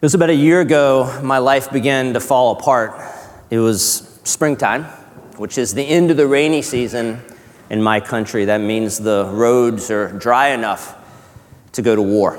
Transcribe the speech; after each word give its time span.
It 0.00 0.06
was 0.06 0.14
about 0.14 0.30
a 0.30 0.34
year 0.34 0.62
ago, 0.62 1.20
my 1.22 1.36
life 1.36 1.70
began 1.70 2.14
to 2.14 2.20
fall 2.20 2.52
apart. 2.52 2.98
It 3.50 3.58
was 3.58 4.18
springtime, 4.24 4.84
which 5.36 5.58
is 5.58 5.74
the 5.74 5.82
end 5.82 6.10
of 6.10 6.16
the 6.16 6.26
rainy 6.26 6.62
season 6.62 7.20
in 7.68 7.82
my 7.82 8.00
country. 8.00 8.46
That 8.46 8.62
means 8.62 8.96
the 8.96 9.28
roads 9.30 9.90
are 9.90 10.10
dry 10.10 10.52
enough 10.52 10.96
to 11.72 11.82
go 11.82 11.94
to 11.94 12.00
war. 12.00 12.38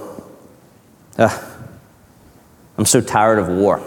Ugh. 1.19 1.61
I'm 2.79 2.85
so 2.85 2.99
tired 2.99 3.37
of 3.37 3.47
war. 3.47 3.79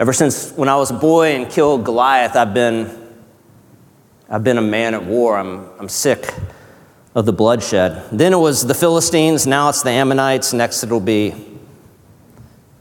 Ever 0.00 0.12
since 0.12 0.50
when 0.50 0.68
I 0.68 0.74
was 0.74 0.90
a 0.90 0.94
boy 0.94 1.36
and 1.36 1.48
killed 1.48 1.84
Goliath, 1.84 2.34
I've 2.34 2.52
been, 2.52 3.14
I've 4.28 4.42
been 4.42 4.58
a 4.58 4.60
man 4.60 4.94
at 4.94 5.04
war. 5.04 5.38
I'm, 5.38 5.68
I'm 5.78 5.88
sick 5.88 6.34
of 7.14 7.26
the 7.26 7.32
bloodshed. 7.32 8.10
Then 8.10 8.32
it 8.32 8.38
was 8.38 8.66
the 8.66 8.74
Philistines, 8.74 9.46
now 9.46 9.68
it's 9.68 9.84
the 9.84 9.90
Ammonites, 9.90 10.52
next 10.52 10.82
it'll 10.82 10.98
be 10.98 11.55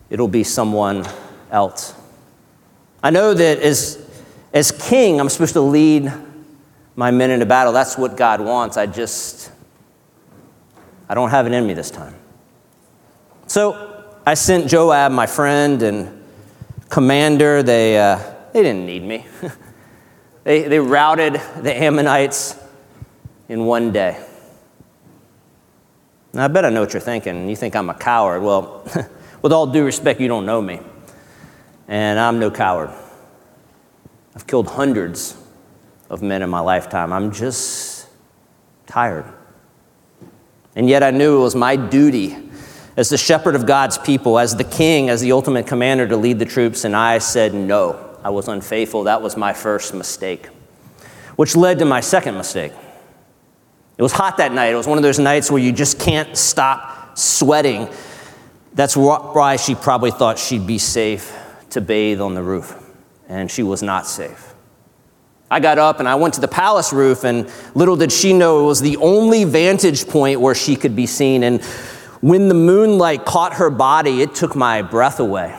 it'll 0.09 0.27
be 0.27 0.43
someone 0.43 1.05
else. 1.51 1.93
I 3.03 3.09
know 3.09 3.33
that 3.33 3.59
as, 3.59 4.09
as 4.53 4.71
king, 4.71 5.19
I'm 5.19 5.29
supposed 5.29 5.53
to 5.53 5.61
lead 5.61 6.11
my 6.95 7.11
men 7.11 7.29
into 7.29 7.45
battle. 7.45 7.73
That's 7.73 7.97
what 7.97 8.17
God 8.17 8.41
wants. 8.41 8.77
I 8.77 8.85
just, 8.85 9.51
I 11.07 11.13
don't 11.13 11.29
have 11.29 11.47
in 11.47 11.67
me 11.67 11.73
this 11.73 11.91
time. 11.91 12.15
So 13.47 14.05
I 14.25 14.33
sent 14.33 14.67
Joab, 14.67 15.11
my 15.11 15.27
friend 15.27 15.81
and 15.83 16.23
commander, 16.89 17.61
they, 17.61 17.99
uh, 17.99 18.17
they 18.53 18.63
didn't 18.63 18.85
need 18.85 19.03
me. 19.03 19.25
they, 20.43 20.63
they 20.63 20.79
routed 20.79 21.33
the 21.61 21.75
Ammonites 21.75 22.57
in 23.49 23.65
one 23.65 23.91
day. 23.91 24.23
Now, 26.33 26.45
I 26.45 26.47
bet 26.47 26.65
I 26.65 26.69
know 26.69 26.81
what 26.81 26.93
you're 26.93 27.01
thinking. 27.01 27.47
You 27.47 27.55
think 27.55 27.75
I'm 27.75 27.89
a 27.89 27.93
coward. 27.93 28.41
Well, 28.41 28.83
With 29.41 29.51
all 29.51 29.67
due 29.67 29.83
respect, 29.83 30.19
you 30.19 30.27
don't 30.27 30.45
know 30.45 30.61
me. 30.61 30.79
And 31.87 32.19
I'm 32.19 32.39
no 32.39 32.49
coward. 32.49 32.89
I've 34.35 34.47
killed 34.47 34.67
hundreds 34.67 35.37
of 36.09 36.21
men 36.21 36.41
in 36.41 36.49
my 36.49 36.59
lifetime. 36.59 37.13
I'm 37.13 37.31
just 37.31 38.07
tired. 38.85 39.25
And 40.75 40.89
yet 40.89 41.03
I 41.03 41.11
knew 41.11 41.37
it 41.37 41.41
was 41.41 41.55
my 41.55 41.75
duty 41.75 42.37
as 42.97 43.09
the 43.09 43.17
shepherd 43.17 43.55
of 43.55 43.65
God's 43.65 43.97
people, 43.97 44.39
as 44.39 44.55
the 44.55 44.63
king, 44.63 45.09
as 45.09 45.21
the 45.21 45.31
ultimate 45.31 45.67
commander 45.67 46.07
to 46.07 46.17
lead 46.17 46.39
the 46.39 46.45
troops, 46.45 46.85
and 46.85 46.95
I 46.95 47.17
said 47.17 47.53
no. 47.53 48.17
I 48.23 48.29
was 48.29 48.47
unfaithful. 48.47 49.03
That 49.03 49.21
was 49.21 49.37
my 49.37 49.53
first 49.53 49.93
mistake, 49.93 50.47
which 51.35 51.55
led 51.55 51.79
to 51.79 51.85
my 51.85 51.99
second 51.99 52.35
mistake. 52.35 52.71
It 53.97 54.01
was 54.01 54.11
hot 54.11 54.37
that 54.37 54.51
night. 54.51 54.67
It 54.73 54.75
was 54.75 54.87
one 54.87 54.97
of 54.97 55.03
those 55.03 55.19
nights 55.19 55.51
where 55.51 55.61
you 55.61 55.71
just 55.71 55.99
can't 55.99 56.35
stop 56.35 57.17
sweating. 57.17 57.87
That's 58.75 58.95
why 58.95 59.55
she 59.55 59.73
probably 59.73 60.11
thought 60.11 60.37
she'd 60.37 60.67
be 60.67 60.77
safe 60.77 61.33
to 61.71 61.81
bathe 61.81 62.21
on 62.21 62.35
the 62.35 62.43
roof, 62.43 62.75
and 63.27 63.49
she 63.49 63.63
was 63.63 63.81
not 63.81 64.05
safe. 64.05 64.53
I 65.49 65.59
got 65.59 65.77
up 65.77 65.99
and 65.99 66.09
I 66.09 66.15
went 66.15 66.33
to 66.35 66.41
the 66.41 66.47
palace 66.47 66.91
roof, 66.91 67.23
and 67.23 67.49
little 67.73 67.95
did 67.95 68.11
she 68.11 68.33
know 68.33 68.63
it 68.63 68.67
was 68.67 68.81
the 68.81 68.97
only 68.97 69.45
vantage 69.45 70.07
point 70.07 70.41
where 70.41 70.55
she 70.55 70.75
could 70.75 70.95
be 70.95 71.05
seen. 71.05 71.43
And 71.43 71.63
when 72.21 72.49
the 72.49 72.55
moonlight 72.55 73.25
caught 73.25 73.53
her 73.53 73.69
body, 73.69 74.21
it 74.21 74.35
took 74.35 74.55
my 74.55 74.81
breath 74.81 75.19
away. 75.19 75.57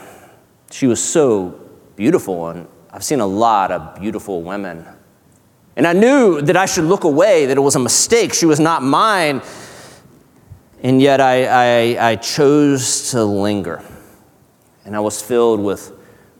She 0.69 0.85
was 0.85 1.03
so 1.03 1.59
beautiful, 1.95 2.49
and 2.49 2.67
I've 2.91 3.03
seen 3.03 3.19
a 3.19 3.27
lot 3.27 3.71
of 3.71 3.99
beautiful 3.99 4.43
women. 4.43 4.85
And 5.75 5.87
I 5.87 5.93
knew 5.93 6.41
that 6.41 6.57
I 6.57 6.65
should 6.65 6.85
look 6.85 7.03
away, 7.03 7.45
that 7.47 7.57
it 7.57 7.61
was 7.61 7.75
a 7.75 7.79
mistake. 7.79 8.33
She 8.33 8.45
was 8.45 8.59
not 8.59 8.83
mine. 8.83 9.41
And 10.81 11.01
yet 11.01 11.19
I, 11.19 11.95
I, 11.95 12.11
I 12.11 12.15
chose 12.15 13.11
to 13.11 13.23
linger. 13.23 13.83
And 14.85 14.95
I 14.95 14.99
was 14.99 15.21
filled 15.21 15.59
with 15.59 15.91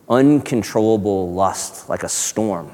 uncontrollable 0.08 1.34
lust 1.34 1.90
like 1.90 2.04
a 2.04 2.10
storm. 2.10 2.72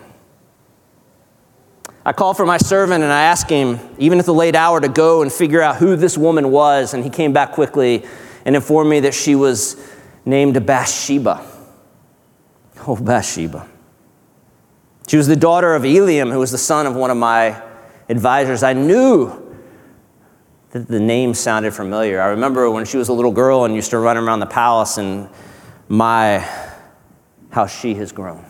I 2.05 2.11
called 2.11 2.35
for 2.35 2.45
my 2.45 2.57
servant 2.57 3.03
and 3.03 3.13
I 3.13 3.23
asked 3.23 3.49
him, 3.49 3.79
even 3.97 4.19
at 4.19 4.25
the 4.25 4.33
late 4.33 4.55
hour, 4.55 4.81
to 4.81 4.89
go 4.89 5.21
and 5.21 5.31
figure 5.31 5.61
out 5.61 5.77
who 5.77 5.95
this 5.95 6.17
woman 6.17 6.51
was. 6.51 6.93
And 6.93 7.03
he 7.03 7.09
came 7.09 7.31
back 7.31 7.53
quickly 7.53 8.05
and 8.45 8.55
informed 8.55 8.89
me 8.89 8.99
that 9.01 9.13
she 9.13 9.35
was 9.35 9.77
named 10.25 10.65
Bathsheba. 10.65 11.49
Oh, 12.85 12.97
Bathsheba. 12.97 13.67
She 15.07 15.15
was 15.15 15.27
the 15.27 15.35
daughter 15.35 15.75
of 15.75 15.83
Eliam, 15.83 16.31
who 16.31 16.39
was 16.39 16.51
the 16.51 16.57
son 16.57 16.85
of 16.85 16.95
one 16.95 17.09
of 17.09 17.17
my 17.17 17.61
advisors. 18.09 18.63
I 18.63 18.73
knew 18.73 19.42
the 20.73 20.99
name 20.99 21.35
sounded 21.35 21.73
familiar. 21.73 22.19
I 22.19 22.29
remember 22.29 22.69
when 22.71 22.85
she 22.85 22.97
was 22.97 23.09
a 23.09 23.13
little 23.13 23.31
girl 23.31 23.65
and 23.65 23.75
used 23.75 23.91
to 23.91 23.99
run 23.99 24.17
around 24.17 24.39
the 24.39 24.47
palace, 24.47 24.97
and 24.97 25.29
my, 25.87 26.39
how 27.51 27.67
she 27.67 27.93
has 27.95 28.11
grown. 28.11 28.43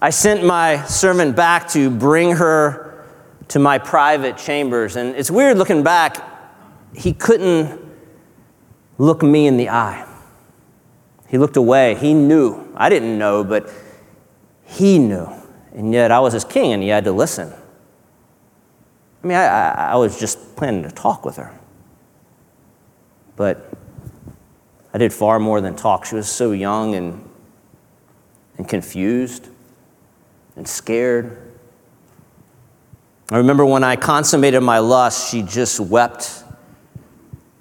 I 0.00 0.10
sent 0.10 0.44
my 0.44 0.84
servant 0.84 1.34
back 1.34 1.68
to 1.70 1.90
bring 1.90 2.36
her 2.36 3.04
to 3.48 3.58
my 3.58 3.78
private 3.78 4.36
chambers, 4.38 4.94
and 4.94 5.16
it's 5.16 5.32
weird 5.32 5.58
looking 5.58 5.82
back, 5.82 6.24
he 6.94 7.12
couldn't 7.12 7.80
look 8.98 9.22
me 9.22 9.48
in 9.48 9.56
the 9.56 9.68
eye. 9.68 10.06
He 11.26 11.38
looked 11.38 11.56
away. 11.56 11.96
He 11.96 12.14
knew. 12.14 12.72
I 12.76 12.88
didn't 12.88 13.18
know, 13.18 13.42
but 13.42 13.68
he 14.64 14.98
knew. 14.98 15.28
And 15.74 15.92
yet 15.92 16.12
I 16.12 16.20
was 16.20 16.32
his 16.32 16.44
king, 16.44 16.72
and 16.72 16.82
he 16.82 16.88
had 16.88 17.04
to 17.04 17.12
listen. 17.12 17.52
I 19.22 19.26
mean, 19.26 19.36
I, 19.36 19.92
I, 19.92 19.96
was 19.96 20.18
just 20.18 20.56
planning 20.56 20.82
to 20.82 20.90
talk 20.90 21.26
with 21.26 21.36
her. 21.36 21.52
But 23.36 23.70
I 24.94 24.98
did 24.98 25.12
far 25.12 25.38
more 25.38 25.60
than 25.60 25.76
talk. 25.76 26.06
She 26.06 26.14
was 26.14 26.28
so 26.28 26.52
young 26.52 26.94
and, 26.94 27.28
and 28.56 28.66
confused 28.66 29.48
and 30.56 30.66
scared. 30.66 31.52
I 33.30 33.36
remember 33.36 33.64
when 33.66 33.84
I 33.84 33.96
consummated 33.96 34.62
my 34.62 34.78
lust, 34.78 35.30
she 35.30 35.42
just 35.42 35.78
wept 35.80 36.42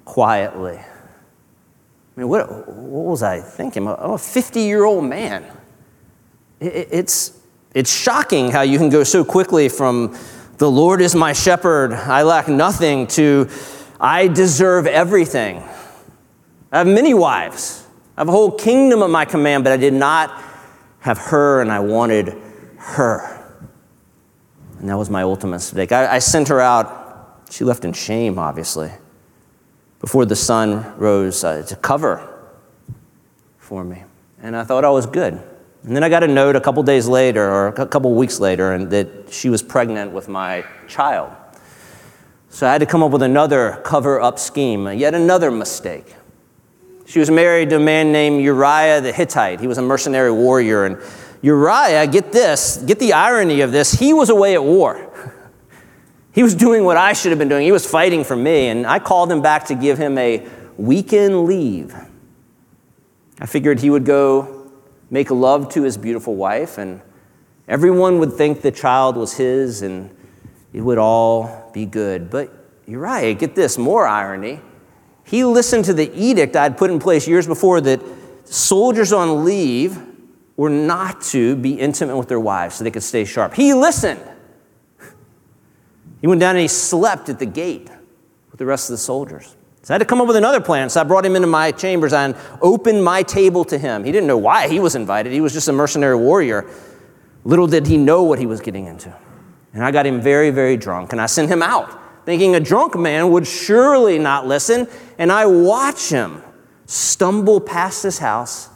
quietly. 0.05 0.77
I 0.77 2.19
mean, 2.19 2.29
what, 2.29 2.49
what 2.67 3.05
was 3.05 3.21
I 3.21 3.41
thinking? 3.41 3.87
I'm 3.87 4.11
a 4.11 4.17
50 4.17 4.61
year 4.61 4.85
old 4.85 5.03
man. 5.03 5.45
It, 6.59 6.87
it's, 6.91 7.37
it's 7.75 7.93
shocking 7.93 8.49
how 8.49 8.61
you 8.61 8.77
can 8.77 8.89
go 8.89 9.03
so 9.03 9.23
quickly 9.23 9.69
from 9.69 10.17
the 10.59 10.69
Lord 10.69 10.99
is 11.01 11.15
my 11.15 11.31
shepherd, 11.31 11.93
I 11.93 12.23
lack 12.23 12.49
nothing, 12.49 13.07
to 13.07 13.49
I 13.99 14.27
deserve 14.27 14.87
everything. 14.87 15.63
I 16.71 16.79
have 16.79 16.87
many 16.87 17.13
wives. 17.13 17.87
I 18.17 18.21
have 18.21 18.27
a 18.27 18.31
whole 18.31 18.51
kingdom 18.51 19.01
at 19.01 19.09
my 19.09 19.23
command, 19.23 19.63
but 19.63 19.71
I 19.71 19.77
did 19.77 19.93
not 19.93 20.43
have 20.99 21.17
her, 21.17 21.61
and 21.61 21.71
I 21.71 21.79
wanted 21.79 22.35
her. 22.77 23.37
And 24.79 24.89
that 24.89 24.97
was 24.97 25.09
my 25.09 25.23
ultimate 25.23 25.55
mistake. 25.57 25.93
I, 25.93 26.15
I 26.15 26.19
sent 26.19 26.49
her 26.49 26.59
out. 26.59 27.45
She 27.49 27.63
left 27.63 27.85
in 27.85 27.93
shame, 27.93 28.37
obviously, 28.37 28.91
before 30.01 30.25
the 30.25 30.35
sun 30.35 30.97
rose 30.97 31.41
uh, 31.43 31.63
to 31.63 31.75
cover 31.77 32.51
for 33.57 33.85
me. 33.85 34.03
And 34.41 34.57
I 34.57 34.65
thought 34.65 34.83
I 34.83 34.89
was 34.89 35.05
good. 35.05 35.41
And 35.83 35.95
then 35.95 36.03
I 36.03 36.09
got 36.09 36.23
a 36.23 36.27
note 36.27 36.55
a 36.55 36.61
couple 36.61 36.83
days 36.83 37.07
later, 37.07 37.49
or 37.49 37.67
a 37.67 37.85
couple 37.85 38.13
weeks 38.13 38.39
later, 38.39 38.73
and 38.73 38.89
that 38.91 39.31
she 39.31 39.49
was 39.49 39.63
pregnant 39.63 40.11
with 40.11 40.27
my 40.27 40.65
child. 40.87 41.31
So 42.49 42.67
I 42.67 42.71
had 42.71 42.79
to 42.79 42.85
come 42.85 43.01
up 43.01 43.11
with 43.11 43.21
another 43.21 43.79
cover 43.83 44.19
up 44.19 44.39
scheme, 44.39 44.91
yet 44.91 45.13
another 45.13 45.51
mistake. 45.51 46.15
She 47.05 47.19
was 47.19 47.31
married 47.31 47.69
to 47.69 47.77
a 47.77 47.79
man 47.79 48.11
named 48.11 48.43
Uriah 48.43 49.01
the 49.01 49.13
Hittite. 49.13 49.59
He 49.59 49.67
was 49.67 49.77
a 49.77 49.81
mercenary 49.81 50.31
warrior. 50.31 50.85
And 50.85 50.97
Uriah, 51.41 52.05
get 52.07 52.31
this, 52.31 52.77
get 52.77 52.99
the 52.99 53.13
irony 53.13 53.61
of 53.61 53.71
this, 53.71 53.93
he 53.93 54.13
was 54.13 54.29
away 54.29 54.53
at 54.53 54.63
war. 54.63 55.05
He 56.31 56.43
was 56.43 56.53
doing 56.53 56.83
what 56.85 56.95
I 56.95 57.13
should 57.13 57.31
have 57.31 57.39
been 57.39 57.49
doing. 57.49 57.65
He 57.65 57.71
was 57.71 57.89
fighting 57.89 58.23
for 58.23 58.35
me. 58.35 58.67
And 58.67 58.85
I 58.85 58.99
called 58.99 59.31
him 59.31 59.41
back 59.41 59.65
to 59.65 59.75
give 59.75 59.97
him 59.97 60.15
a 60.17 60.47
weekend 60.77 61.45
leave. 61.45 61.93
I 63.39 63.47
figured 63.47 63.79
he 63.79 63.89
would 63.89 64.05
go 64.05 64.58
make 65.09 65.31
love 65.31 65.69
to 65.73 65.83
his 65.83 65.97
beautiful 65.97 66.35
wife, 66.35 66.77
and 66.77 67.01
everyone 67.67 68.19
would 68.19 68.33
think 68.33 68.61
the 68.61 68.71
child 68.71 69.17
was 69.17 69.33
his, 69.33 69.81
and 69.81 70.15
it 70.73 70.81
would 70.81 70.97
all 70.97 71.69
be 71.73 71.85
good. 71.85 72.29
But 72.29 72.51
Uriah, 72.85 73.33
get 73.33 73.55
this 73.55 73.77
more 73.77 74.07
irony. 74.07 74.59
He 75.23 75.43
listened 75.43 75.85
to 75.85 75.93
the 75.93 76.11
edict 76.15 76.55
I'd 76.55 76.77
put 76.77 76.89
in 76.89 76.99
place 76.99 77.27
years 77.27 77.45
before 77.45 77.81
that 77.81 78.01
soldiers 78.45 79.13
on 79.13 79.45
leave 79.45 80.01
were 80.57 80.69
not 80.69 81.21
to 81.21 81.55
be 81.55 81.79
intimate 81.79 82.17
with 82.17 82.27
their 82.27 82.39
wives 82.39 82.75
so 82.75 82.83
they 82.83 82.91
could 82.91 83.03
stay 83.03 83.25
sharp. 83.25 83.53
He 83.53 83.73
listened. 83.73 84.19
He 86.19 86.27
went 86.27 86.41
down 86.41 86.55
and 86.55 86.61
he 86.61 86.67
slept 86.67 87.29
at 87.29 87.39
the 87.39 87.45
gate 87.45 87.89
with 88.51 88.57
the 88.57 88.65
rest 88.65 88.89
of 88.89 88.93
the 88.93 88.97
soldiers. 88.97 89.55
So 89.89 89.93
I 89.93 89.95
had 89.95 90.01
to 90.01 90.05
come 90.05 90.21
up 90.21 90.27
with 90.27 90.35
another 90.35 90.61
plan. 90.61 90.87
So 90.87 91.01
I 91.01 91.03
brought 91.03 91.25
him 91.25 91.35
into 91.35 91.47
my 91.47 91.71
chambers 91.71 92.13
and 92.13 92.35
opened 92.61 93.03
my 93.03 93.23
table 93.23 93.65
to 93.65 93.75
him. 93.75 94.03
He 94.03 94.11
didn't 94.11 94.27
know 94.27 94.37
why 94.37 94.67
he 94.67 94.79
was 94.79 94.93
invited, 94.93 95.33
he 95.33 95.41
was 95.41 95.51
just 95.51 95.67
a 95.67 95.73
mercenary 95.73 96.15
warrior. 96.15 96.69
Little 97.43 97.65
did 97.65 97.87
he 97.87 97.97
know 97.97 98.21
what 98.21 98.37
he 98.37 98.45
was 98.45 98.61
getting 98.61 98.85
into. 98.85 99.11
And 99.73 99.83
I 99.83 99.89
got 99.89 100.05
him 100.05 100.21
very, 100.21 100.51
very 100.51 100.77
drunk, 100.77 101.11
and 101.11 101.19
I 101.19 101.25
sent 101.25 101.49
him 101.49 101.63
out, 101.63 101.99
thinking 102.23 102.53
a 102.53 102.59
drunk 102.59 102.95
man 102.99 103.31
would 103.31 103.47
surely 103.47 104.19
not 104.19 104.45
listen. 104.45 104.87
And 105.17 105.31
I 105.31 105.47
watch 105.47 106.09
him 106.09 106.43
stumble 106.85 107.59
past 107.59 108.03
his 108.03 108.19
house 108.19 108.69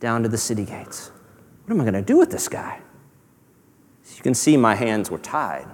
down 0.00 0.22
to 0.24 0.28
the 0.28 0.36
city 0.36 0.66
gates. 0.66 1.10
What 1.64 1.74
am 1.74 1.80
I 1.80 1.84
going 1.84 1.94
to 1.94 2.02
do 2.02 2.18
with 2.18 2.30
this 2.30 2.46
guy? 2.46 2.78
As 4.04 4.18
you 4.18 4.22
can 4.22 4.34
see, 4.34 4.58
my 4.58 4.74
hands 4.74 5.10
were 5.10 5.16
tied. 5.16 5.66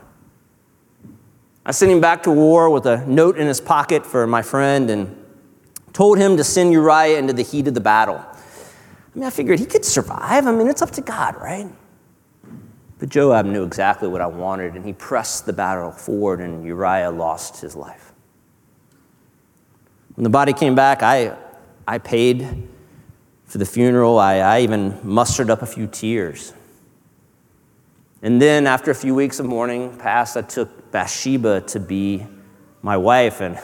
I 1.69 1.73
sent 1.73 1.91
him 1.91 2.01
back 2.01 2.23
to 2.23 2.31
war 2.31 2.71
with 2.71 2.87
a 2.87 3.05
note 3.07 3.37
in 3.37 3.49
his 3.49 3.61
pocket 3.61 4.07
for 4.07 4.25
my 4.25 4.41
friend 4.41 4.89
and 4.89 5.21
told 5.93 6.17
him 6.17 6.37
to 6.37 6.45
send 6.45 6.73
Uriah 6.73 7.19
into 7.19 7.33
the 7.33 7.43
heat 7.43 7.67
of 7.67 7.75
the 7.75 7.81
battle. 7.81 8.25
I 8.25 9.19
mean, 9.19 9.25
I 9.25 9.31
figured 9.31 9.59
he 9.59 9.67
could 9.67 9.85
survive. 9.85 10.47
I 10.47 10.53
mean, 10.53 10.69
it's 10.69 10.81
up 10.81 10.93
to 10.93 11.01
God, 11.01 11.35
right? 11.35 11.67
But 13.01 13.09
Joab 13.09 13.47
knew 13.47 13.65
exactly 13.65 14.07
what 14.07 14.21
I 14.21 14.29
wanted, 14.29 14.77
and 14.77 14.85
he 14.85 14.93
pressed 14.93 15.45
the 15.45 15.53
battle 15.53 15.91
forward, 15.91 16.41
and 16.41 16.65
Uriah 16.65 17.11
lost 17.11 17.61
his 17.61 17.75
life. 17.75 18.13
When 20.15 20.23
the 20.23 20.31
body 20.31 20.53
came 20.53 20.77
back, 20.77 21.03
I, 21.03 21.37
I 21.89 21.99
paid 21.99 22.69
for 23.45 23.59
the 23.59 23.67
funeral. 23.67 24.21
I, 24.21 24.37
I 24.37 24.61
even 24.61 25.01
mustered 25.03 25.51
up 25.51 25.63
a 25.63 25.67
few 25.67 25.89
tears. 25.89 26.53
And 28.23 28.41
then, 28.41 28.67
after 28.67 28.91
a 28.91 28.95
few 28.95 29.15
weeks 29.15 29.39
of 29.41 29.47
mourning 29.47 29.97
passed, 29.99 30.37
I 30.37 30.43
took 30.43 30.91
Bathsheba 30.91 31.61
to 31.63 31.81
be 31.81 32.27
my 32.83 32.97
wife, 32.97 33.41
and 33.41 33.59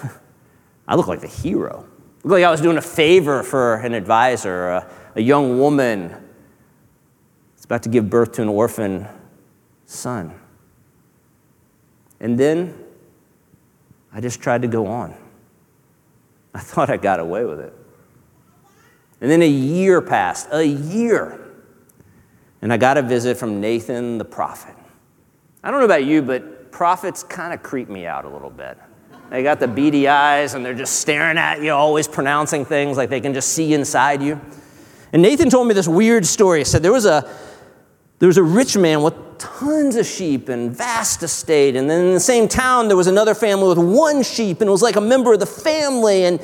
I 0.88 0.94
looked 0.94 1.08
like 1.08 1.20
the 1.20 1.26
hero. 1.26 1.86
It 2.18 2.26
looked 2.26 2.40
like 2.40 2.44
I 2.44 2.50
was 2.50 2.60
doing 2.60 2.76
a 2.76 2.82
favor 2.82 3.42
for 3.42 3.76
an 3.76 3.94
advisor, 3.94 4.68
a, 4.68 4.90
a 5.16 5.22
young 5.22 5.58
woman 5.58 6.14
that's 7.54 7.64
about 7.64 7.82
to 7.84 7.88
give 7.88 8.10
birth 8.10 8.32
to 8.32 8.42
an 8.42 8.48
orphan 8.48 9.06
son. 9.86 10.38
And 12.20 12.38
then 12.38 12.78
I 14.12 14.20
just 14.20 14.40
tried 14.40 14.62
to 14.62 14.68
go 14.68 14.86
on. 14.86 15.14
I 16.54 16.58
thought 16.60 16.90
I 16.90 16.96
got 16.96 17.20
away 17.20 17.44
with 17.44 17.60
it. 17.60 17.74
And 19.20 19.30
then 19.30 19.42
a 19.42 19.48
year 19.48 20.00
passed, 20.02 20.48
a 20.50 20.64
year. 20.64 21.41
And 22.62 22.72
I 22.72 22.76
got 22.76 22.96
a 22.96 23.02
visit 23.02 23.36
from 23.36 23.60
Nathan 23.60 24.18
the 24.18 24.24
prophet. 24.24 24.74
I 25.62 25.70
don't 25.70 25.80
know 25.80 25.86
about 25.86 26.04
you, 26.04 26.22
but 26.22 26.72
prophets 26.72 27.22
kind 27.22 27.52
of 27.52 27.62
creep 27.62 27.88
me 27.88 28.06
out 28.06 28.24
a 28.24 28.28
little 28.28 28.50
bit. 28.50 28.78
They 29.30 29.42
got 29.42 29.60
the 29.60 29.68
beady 29.68 30.08
eyes 30.08 30.54
and 30.54 30.64
they're 30.64 30.74
just 30.74 31.00
staring 31.00 31.38
at 31.38 31.60
you, 31.62 31.72
always 31.72 32.06
pronouncing 32.06 32.64
things 32.64 32.96
like 32.96 33.10
they 33.10 33.20
can 33.20 33.34
just 33.34 33.50
see 33.50 33.74
inside 33.74 34.22
you. 34.22 34.40
And 35.12 35.22
Nathan 35.22 35.50
told 35.50 35.68
me 35.68 35.74
this 35.74 35.88
weird 35.88 36.24
story. 36.24 36.60
He 36.60 36.64
said 36.64 36.82
there 36.82 36.92
was 36.92 37.06
a, 37.06 37.28
there 38.18 38.26
was 38.26 38.38
a 38.38 38.42
rich 38.42 38.76
man 38.76 39.02
with 39.02 39.14
tons 39.38 39.96
of 39.96 40.06
sheep 40.06 40.48
and 40.48 40.70
vast 40.70 41.22
estate. 41.22 41.76
And 41.76 41.90
then 41.90 42.06
in 42.06 42.14
the 42.14 42.20
same 42.20 42.46
town, 42.46 42.88
there 42.88 42.96
was 42.96 43.08
another 43.08 43.34
family 43.34 43.68
with 43.68 43.78
one 43.78 44.22
sheep, 44.22 44.60
and 44.60 44.68
it 44.68 44.70
was 44.70 44.82
like 44.82 44.96
a 44.96 45.00
member 45.00 45.32
of 45.32 45.40
the 45.40 45.46
family. 45.46 46.24
And 46.24 46.40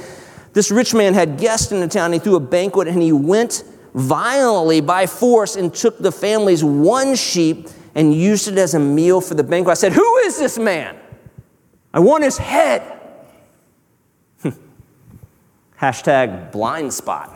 this 0.52 0.70
rich 0.70 0.94
man 0.94 1.14
had 1.14 1.38
guests 1.38 1.70
in 1.70 1.80
the 1.80 1.88
town. 1.88 2.12
He 2.12 2.18
threw 2.18 2.34
a 2.34 2.40
banquet, 2.40 2.88
and 2.88 3.00
he 3.00 3.12
went 3.12 3.62
violently 3.94 4.80
by 4.80 5.06
force 5.06 5.56
and 5.56 5.74
took 5.74 5.98
the 5.98 6.12
family's 6.12 6.62
one 6.62 7.14
sheep 7.14 7.68
and 7.94 8.14
used 8.14 8.48
it 8.48 8.58
as 8.58 8.74
a 8.74 8.78
meal 8.78 9.20
for 9.20 9.34
the 9.34 9.42
banquet. 9.42 9.72
I 9.72 9.74
said, 9.74 9.92
Who 9.92 10.16
is 10.18 10.38
this 10.38 10.58
man? 10.58 10.96
I 11.92 12.00
want 12.00 12.24
his 12.24 12.38
head. 12.38 12.82
Hashtag 15.80 16.52
blind 16.52 16.92
spot. 16.92 17.30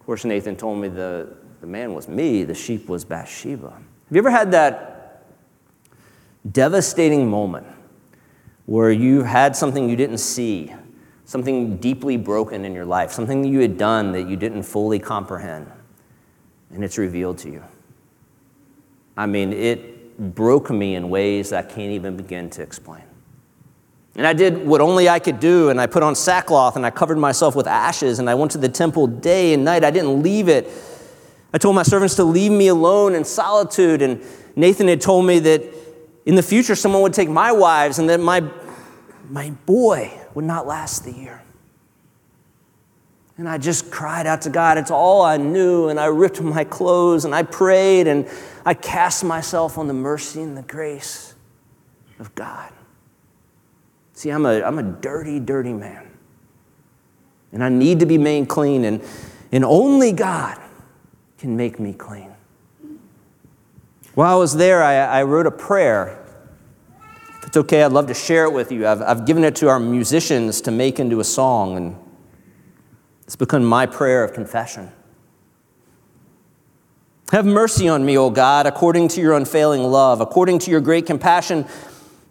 Of 0.00 0.06
course, 0.06 0.24
Nathan 0.24 0.56
told 0.56 0.80
me 0.80 0.88
the, 0.88 1.36
the 1.60 1.66
man 1.66 1.94
was 1.94 2.08
me, 2.08 2.44
the 2.44 2.54
sheep 2.54 2.88
was 2.88 3.04
Bathsheba. 3.04 3.70
Have 3.70 3.82
you 4.10 4.18
ever 4.18 4.30
had 4.30 4.50
that 4.52 5.24
devastating 6.50 7.30
moment 7.30 7.66
where 8.66 8.90
you 8.90 9.22
had 9.22 9.56
something 9.56 9.88
you 9.88 9.96
didn't 9.96 10.18
see, 10.18 10.74
something 11.32 11.78
deeply 11.78 12.16
broken 12.16 12.64
in 12.64 12.74
your 12.74 12.84
life, 12.84 13.10
something 13.10 13.42
you 13.42 13.60
had 13.60 13.76
done 13.76 14.12
that 14.12 14.28
you 14.28 14.36
didn't 14.36 14.62
fully 14.62 14.98
comprehend, 14.98 15.66
and 16.70 16.84
it's 16.84 16.98
revealed 16.98 17.38
to 17.38 17.50
you? 17.50 17.64
I 19.16 19.26
mean, 19.26 19.52
it 19.52 20.34
broke 20.34 20.70
me 20.70 20.94
in 20.94 21.08
ways 21.10 21.52
I 21.52 21.62
can't 21.62 21.92
even 21.92 22.16
begin 22.16 22.50
to 22.50 22.62
explain. 22.62 23.02
And 24.14 24.26
I 24.26 24.34
did 24.34 24.66
what 24.66 24.80
only 24.80 25.08
I 25.08 25.18
could 25.18 25.40
do, 25.40 25.70
and 25.70 25.80
I 25.80 25.86
put 25.86 26.02
on 26.02 26.14
sackcloth 26.14 26.76
and 26.76 26.84
I 26.84 26.90
covered 26.90 27.18
myself 27.18 27.56
with 27.56 27.66
ashes, 27.66 28.18
and 28.18 28.30
I 28.30 28.34
went 28.34 28.52
to 28.52 28.58
the 28.58 28.68
temple 28.68 29.06
day 29.06 29.54
and 29.54 29.64
night. 29.64 29.84
I 29.84 29.90
didn't 29.90 30.22
leave 30.22 30.48
it 30.48 30.70
I 31.54 31.58
told 31.58 31.74
my 31.74 31.82
servants 31.82 32.14
to 32.16 32.24
leave 32.24 32.50
me 32.50 32.68
alone 32.68 33.14
in 33.14 33.24
solitude, 33.24 34.00
and 34.00 34.22
Nathan 34.56 34.88
had 34.88 35.00
told 35.00 35.26
me 35.26 35.38
that 35.40 35.62
in 36.24 36.34
the 36.34 36.42
future 36.42 36.74
someone 36.74 37.02
would 37.02 37.12
take 37.12 37.28
my 37.28 37.52
wives 37.52 37.98
and 37.98 38.08
that 38.08 38.20
my, 38.20 38.42
my 39.28 39.50
boy 39.66 40.18
would 40.34 40.44
not 40.44 40.66
last 40.66 41.04
the 41.04 41.12
year. 41.12 41.42
And 43.38 43.48
I 43.48 43.58
just 43.58 43.90
cried 43.90 44.26
out 44.26 44.42
to 44.42 44.50
God. 44.50 44.78
It's 44.78 44.90
all 44.90 45.22
I 45.22 45.36
knew. 45.36 45.88
And 45.88 45.98
I 45.98 46.06
ripped 46.06 46.40
my 46.42 46.64
clothes 46.64 47.24
and 47.24 47.34
I 47.34 47.42
prayed 47.42 48.06
and 48.06 48.28
I 48.64 48.74
cast 48.74 49.24
myself 49.24 49.78
on 49.78 49.88
the 49.88 49.94
mercy 49.94 50.42
and 50.42 50.56
the 50.56 50.62
grace 50.62 51.34
of 52.18 52.34
God. 52.34 52.72
See, 54.12 54.30
I'm 54.30 54.46
a, 54.46 54.62
I'm 54.62 54.78
a 54.78 54.82
dirty, 54.82 55.40
dirty 55.40 55.72
man. 55.72 56.08
And 57.52 57.64
I 57.64 57.68
need 57.68 58.00
to 58.00 58.06
be 58.06 58.18
made 58.18 58.48
clean. 58.48 58.84
And, 58.84 59.02
and 59.50 59.64
only 59.64 60.12
God 60.12 60.60
can 61.38 61.56
make 61.56 61.80
me 61.80 61.92
clean. 61.92 62.32
While 64.14 64.36
I 64.36 64.38
was 64.38 64.56
there, 64.56 64.82
I, 64.82 64.94
I 64.94 65.22
wrote 65.24 65.46
a 65.46 65.50
prayer. 65.50 66.21
It's 67.46 67.56
okay, 67.56 67.82
I'd 67.82 67.92
love 67.92 68.06
to 68.06 68.14
share 68.14 68.44
it 68.44 68.52
with 68.52 68.72
you. 68.72 68.86
I've, 68.86 69.02
I've 69.02 69.26
given 69.26 69.44
it 69.44 69.56
to 69.56 69.68
our 69.68 69.80
musicians 69.80 70.60
to 70.62 70.70
make 70.70 71.00
into 71.00 71.20
a 71.20 71.24
song, 71.24 71.76
and 71.76 71.96
it's 73.24 73.36
become 73.36 73.64
my 73.64 73.86
prayer 73.86 74.24
of 74.24 74.32
confession. 74.32 74.90
Have 77.32 77.46
mercy 77.46 77.88
on 77.88 78.04
me, 78.04 78.18
O 78.18 78.30
God, 78.30 78.66
according 78.66 79.08
to 79.08 79.20
your 79.20 79.34
unfailing 79.34 79.82
love, 79.82 80.20
according 80.20 80.58
to 80.60 80.70
your 80.70 80.80
great 80.80 81.06
compassion. 81.06 81.66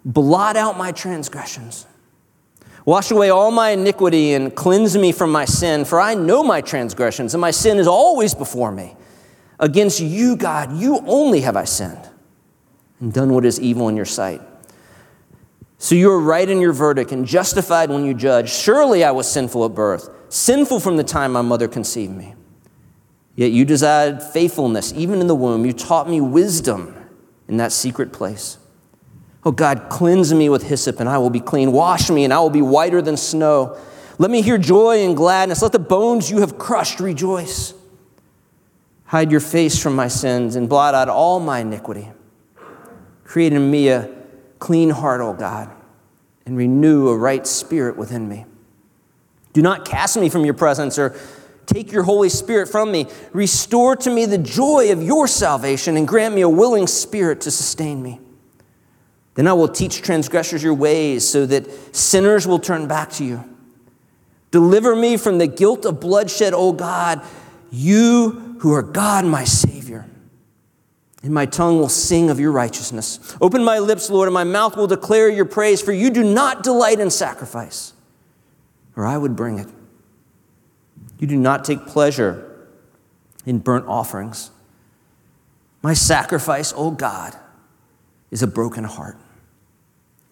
Blot 0.04 0.56
out 0.56 0.78
my 0.78 0.92
transgressions. 0.92 1.86
Wash 2.84 3.10
away 3.10 3.30
all 3.30 3.50
my 3.50 3.70
iniquity 3.70 4.34
and 4.34 4.54
cleanse 4.54 4.96
me 4.96 5.12
from 5.12 5.30
my 5.30 5.44
sin, 5.44 5.84
for 5.84 6.00
I 6.00 6.14
know 6.14 6.42
my 6.42 6.60
transgressions, 6.60 7.34
and 7.34 7.40
my 7.40 7.50
sin 7.50 7.78
is 7.78 7.86
always 7.86 8.34
before 8.34 8.72
me. 8.72 8.96
Against 9.58 10.00
you, 10.00 10.36
God, 10.36 10.72
you 10.76 10.98
only 11.06 11.42
have 11.42 11.56
I 11.56 11.64
sinned 11.64 12.08
and 12.98 13.12
done 13.12 13.32
what 13.32 13.44
is 13.44 13.60
evil 13.60 13.88
in 13.88 13.96
your 13.96 14.04
sight. 14.04 14.40
So 15.82 15.96
you 15.96 16.12
are 16.12 16.20
right 16.20 16.48
in 16.48 16.60
your 16.60 16.72
verdict 16.72 17.10
and 17.10 17.26
justified 17.26 17.90
when 17.90 18.04
you 18.04 18.14
judge. 18.14 18.48
Surely 18.48 19.02
I 19.02 19.10
was 19.10 19.28
sinful 19.28 19.64
at 19.64 19.74
birth, 19.74 20.08
sinful 20.28 20.78
from 20.78 20.96
the 20.96 21.02
time 21.02 21.32
my 21.32 21.42
mother 21.42 21.66
conceived 21.66 22.16
me. 22.16 22.36
Yet 23.34 23.50
you 23.50 23.64
desired 23.64 24.22
faithfulness 24.22 24.92
even 24.92 25.20
in 25.20 25.26
the 25.26 25.34
womb. 25.34 25.66
You 25.66 25.72
taught 25.72 26.08
me 26.08 26.20
wisdom 26.20 26.94
in 27.48 27.56
that 27.56 27.72
secret 27.72 28.12
place. 28.12 28.58
Oh 29.44 29.50
God, 29.50 29.88
cleanse 29.90 30.32
me 30.32 30.48
with 30.48 30.62
hyssop 30.62 31.00
and 31.00 31.08
I 31.08 31.18
will 31.18 31.30
be 31.30 31.40
clean. 31.40 31.72
Wash 31.72 32.10
me 32.10 32.22
and 32.22 32.32
I 32.32 32.38
will 32.38 32.48
be 32.48 32.62
whiter 32.62 33.02
than 33.02 33.16
snow. 33.16 33.76
Let 34.18 34.30
me 34.30 34.40
hear 34.40 34.58
joy 34.58 35.04
and 35.04 35.16
gladness. 35.16 35.62
Let 35.62 35.72
the 35.72 35.80
bones 35.80 36.30
you 36.30 36.42
have 36.42 36.58
crushed 36.58 37.00
rejoice. 37.00 37.74
Hide 39.06 39.32
your 39.32 39.40
face 39.40 39.82
from 39.82 39.96
my 39.96 40.06
sins 40.06 40.54
and 40.54 40.68
blot 40.68 40.94
out 40.94 41.08
all 41.08 41.40
my 41.40 41.58
iniquity. 41.58 42.08
Create 43.24 43.52
in 43.52 43.68
me 43.68 43.88
a 43.88 44.21
clean 44.62 44.90
heart, 44.90 45.20
O 45.20 45.32
God, 45.32 45.68
and 46.46 46.56
renew 46.56 47.08
a 47.08 47.16
right 47.16 47.44
spirit 47.48 47.96
within 47.96 48.28
me. 48.28 48.46
Do 49.52 49.60
not 49.60 49.84
cast 49.84 50.16
me 50.16 50.28
from 50.28 50.44
your 50.44 50.54
presence 50.54 51.00
or 51.00 51.16
take 51.66 51.90
your 51.90 52.04
Holy 52.04 52.28
Spirit 52.28 52.68
from 52.68 52.92
me. 52.92 53.08
Restore 53.32 53.96
to 53.96 54.08
me 54.08 54.24
the 54.24 54.38
joy 54.38 54.92
of 54.92 55.02
your 55.02 55.26
salvation 55.26 55.96
and 55.96 56.06
grant 56.06 56.32
me 56.36 56.42
a 56.42 56.48
willing 56.48 56.86
spirit 56.86 57.40
to 57.40 57.50
sustain 57.50 58.00
me. 58.04 58.20
Then 59.34 59.48
I 59.48 59.52
will 59.52 59.66
teach 59.66 60.00
transgressors 60.00 60.62
your 60.62 60.74
ways 60.74 61.28
so 61.28 61.44
that 61.46 61.68
sinners 61.94 62.46
will 62.46 62.60
turn 62.60 62.86
back 62.86 63.10
to 63.14 63.24
you. 63.24 63.42
Deliver 64.52 64.94
me 64.94 65.16
from 65.16 65.38
the 65.38 65.48
guilt 65.48 65.84
of 65.84 65.98
bloodshed, 65.98 66.54
O 66.54 66.72
God, 66.72 67.20
you 67.72 68.58
who 68.60 68.72
are 68.72 68.82
God, 68.82 69.24
my 69.24 69.42
Savior. 69.42 69.71
And 71.22 71.32
my 71.32 71.46
tongue 71.46 71.78
will 71.78 71.88
sing 71.88 72.30
of 72.30 72.40
your 72.40 72.50
righteousness. 72.50 73.36
Open 73.40 73.62
my 73.62 73.78
lips, 73.78 74.10
Lord, 74.10 74.26
and 74.26 74.34
my 74.34 74.44
mouth 74.44 74.76
will 74.76 74.88
declare 74.88 75.28
your 75.28 75.44
praise, 75.44 75.80
for 75.80 75.92
you 75.92 76.10
do 76.10 76.24
not 76.24 76.64
delight 76.64 76.98
in 76.98 77.10
sacrifice, 77.10 77.92
or 78.96 79.06
I 79.06 79.16
would 79.16 79.36
bring 79.36 79.58
it. 79.58 79.68
You 81.18 81.28
do 81.28 81.36
not 81.36 81.64
take 81.64 81.86
pleasure 81.86 82.66
in 83.46 83.58
burnt 83.58 83.86
offerings. 83.86 84.50
My 85.80 85.94
sacrifice, 85.94 86.72
O 86.72 86.86
oh 86.86 86.90
God, 86.90 87.36
is 88.32 88.42
a 88.42 88.46
broken 88.46 88.84
heart. 88.84 89.16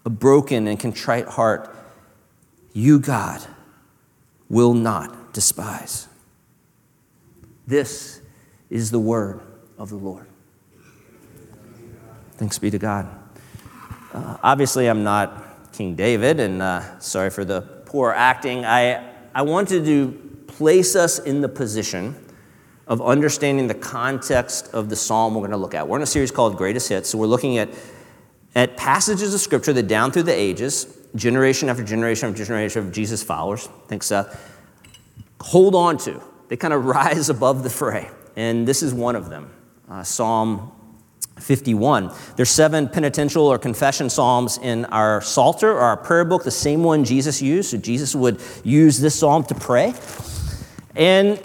A 0.04 0.10
broken 0.10 0.66
and 0.66 0.80
contrite 0.80 1.26
heart, 1.26 1.74
you, 2.72 2.98
God, 2.98 3.44
will 4.48 4.74
not 4.74 5.32
despise. 5.32 6.08
This 7.66 8.20
is 8.70 8.90
the 8.90 8.98
word 8.98 9.40
of 9.78 9.90
the 9.90 9.96
Lord. 9.96 10.29
Thanks 12.40 12.58
be 12.58 12.70
to 12.70 12.78
God. 12.78 13.06
Uh, 14.14 14.38
obviously, 14.42 14.86
I'm 14.86 15.04
not 15.04 15.72
King 15.74 15.94
David, 15.94 16.40
and 16.40 16.62
uh, 16.62 16.98
sorry 16.98 17.28
for 17.28 17.44
the 17.44 17.60
poor 17.84 18.12
acting, 18.12 18.64
I, 18.64 19.12
I 19.34 19.42
wanted 19.42 19.84
to 19.84 20.44
place 20.46 20.96
us 20.96 21.18
in 21.18 21.42
the 21.42 21.50
position 21.50 22.16
of 22.86 23.02
understanding 23.02 23.66
the 23.66 23.74
context 23.74 24.72
of 24.72 24.88
the 24.88 24.96
psalm 24.96 25.34
we're 25.34 25.40
going 25.40 25.50
to 25.50 25.58
look 25.58 25.74
at. 25.74 25.86
We're 25.86 25.98
in 25.98 26.02
a 26.02 26.06
series 26.06 26.30
called 26.30 26.56
Greatest 26.56 26.88
Hits, 26.88 27.10
so 27.10 27.18
we're 27.18 27.26
looking 27.26 27.58
at, 27.58 27.68
at 28.54 28.74
passages 28.74 29.34
of 29.34 29.40
scripture 29.40 29.74
that 29.74 29.86
down 29.86 30.10
through 30.10 30.22
the 30.22 30.34
ages, 30.34 30.96
generation 31.16 31.68
after 31.68 31.84
generation 31.84 32.30
after 32.30 32.42
generation 32.42 32.86
of 32.86 32.90
Jesus 32.90 33.22
followers, 33.22 33.68
thanks 33.88 34.06
Seth, 34.06 34.58
hold 35.42 35.74
on 35.74 35.98
to. 35.98 36.22
They 36.48 36.56
kind 36.56 36.72
of 36.72 36.84
rise 36.86 37.28
above 37.28 37.64
the 37.64 37.70
fray. 37.70 38.08
And 38.34 38.66
this 38.66 38.82
is 38.82 38.94
one 38.94 39.14
of 39.14 39.28
them 39.28 39.50
uh, 39.90 40.04
Psalm 40.04 40.72
51. 41.40 42.12
There's 42.36 42.50
seven 42.50 42.88
penitential 42.88 43.46
or 43.46 43.58
confession 43.58 44.10
psalms 44.10 44.58
in 44.58 44.84
our 44.86 45.20
Psalter 45.20 45.70
or 45.70 45.80
our 45.80 45.96
prayer 45.96 46.24
book, 46.24 46.44
the 46.44 46.50
same 46.50 46.84
one 46.84 47.04
Jesus 47.04 47.42
used. 47.42 47.70
So 47.70 47.78
Jesus 47.78 48.14
would 48.14 48.40
use 48.62 49.00
this 49.00 49.18
psalm 49.18 49.44
to 49.44 49.54
pray. 49.54 49.94
And 50.94 51.40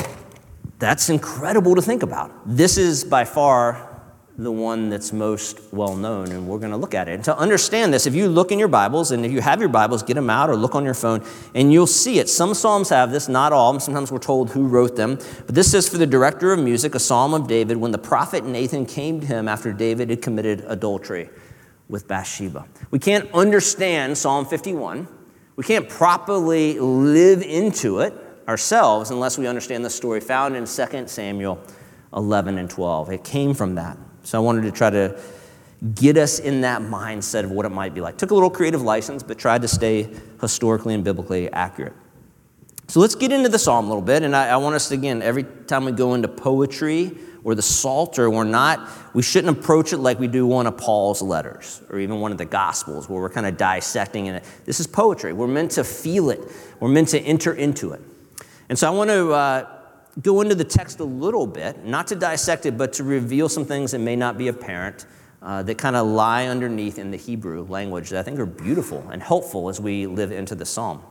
that's 0.80 1.10
incredible 1.10 1.76
to 1.76 1.82
think 1.82 2.04
about. 2.04 2.32
This 2.46 2.78
is 2.78 3.04
by 3.04 3.26
far 3.26 3.95
the 4.38 4.52
one 4.52 4.90
that's 4.90 5.14
most 5.14 5.62
well 5.72 5.96
known, 5.96 6.30
and 6.32 6.46
we're 6.46 6.60
going 6.60 6.72
to 6.72 6.78
look 6.78 6.94
at 6.94 7.08
it. 7.08 7.14
And 7.14 7.24
to 7.24 7.38
understand 7.38 7.94
this, 7.94 8.06
if 8.06 8.14
you 8.14 8.28
look 8.28 8.52
in 8.52 8.60
your 8.60 8.68
Bibles, 8.68 9.12
and 9.12 9.26
if 9.26 9.32
you 9.32 9.40
have 9.40 9.62
your 9.62 9.70
Bibles, 9.70 10.04
get 10.04 10.16
them 10.16 10.30
out 10.30 10.50
or 10.50 10.58
look 10.58 10.76
on 10.76 10.84
your 10.84 10.94
phone, 10.94 11.24
and 11.54 11.72
you'll 11.72 11.88
see 11.88 12.20
it. 12.20 12.28
Some 12.28 12.54
Psalms 12.54 12.90
have 12.90 13.12
this, 13.12 13.30
not 13.30 13.54
all. 13.54 13.80
Sometimes 13.80 14.12
we're 14.12 14.20
told 14.20 14.50
who 14.50 14.68
wrote 14.68 14.98
them. 14.98 15.16
But 15.46 15.56
this 15.56 15.72
says 15.72 15.88
for 15.88 15.98
the 15.98 16.06
director 16.06 16.52
of 16.52 16.60
music, 16.60 16.96
a 16.96 17.00
psalm 17.00 17.34
of 17.34 17.48
David, 17.48 17.78
when 17.78 17.92
the 17.92 17.98
prophet 17.98 18.46
Nathan 18.46 18.86
came 18.86 19.22
to 19.22 19.26
him 19.26 19.48
after 19.48 19.72
David 19.72 20.10
had 20.10 20.22
committed 20.22 20.66
adultery 20.68 21.30
with 21.88 22.08
Bathsheba. 22.08 22.68
We 22.92 23.00
can't 23.00 23.32
understand 23.34 24.18
Psalm 24.18 24.46
51. 24.46 25.08
We 25.56 25.64
can't 25.64 25.88
properly 25.88 26.78
live 26.78 27.42
into 27.42 28.00
it 28.00 28.14
ourselves 28.50 29.12
unless 29.12 29.38
we 29.38 29.48
understand 29.48 29.86
the 29.86 29.90
story 29.90 30.20
found 30.20 30.58
in 30.58 30.66
2 30.66 31.08
Samuel 31.08 31.62
11 32.14 32.58
and 32.58 32.70
12. 32.70 33.12
It 33.12 33.24
came 33.24 33.54
from 33.54 33.76
that. 33.76 33.98
So 34.26 34.38
I 34.40 34.42
wanted 34.42 34.64
to 34.64 34.72
try 34.72 34.90
to 34.90 35.20
get 35.94 36.18
us 36.18 36.40
in 36.40 36.62
that 36.62 36.82
mindset 36.82 37.44
of 37.44 37.52
what 37.52 37.66
it 37.66 37.70
might 37.70 37.94
be 37.94 38.02
like. 38.02 38.18
Took 38.18 38.32
a 38.32 38.34
little 38.34 38.50
creative 38.50 38.82
license, 38.82 39.22
but 39.22 39.38
tried 39.38 39.62
to 39.62 39.68
stay 39.68 40.10
historically 40.42 40.96
and 40.96 41.04
biblically 41.04 41.52
accurate. 41.52 41.94
So 42.88 43.00
let's 43.00 43.16
get 43.16 43.32
into 43.32 43.50
the 43.50 43.60
psalm 43.60 43.86
a 43.86 43.88
little 43.88 44.02
bit. 44.02 44.24
And 44.24 44.36
I, 44.36 44.50
I 44.50 44.58
want 44.58 44.76
us 44.76 44.90
to, 44.90 44.96
again, 44.96 45.22
every 45.22 45.44
time 45.44 45.86
we 45.86 45.92
go 45.92 46.16
into 46.16 46.28
poetry 46.28 47.16
or 47.44 47.54
the 47.54 47.62
Psalter, 47.62 48.30
we're 48.30 48.44
not, 48.44 48.90
we 49.14 49.22
shouldn't 49.22 49.58
approach 49.58 49.94
it 49.94 49.98
like 49.98 50.20
we 50.20 50.28
do 50.28 50.48
one 50.48 50.66
of 50.66 50.78
Paul's 50.78 51.22
letters 51.22 51.82
or 51.90 52.00
even 52.00 52.20
one 52.20 52.32
of 52.32 52.40
the 52.40 52.46
Gospels 52.46 53.08
where 53.08 53.22
we're 53.22 53.30
kind 53.30 53.46
of 53.46 53.58
dissecting 53.58 54.26
it. 54.28 54.44
This 54.66 54.80
is 54.80 54.88
poetry. 54.88 55.34
We're 55.34 55.48
meant 55.48 55.72
to 55.72 55.84
feel 55.84 56.32
it, 56.32 56.42
we're 56.80 56.90
meant 56.90 57.10
to 57.10 57.20
enter 57.20 57.54
into 57.54 57.92
it. 57.94 58.02
And 58.70 58.78
so 58.80 58.88
I 58.88 58.90
want 58.90 59.12
to 59.12 59.32
uh, 59.32 59.75
go 60.22 60.42
into 60.42 60.56
the 60.56 60.64
text 60.64 61.00
a 61.00 61.04
little 61.04 61.48
bit, 61.48 61.84
not 61.86 62.08
to 62.08 62.16
dissect 62.16 62.66
it, 62.66 62.78
but 62.78 62.94
to 62.94 63.04
reveal 63.04 63.50
some 63.50 63.66
things 63.66 63.92
that 63.92 64.00
may 64.00 64.16
not 64.16 64.38
be 64.38 64.48
apparent 64.48 65.06
uh, 65.42 65.62
that 65.64 65.78
kind 65.78 65.96
of 65.96 66.08
lie 66.08 66.48
underneath 66.48 66.98
in 66.98 67.12
the 67.12 67.18
Hebrew 67.18 67.66
language 67.68 68.10
that 68.10 68.20
I 68.20 68.24
think 68.24 68.40
are 68.40 68.46
beautiful 68.46 69.08
and 69.12 69.22
helpful 69.22 69.70
as 69.70 69.80
we 69.80 70.08
live 70.08 70.32
into 70.32 70.56
the 70.56 70.66
psalm. 70.66 71.04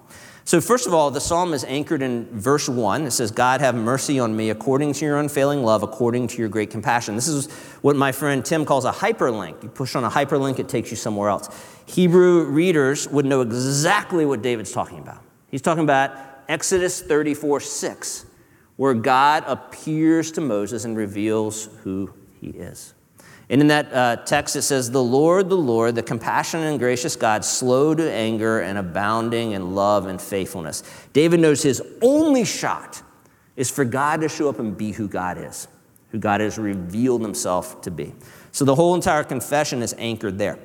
So, 0.46 0.60
first 0.60 0.86
of 0.86 0.92
all, 0.92 1.10
the 1.10 1.20
psalm 1.20 1.54
is 1.54 1.64
anchored 1.64 2.02
in 2.02 2.26
verse 2.38 2.68
1. 2.68 3.06
It 3.06 3.12
says, 3.12 3.30
God, 3.30 3.62
have 3.62 3.74
mercy 3.74 4.18
on 4.18 4.36
me 4.36 4.50
according 4.50 4.92
to 4.94 5.04
your 5.04 5.18
unfailing 5.18 5.62
love, 5.62 5.82
according 5.82 6.26
to 6.28 6.38
your 6.38 6.50
great 6.50 6.70
compassion. 6.70 7.14
This 7.14 7.28
is 7.28 7.50
what 7.80 7.96
my 7.96 8.12
friend 8.12 8.44
Tim 8.44 8.66
calls 8.66 8.84
a 8.84 8.92
hyperlink. 8.92 9.62
You 9.62 9.70
push 9.70 9.94
on 9.94 10.04
a 10.04 10.10
hyperlink, 10.10 10.58
it 10.58 10.68
takes 10.68 10.90
you 10.90 10.98
somewhere 10.98 11.30
else. 11.30 11.48
Hebrew 11.86 12.44
readers 12.44 13.08
would 13.08 13.24
know 13.24 13.40
exactly 13.40 14.26
what 14.26 14.42
David's 14.42 14.72
talking 14.72 14.98
about. 14.98 15.22
He's 15.50 15.62
talking 15.62 15.84
about 15.84 16.12
Exodus 16.48 17.00
34 17.00 17.60
6 17.60 18.26
where 18.76 18.94
God 18.94 19.44
appears 19.46 20.32
to 20.32 20.40
Moses 20.40 20.84
and 20.84 20.96
reveals 20.96 21.68
who 21.82 22.12
he 22.40 22.48
is. 22.48 22.94
And 23.50 23.60
in 23.60 23.68
that 23.68 23.92
uh, 23.92 24.16
text, 24.24 24.56
it 24.56 24.62
says, 24.62 24.90
The 24.90 25.02
Lord, 25.02 25.48
the 25.48 25.56
Lord, 25.56 25.94
the 25.94 26.02
compassionate 26.02 26.66
and 26.66 26.78
gracious 26.78 27.14
God, 27.14 27.44
slow 27.44 27.94
to 27.94 28.10
anger 28.10 28.60
and 28.60 28.78
abounding 28.78 29.52
in 29.52 29.74
love 29.74 30.06
and 30.06 30.20
faithfulness. 30.20 30.82
David 31.12 31.40
knows 31.40 31.62
his 31.62 31.82
only 32.00 32.44
shot 32.44 33.02
is 33.56 33.70
for 33.70 33.84
God 33.84 34.22
to 34.22 34.28
show 34.28 34.48
up 34.48 34.58
and 34.58 34.76
be 34.76 34.92
who 34.92 35.08
God 35.08 35.38
is, 35.38 35.68
who 36.10 36.18
God 36.18 36.40
has 36.40 36.58
revealed 36.58 37.22
himself 37.22 37.82
to 37.82 37.90
be. 37.90 38.14
So 38.50 38.64
the 38.64 38.74
whole 38.74 38.94
entire 38.94 39.24
confession 39.24 39.82
is 39.82 39.94
anchored 39.98 40.38
there. 40.38 40.58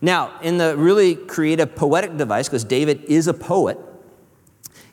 Now, 0.00 0.38
in 0.40 0.58
the 0.58 0.76
really 0.76 1.14
creative 1.14 1.74
poetic 1.74 2.16
device, 2.16 2.48
because 2.48 2.64
David 2.64 3.04
is 3.04 3.28
a 3.28 3.34
poet, 3.34 3.78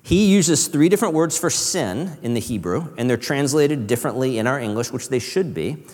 he 0.03 0.25
uses 0.31 0.67
three 0.67 0.89
different 0.89 1.13
words 1.13 1.38
for 1.38 1.50
sin 1.50 2.17
in 2.22 2.33
the 2.33 2.41
Hebrew, 2.41 2.93
and 2.98 3.10
they're 3.10 3.15
translated 3.15 3.88
differently 3.88 4.38
in 4.38 4.48
our 4.48 4.60
English, 4.60 4.91
which 4.91 5.07
they 5.07 5.19
should 5.19 5.53
be. 5.53 5.86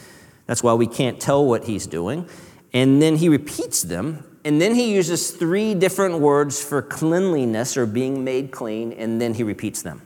That's 0.48 0.63
why 0.63 0.74
we 0.74 0.88
can't 0.88 1.20
tell 1.20 1.46
what 1.46 1.66
he's 1.66 1.86
doing. 1.86 2.28
And 2.74 3.00
then 3.00 3.18
he 3.18 3.30
repeats 3.30 3.84
them, 3.84 4.24
and 4.44 4.60
then 4.60 4.74
he 4.74 4.94
uses 4.94 5.30
three 5.30 5.75
different 5.75 6.20
words 6.20 6.62
for 6.62 6.82
cleanliness 6.82 7.78
or 7.78 7.86
being 7.86 8.24
made 8.24 8.50
clean, 8.50 8.94
and 8.94 9.22
then 9.22 9.36
he 9.36 9.44
repeats 9.44 9.84
them. 9.84 10.01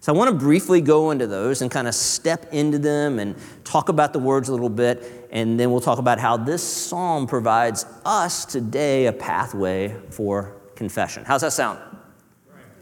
So 0.00 0.12
I 0.12 0.16
want 0.16 0.30
to 0.30 0.36
briefly 0.36 0.82
go 0.82 1.10
into 1.10 1.26
those 1.26 1.62
and 1.62 1.70
kind 1.70 1.88
of 1.88 1.94
step 1.94 2.52
into 2.52 2.78
them 2.78 3.18
and 3.18 3.34
talk 3.64 3.88
about 3.88 4.12
the 4.12 4.18
words 4.18 4.50
a 4.50 4.52
little 4.52 4.68
bit, 4.68 5.28
and 5.32 5.58
then 5.58 5.70
we'll 5.70 5.80
talk 5.80 5.98
about 5.98 6.18
how 6.18 6.36
this 6.36 6.62
psalm 6.62 7.26
provides 7.26 7.86
us 8.04 8.44
today 8.44 9.06
a 9.06 9.12
pathway 9.12 9.96
for 10.10 10.52
confession. 10.74 11.24
How's 11.24 11.40
that 11.40 11.54
sound? 11.54 11.80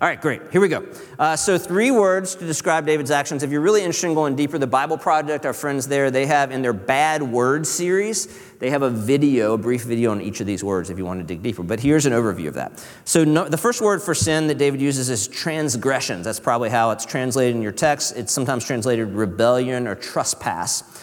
All 0.05 0.11
right, 0.11 0.21
great. 0.21 0.43
Here 0.53 0.61
we 0.61 0.69
go. 0.69 0.87
Uh, 1.19 1.35
so, 1.35 1.57
three 1.57 1.91
words 1.91 2.35
to 2.35 2.45
describe 2.45 2.85
David's 2.85 3.11
actions. 3.11 3.43
If 3.43 3.51
you're 3.51 3.63
really 3.63 3.81
interested 3.81 4.09
in 4.09 4.15
going 4.15 4.37
deeper, 4.37 4.59
the 4.59 4.67
Bible 4.67 4.99
Project, 4.99 5.47
our 5.47 5.55
friends 5.55 5.89
there, 5.89 6.11
they 6.11 6.27
have 6.27 6.51
in 6.51 6.61
their 6.61 6.75
Bad 6.75 7.23
word 7.23 7.67
series, 7.67 8.29
they 8.59 8.69
have 8.69 8.83
a 8.83 8.91
video, 8.91 9.55
a 9.55 9.57
brief 9.57 9.85
video 9.85 10.11
on 10.11 10.21
each 10.21 10.41
of 10.41 10.47
these 10.47 10.63
words 10.63 10.91
if 10.91 10.99
you 10.99 11.07
want 11.07 11.21
to 11.21 11.25
dig 11.27 11.43
deeper. 11.43 11.63
But 11.63 11.81
here's 11.81 12.05
an 12.05 12.13
overview 12.13 12.49
of 12.49 12.53
that. 12.53 12.87
So, 13.07 13.25
no, 13.25 13.49
the 13.49 13.57
first 13.57 13.81
word 13.81 14.03
for 14.03 14.15
sin 14.15 14.47
that 14.49 14.59
David 14.59 14.83
uses 14.83 15.09
is 15.09 15.27
transgressions. 15.27 16.27
That's 16.27 16.39
probably 16.39 16.69
how 16.69 16.91
it's 16.91 17.07
translated 17.07 17.57
in 17.57 17.63
your 17.63 17.73
text. 17.73 18.15
It's 18.15 18.31
sometimes 18.31 18.67
translated 18.67 19.09
rebellion 19.09 19.87
or 19.87 19.95
trespass. 19.95 21.03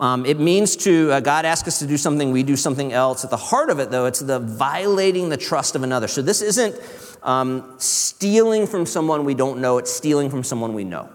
Um, 0.00 0.26
it 0.26 0.40
means 0.40 0.74
to, 0.78 1.12
uh, 1.12 1.20
God 1.20 1.44
asks 1.44 1.68
us 1.68 1.78
to 1.78 1.86
do 1.86 1.96
something, 1.96 2.32
we 2.32 2.42
do 2.42 2.56
something 2.56 2.92
else. 2.92 3.22
At 3.22 3.30
the 3.30 3.36
heart 3.36 3.70
of 3.70 3.78
it, 3.78 3.92
though, 3.92 4.06
it's 4.06 4.18
the 4.18 4.40
violating 4.40 5.28
the 5.28 5.36
trust 5.36 5.76
of 5.76 5.84
another. 5.84 6.08
So, 6.08 6.20
this 6.20 6.42
isn't 6.42 6.74
um, 7.22 7.74
stealing 7.78 8.66
from 8.66 8.86
someone 8.86 9.24
we 9.24 9.34
don't 9.34 9.60
know, 9.60 9.78
it's 9.78 9.92
stealing 9.92 10.30
from 10.30 10.42
someone 10.42 10.74
we 10.74 10.84
know. 10.84 11.08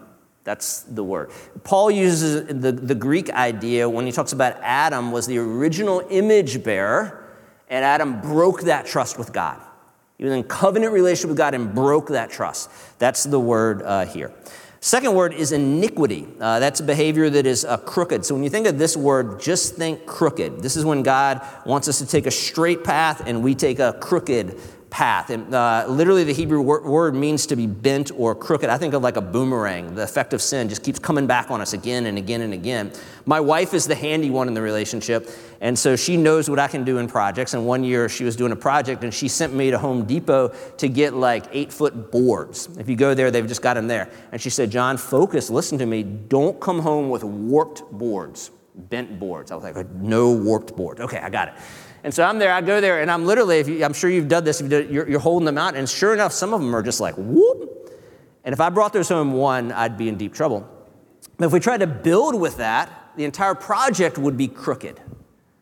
That's 0.43 0.83
the 0.83 1.03
word. 1.03 1.31
Paul 1.63 1.89
uses 1.89 2.45
the, 2.45 2.71
the 2.71 2.95
Greek 2.95 3.31
idea 3.31 3.89
when 3.89 4.05
he 4.05 4.11
talks 4.11 4.31
about 4.31 4.57
Adam 4.61 5.11
was 5.11 5.25
the 5.25 5.39
original 5.39 6.03
image 6.09 6.63
bearer, 6.63 7.27
and 7.67 7.83
Adam 7.83 8.21
broke 8.21 8.61
that 8.63 8.85
trust 8.85 9.17
with 9.17 9.33
God. 9.33 9.59
He 10.17 10.23
was 10.23 10.33
in 10.33 10.43
covenant 10.43 10.93
relationship 10.93 11.29
with 11.29 11.37
God 11.37 11.55
and 11.55 11.73
broke 11.73 12.09
that 12.09 12.29
trust. 12.29 12.69
That's 12.99 13.23
the 13.23 13.39
word 13.39 13.81
uh, 13.81 14.05
here. 14.05 14.31
Second 14.79 15.15
word 15.15 15.33
is 15.33 15.51
iniquity. 15.51 16.27
Uh, 16.39 16.59
that's 16.59 16.79
a 16.79 16.83
behavior 16.83 17.27
that 17.27 17.47
is 17.47 17.65
uh, 17.65 17.77
crooked. 17.77 18.23
So 18.23 18.35
when 18.35 18.43
you 18.43 18.51
think 18.51 18.67
of 18.67 18.77
this 18.77 18.95
word, 18.95 19.41
just 19.41 19.73
think 19.73 20.05
crooked. 20.05 20.61
This 20.61 20.75
is 20.75 20.85
when 20.85 21.01
God 21.01 21.41
wants 21.65 21.87
us 21.87 21.97
to 21.97 22.05
take 22.05 22.27
a 22.27 22.31
straight 22.31 22.83
path 22.83 23.23
and 23.25 23.43
we 23.43 23.55
take 23.55 23.79
a 23.79 23.97
crooked 23.99 24.59
path. 24.95 25.29
And 25.29 25.53
uh, 25.53 25.83
literally, 25.89 26.23
the 26.23 26.33
Hebrew 26.33 26.61
word 26.61 27.15
means 27.15 27.45
to 27.47 27.57
be 27.57 27.67
bent 27.67 28.11
or 28.15 28.33
crooked. 28.33 28.69
I 28.69 28.77
think 28.77 28.93
of 28.93 29.03
like 29.03 29.17
a 29.17 29.21
boomerang. 29.21 29.93
The 29.93 30.03
effect 30.03 30.31
of 30.31 30.41
sin 30.41 30.69
just 30.69 30.83
keeps 30.83 30.99
coming 30.99 31.27
back 31.27 31.51
on 31.51 31.59
us 31.59 31.73
again 31.73 32.05
and 32.05 32.17
again 32.17 32.39
and 32.39 32.53
again. 32.53 32.93
My 33.25 33.41
wife 33.41 33.73
is 33.73 33.85
the 33.87 33.95
handy 33.95 34.29
one 34.29 34.47
in 34.47 34.53
the 34.53 34.61
relationship, 34.61 35.29
and 35.59 35.77
so 35.77 35.97
she 35.97 36.15
knows 36.15 36.49
what 36.49 36.59
I 36.59 36.69
can 36.69 36.85
do 36.85 36.99
in 36.99 37.09
projects. 37.09 37.53
And 37.53 37.67
one 37.67 37.83
year, 37.83 38.07
she 38.07 38.23
was 38.23 38.37
doing 38.37 38.53
a 38.53 38.55
project, 38.55 39.03
and 39.03 39.13
she 39.13 39.27
sent 39.27 39.53
me 39.53 39.69
to 39.69 39.77
Home 39.77 40.05
Depot 40.05 40.55
to 40.77 40.87
get 40.87 41.13
like 41.13 41.43
eight 41.51 41.73
foot 41.73 42.09
boards. 42.09 42.69
If 42.77 42.87
you 42.87 42.95
go 42.95 43.13
there, 43.13 43.31
they've 43.31 43.45
just 43.45 43.61
got 43.61 43.73
them 43.73 43.87
there. 43.87 44.09
And 44.31 44.41
she 44.41 44.49
said, 44.49 44.71
John, 44.71 44.95
focus, 44.95 45.49
listen 45.49 45.77
to 45.79 45.85
me. 45.85 46.03
Don't 46.03 46.61
come 46.61 46.79
home 46.79 47.09
with 47.09 47.25
warped 47.25 47.83
boards, 47.91 48.49
bent 48.73 49.19
boards. 49.19 49.51
I 49.51 49.55
was 49.55 49.65
like, 49.65 49.89
no 49.91 50.31
warped 50.31 50.73
boards. 50.73 51.01
Okay, 51.01 51.17
I 51.17 51.29
got 51.29 51.49
it. 51.49 51.55
And 52.05 52.13
so 52.13 52.23
I'm 52.23 52.37
there, 52.37 52.53
I 52.53 52.61
go 52.61 52.79
there, 52.79 53.01
and 53.01 53.09
I'm 53.09 53.25
literally, 53.25 53.63
you, 53.63 53.83
I'm 53.83 53.93
sure 53.93 54.11
you've 54.11 54.27
done 54.27 54.43
this, 54.43 54.61
you're, 54.61 55.09
you're 55.09 55.19
holding 55.19 55.47
them 55.47 55.57
out, 55.57 55.75
and 55.75 55.89
sure 55.89 56.13
enough, 56.13 56.33
some 56.33 56.53
of 56.53 56.61
them 56.61 56.75
are 56.75 56.83
just 56.83 56.99
like, 56.99 57.15
whoop. 57.17 57.91
And 58.43 58.53
if 58.53 58.61
I 58.61 58.69
brought 58.69 58.93
those 58.93 59.09
home 59.09 59.33
one, 59.33 59.71
I'd 59.71 59.97
be 59.97 60.07
in 60.07 60.15
deep 60.15 60.31
trouble. 60.31 60.69
But 61.39 61.47
if 61.47 61.51
we 61.51 61.59
tried 61.59 61.79
to 61.79 61.87
build 61.87 62.39
with 62.39 62.57
that, 62.57 62.91
the 63.15 63.23
entire 63.23 63.55
project 63.55 64.19
would 64.19 64.37
be 64.37 64.47
crooked. 64.47 65.01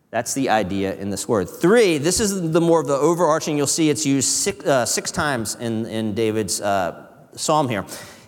That's 0.09 0.33
the 0.33 0.49
idea 0.49 0.93
in 0.95 1.09
this 1.09 1.29
word. 1.29 1.49
Three, 1.49 1.97
this 1.97 2.19
is 2.19 2.51
the 2.51 2.59
more 2.59 2.81
of 2.81 2.87
the 2.87 2.93
overarching, 2.97 3.55
you'll 3.55 3.65
see 3.65 3.89
it's 3.89 4.05
used 4.05 4.27
six, 4.27 4.65
uh, 4.65 4.85
six 4.85 5.11
times 5.11 5.55
in, 5.55 5.85
in 5.85 6.13
David's 6.13 6.59
uh, 6.59 7.07
psalm 7.31 7.69
here. 7.69 7.85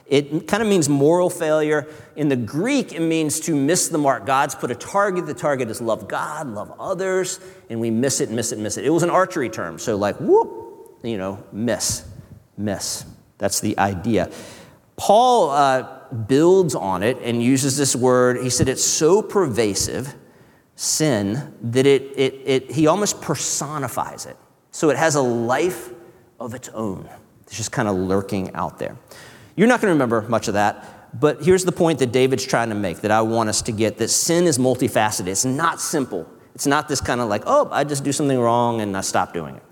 It 0.07 0.47
kind 0.47 0.61
of 0.61 0.69
means 0.69 0.87
moral 0.87 1.31
failure. 1.31 1.87
In 2.15 2.29
the 2.29 2.35
Greek, 2.35 2.93
it 2.93 2.99
means 2.99 3.39
to 3.41 3.55
miss 3.55 3.87
the 3.87 3.97
mark. 3.97 4.25
God's 4.25 4.53
put 4.53 4.69
a 4.69 4.75
target. 4.75 5.25
The 5.25 5.33
target 5.33 5.69
is 5.69 5.81
love 5.81 6.07
God, 6.07 6.47
love 6.47 6.75
others, 6.79 7.39
and 7.69 7.79
we 7.79 7.89
miss 7.89 8.21
it, 8.21 8.29
miss 8.29 8.51
it, 8.51 8.59
miss 8.59 8.77
it. 8.77 8.85
It 8.85 8.91
was 8.91 9.01
an 9.01 9.09
archery 9.09 9.49
term. 9.49 9.79
So, 9.79 9.95
like, 9.95 10.17
whoop, 10.17 10.99
you 11.03 11.17
know, 11.17 11.43
miss, 11.51 12.07
miss. 12.55 13.05
That's 13.39 13.59
the 13.59 13.77
idea. 13.79 14.29
Paul 14.95 15.49
uh, 15.49 16.05
builds 16.27 16.75
on 16.75 17.01
it 17.01 17.17
and 17.21 17.41
uses 17.41 17.75
this 17.75 17.95
word. 17.95 18.37
He 18.43 18.49
said 18.49 18.69
it's 18.69 18.83
so 18.83 19.23
pervasive, 19.23 20.13
sin, 20.75 21.53
that 21.61 21.87
it, 21.87 22.03
it, 22.15 22.41
it, 22.45 22.71
he 22.71 22.85
almost 22.87 23.21
personifies 23.21 24.27
it. 24.27 24.37
So 24.71 24.89
it 24.91 24.97
has 24.97 25.15
a 25.15 25.21
life 25.21 25.89
of 26.39 26.53
its 26.53 26.69
own. 26.69 27.09
It's 27.43 27.57
just 27.57 27.71
kind 27.71 27.87
of 27.87 27.95
lurking 27.95 28.53
out 28.53 28.77
there. 28.77 28.97
You're 29.55 29.67
not 29.67 29.81
going 29.81 29.89
to 29.89 29.95
remember 29.95 30.21
much 30.23 30.47
of 30.47 30.55
that, 30.55 31.19
but 31.19 31.43
here's 31.43 31.63
the 31.63 31.71
point 31.71 31.99
that 31.99 32.11
David's 32.11 32.45
trying 32.45 32.69
to 32.69 32.75
make 32.75 33.01
that 33.01 33.11
I 33.11 33.21
want 33.21 33.49
us 33.49 33.61
to 33.63 33.71
get 33.71 33.97
that 33.99 34.09
sin 34.09 34.45
is 34.45 34.57
multifaceted. 34.57 35.27
It's 35.27 35.45
not 35.45 35.79
simple. 35.79 36.29
It's 36.53 36.67
not 36.67 36.87
this 36.87 37.01
kind 37.01 37.21
of 37.21 37.29
like, 37.29 37.43
oh, 37.45 37.69
I 37.71 37.83
just 37.83 38.03
do 38.03 38.11
something 38.11 38.39
wrong 38.39 38.81
and 38.81 38.95
I 38.95 39.01
stop 39.01 39.33
doing 39.33 39.55
it. 39.55 39.63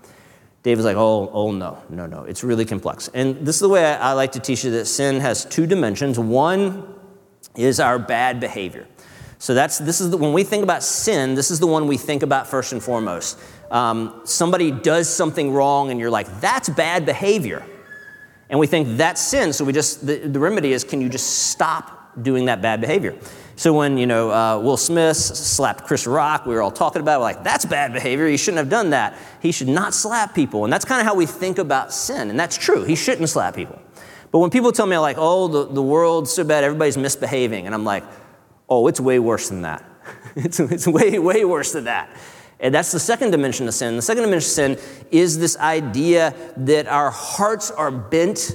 David's 0.62 0.86
like, 0.86 0.96
oh, 0.96 1.30
oh 1.32 1.52
no, 1.52 1.82
no, 1.90 2.06
no. 2.06 2.24
It's 2.24 2.42
really 2.42 2.64
complex. 2.64 3.10
And 3.12 3.46
this 3.46 3.56
is 3.56 3.60
the 3.60 3.68
way 3.68 3.84
I, 3.84 4.10
I 4.10 4.12
like 4.14 4.32
to 4.32 4.40
teach 4.40 4.64
you 4.64 4.70
that 4.72 4.86
sin 4.86 5.20
has 5.20 5.44
two 5.44 5.66
dimensions. 5.66 6.18
One 6.18 6.94
is 7.54 7.80
our 7.80 7.98
bad 7.98 8.40
behavior. 8.40 8.86
So 9.38 9.52
that's 9.52 9.76
this 9.78 10.00
is 10.00 10.10
the, 10.10 10.16
when 10.16 10.32
we 10.32 10.42
think 10.42 10.62
about 10.62 10.82
sin, 10.82 11.34
this 11.34 11.50
is 11.50 11.60
the 11.60 11.66
one 11.66 11.86
we 11.86 11.98
think 11.98 12.22
about 12.22 12.46
first 12.46 12.72
and 12.72 12.82
foremost. 12.82 13.38
Um, 13.70 14.22
somebody 14.24 14.70
does 14.70 15.08
something 15.08 15.52
wrong, 15.52 15.90
and 15.90 16.00
you're 16.00 16.10
like, 16.10 16.40
that's 16.40 16.70
bad 16.70 17.04
behavior, 17.04 17.66
and 18.54 18.60
we 18.60 18.68
think 18.68 18.96
that's 18.96 19.20
sin. 19.20 19.52
So 19.52 19.64
we 19.64 19.72
just 19.72 20.06
the, 20.06 20.18
the 20.18 20.38
remedy 20.38 20.72
is, 20.74 20.84
can 20.84 21.00
you 21.00 21.08
just 21.08 21.48
stop 21.50 22.22
doing 22.22 22.44
that 22.44 22.62
bad 22.62 22.80
behavior? 22.80 23.18
So 23.56 23.72
when, 23.72 23.98
you 23.98 24.06
know, 24.06 24.30
uh, 24.30 24.60
Will 24.60 24.76
Smith 24.76 25.16
slapped 25.16 25.82
Chris 25.88 26.06
Rock, 26.06 26.46
we 26.46 26.54
were 26.54 26.62
all 26.62 26.70
talking 26.70 27.02
about 27.02 27.18
it, 27.18 27.22
like, 27.24 27.42
that's 27.42 27.64
bad 27.64 27.92
behavior. 27.92 28.28
He 28.28 28.36
shouldn't 28.36 28.58
have 28.58 28.68
done 28.68 28.90
that. 28.90 29.18
He 29.42 29.50
should 29.50 29.66
not 29.66 29.92
slap 29.92 30.36
people. 30.36 30.62
And 30.62 30.72
that's 30.72 30.84
kind 30.84 31.00
of 31.00 31.06
how 31.08 31.16
we 31.16 31.26
think 31.26 31.58
about 31.58 31.92
sin. 31.92 32.30
And 32.30 32.38
that's 32.38 32.56
true. 32.56 32.84
He 32.84 32.94
shouldn't 32.94 33.28
slap 33.28 33.56
people. 33.56 33.82
But 34.30 34.38
when 34.38 34.50
people 34.50 34.70
tell 34.70 34.86
me, 34.86 34.98
like, 34.98 35.16
oh, 35.18 35.48
the, 35.48 35.66
the 35.66 35.82
world's 35.82 36.32
so 36.32 36.44
bad, 36.44 36.62
everybody's 36.62 36.96
misbehaving, 36.96 37.66
and 37.66 37.74
I'm 37.74 37.84
like, 37.84 38.04
oh, 38.68 38.86
it's 38.86 39.00
way 39.00 39.18
worse 39.18 39.48
than 39.48 39.62
that. 39.62 39.84
it's, 40.36 40.60
it's 40.60 40.86
way, 40.86 41.18
way 41.18 41.44
worse 41.44 41.72
than 41.72 41.86
that. 41.86 42.08
And 42.60 42.74
that's 42.74 42.92
the 42.92 43.00
second 43.00 43.30
dimension 43.30 43.68
of 43.68 43.74
sin. 43.74 43.96
The 43.96 44.02
second 44.02 44.22
dimension 44.24 44.46
of 44.70 44.78
sin 44.78 45.06
is 45.10 45.38
this 45.38 45.56
idea 45.58 46.34
that 46.56 46.86
our 46.86 47.10
hearts 47.10 47.70
are 47.70 47.90
bent 47.90 48.54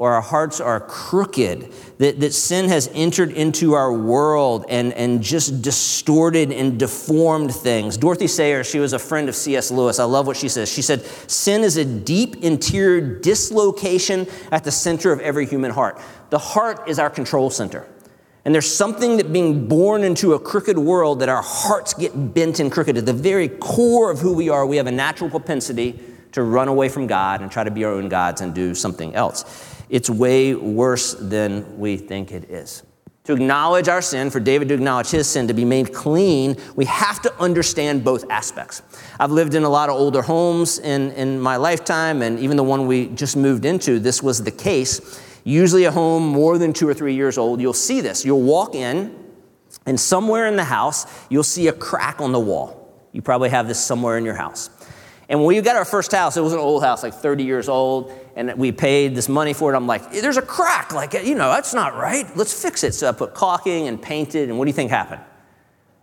or 0.00 0.12
our 0.12 0.22
hearts 0.22 0.62
are 0.62 0.80
crooked, 0.80 1.70
that, 1.98 2.20
that 2.20 2.32
sin 2.32 2.70
has 2.70 2.88
entered 2.94 3.32
into 3.32 3.74
our 3.74 3.92
world 3.92 4.64
and, 4.70 4.94
and 4.94 5.22
just 5.22 5.60
distorted 5.60 6.50
and 6.50 6.78
deformed 6.78 7.54
things. 7.54 7.98
Dorothy 7.98 8.26
Sayers, 8.26 8.66
she 8.66 8.78
was 8.78 8.94
a 8.94 8.98
friend 8.98 9.28
of 9.28 9.34
C.S. 9.34 9.70
Lewis. 9.70 9.98
I 9.98 10.04
love 10.04 10.26
what 10.26 10.38
she 10.38 10.48
says. 10.48 10.72
She 10.72 10.80
said, 10.80 11.04
Sin 11.30 11.60
is 11.60 11.76
a 11.76 11.84
deep 11.84 12.36
interior 12.36 13.20
dislocation 13.20 14.26
at 14.50 14.64
the 14.64 14.70
center 14.70 15.12
of 15.12 15.20
every 15.20 15.44
human 15.44 15.70
heart. 15.70 16.00
The 16.30 16.38
heart 16.38 16.88
is 16.88 16.98
our 16.98 17.10
control 17.10 17.50
center. 17.50 17.86
And 18.44 18.54
there's 18.54 18.72
something 18.72 19.18
that 19.18 19.32
being 19.32 19.68
born 19.68 20.02
into 20.02 20.32
a 20.32 20.40
crooked 20.40 20.78
world 20.78 21.20
that 21.20 21.28
our 21.28 21.42
hearts 21.42 21.92
get 21.92 22.34
bent 22.34 22.58
and 22.58 22.72
crooked. 22.72 22.96
At 22.96 23.06
the 23.06 23.12
very 23.12 23.48
core 23.48 24.10
of 24.10 24.18
who 24.18 24.32
we 24.32 24.48
are, 24.48 24.64
we 24.64 24.78
have 24.78 24.86
a 24.86 24.92
natural 24.92 25.28
propensity 25.28 26.00
to 26.32 26.42
run 26.42 26.68
away 26.68 26.88
from 26.88 27.06
God 27.06 27.42
and 27.42 27.50
try 27.50 27.64
to 27.64 27.70
be 27.70 27.84
our 27.84 27.92
own 27.92 28.08
gods 28.08 28.40
and 28.40 28.54
do 28.54 28.74
something 28.74 29.14
else. 29.14 29.44
It's 29.90 30.08
way 30.08 30.54
worse 30.54 31.14
than 31.14 31.78
we 31.78 31.96
think 31.96 32.32
it 32.32 32.50
is. 32.50 32.82
To 33.24 33.34
acknowledge 33.34 33.88
our 33.88 34.00
sin, 34.00 34.30
for 34.30 34.40
David 34.40 34.68
to 34.68 34.74
acknowledge 34.74 35.10
his 35.10 35.28
sin, 35.28 35.46
to 35.48 35.54
be 35.54 35.64
made 35.64 35.92
clean, 35.92 36.56
we 36.74 36.86
have 36.86 37.20
to 37.22 37.34
understand 37.40 38.02
both 38.02 38.28
aspects. 38.30 38.82
I've 39.20 39.30
lived 39.30 39.54
in 39.54 39.62
a 39.62 39.68
lot 39.68 39.90
of 39.90 39.96
older 39.96 40.22
homes 40.22 40.78
in, 40.78 41.12
in 41.12 41.38
my 41.38 41.56
lifetime, 41.56 42.22
and 42.22 42.38
even 42.38 42.56
the 42.56 42.64
one 42.64 42.86
we 42.86 43.08
just 43.08 43.36
moved 43.36 43.66
into, 43.66 43.98
this 43.98 44.22
was 44.22 44.42
the 44.42 44.50
case. 44.50 45.20
Usually, 45.50 45.82
a 45.82 45.90
home 45.90 46.28
more 46.28 46.58
than 46.58 46.72
two 46.72 46.88
or 46.88 46.94
three 46.94 47.14
years 47.14 47.36
old, 47.36 47.60
you'll 47.60 47.72
see 47.72 48.00
this. 48.00 48.24
You'll 48.24 48.40
walk 48.40 48.76
in, 48.76 49.12
and 49.84 49.98
somewhere 49.98 50.46
in 50.46 50.54
the 50.54 50.62
house, 50.62 51.06
you'll 51.28 51.42
see 51.42 51.66
a 51.66 51.72
crack 51.72 52.20
on 52.20 52.30
the 52.30 52.38
wall. 52.38 52.94
You 53.10 53.20
probably 53.20 53.48
have 53.48 53.66
this 53.66 53.84
somewhere 53.84 54.16
in 54.16 54.24
your 54.24 54.36
house. 54.36 54.70
And 55.28 55.40
when 55.40 55.48
we 55.48 55.60
got 55.60 55.74
our 55.74 55.84
first 55.84 56.12
house, 56.12 56.36
it 56.36 56.40
was 56.40 56.52
an 56.52 56.60
old 56.60 56.84
house, 56.84 57.02
like 57.02 57.14
30 57.14 57.42
years 57.42 57.68
old, 57.68 58.12
and 58.36 58.54
we 58.58 58.70
paid 58.70 59.16
this 59.16 59.28
money 59.28 59.52
for 59.52 59.74
it. 59.74 59.76
I'm 59.76 59.88
like, 59.88 60.12
there's 60.12 60.36
a 60.36 60.42
crack. 60.42 60.92
Like, 60.92 61.14
you 61.14 61.34
know, 61.34 61.50
that's 61.50 61.74
not 61.74 61.96
right. 61.96 62.26
Let's 62.36 62.62
fix 62.62 62.84
it. 62.84 62.94
So 62.94 63.08
I 63.08 63.12
put 63.12 63.34
caulking 63.34 63.88
and 63.88 64.00
painted, 64.00 64.50
and 64.50 64.56
what 64.56 64.66
do 64.66 64.68
you 64.68 64.74
think 64.74 64.92
happened? 64.92 65.22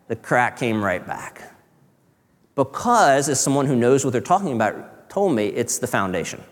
The 0.10 0.18
crack 0.18 0.60
came 0.60 0.84
right 0.84 1.08
back. 1.08 1.54
Because, 2.56 3.30
as 3.30 3.40
someone 3.40 3.66
who 3.66 3.78
knows 3.78 4.04
what 4.04 4.12
they're 4.12 4.20
talking 4.20 4.52
about 4.52 5.10
told 5.10 5.34
me, 5.34 5.46
it's 5.48 5.78
the 5.78 5.88
foundation. 5.88 6.44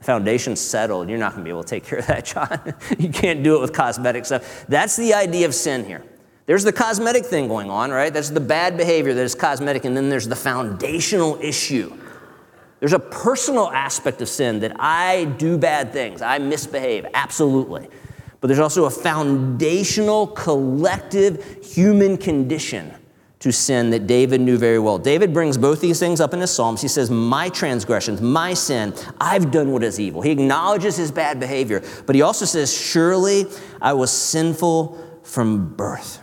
The 0.00 0.04
foundation's 0.04 0.60
settled. 0.60 1.08
You're 1.08 1.18
not 1.18 1.32
going 1.32 1.44
to 1.44 1.44
be 1.44 1.50
able 1.50 1.62
to 1.62 1.68
take 1.68 1.84
care 1.84 1.98
of 1.98 2.06
that, 2.06 2.24
John. 2.24 2.74
you 2.98 3.10
can't 3.10 3.42
do 3.42 3.56
it 3.56 3.60
with 3.60 3.72
cosmetic 3.72 4.24
stuff. 4.26 4.64
That's 4.66 4.96
the 4.96 5.14
idea 5.14 5.46
of 5.46 5.54
sin 5.54 5.84
here. 5.84 6.02
There's 6.46 6.64
the 6.64 6.72
cosmetic 6.72 7.24
thing 7.26 7.46
going 7.46 7.70
on, 7.70 7.90
right? 7.90 8.12
That's 8.12 8.30
the 8.30 8.40
bad 8.40 8.76
behavior 8.76 9.14
that 9.14 9.22
is 9.22 9.34
cosmetic, 9.34 9.84
and 9.84 9.96
then 9.96 10.08
there's 10.08 10.26
the 10.26 10.34
foundational 10.36 11.38
issue. 11.40 11.96
There's 12.80 12.94
a 12.94 12.98
personal 12.98 13.70
aspect 13.70 14.22
of 14.22 14.28
sin 14.28 14.60
that 14.60 14.72
I 14.80 15.26
do 15.26 15.58
bad 15.58 15.92
things, 15.92 16.22
I 16.22 16.38
misbehave, 16.38 17.06
absolutely. 17.14 17.88
But 18.40 18.48
there's 18.48 18.58
also 18.58 18.86
a 18.86 18.90
foundational, 18.90 20.26
collective 20.26 21.62
human 21.62 22.16
condition 22.16 22.94
to 23.40 23.50
sin 23.50 23.90
that 23.90 24.06
David 24.06 24.40
knew 24.40 24.58
very 24.58 24.78
well. 24.78 24.98
David 24.98 25.32
brings 25.32 25.56
both 25.56 25.80
these 25.80 25.98
things 25.98 26.20
up 26.20 26.34
in 26.34 26.40
his 26.40 26.50
Psalms. 26.50 26.82
He 26.82 26.88
says, 26.88 27.10
My 27.10 27.48
transgressions, 27.48 28.20
my 28.20 28.54
sin, 28.54 28.94
I've 29.18 29.50
done 29.50 29.72
what 29.72 29.82
is 29.82 29.98
evil. 29.98 30.20
He 30.20 30.30
acknowledges 30.30 30.96
his 30.96 31.10
bad 31.10 31.40
behavior, 31.40 31.82
but 32.06 32.14
he 32.14 32.22
also 32.22 32.44
says, 32.44 32.72
Surely 32.72 33.46
I 33.80 33.94
was 33.94 34.12
sinful 34.12 35.20
from 35.22 35.74
birth. 35.74 36.22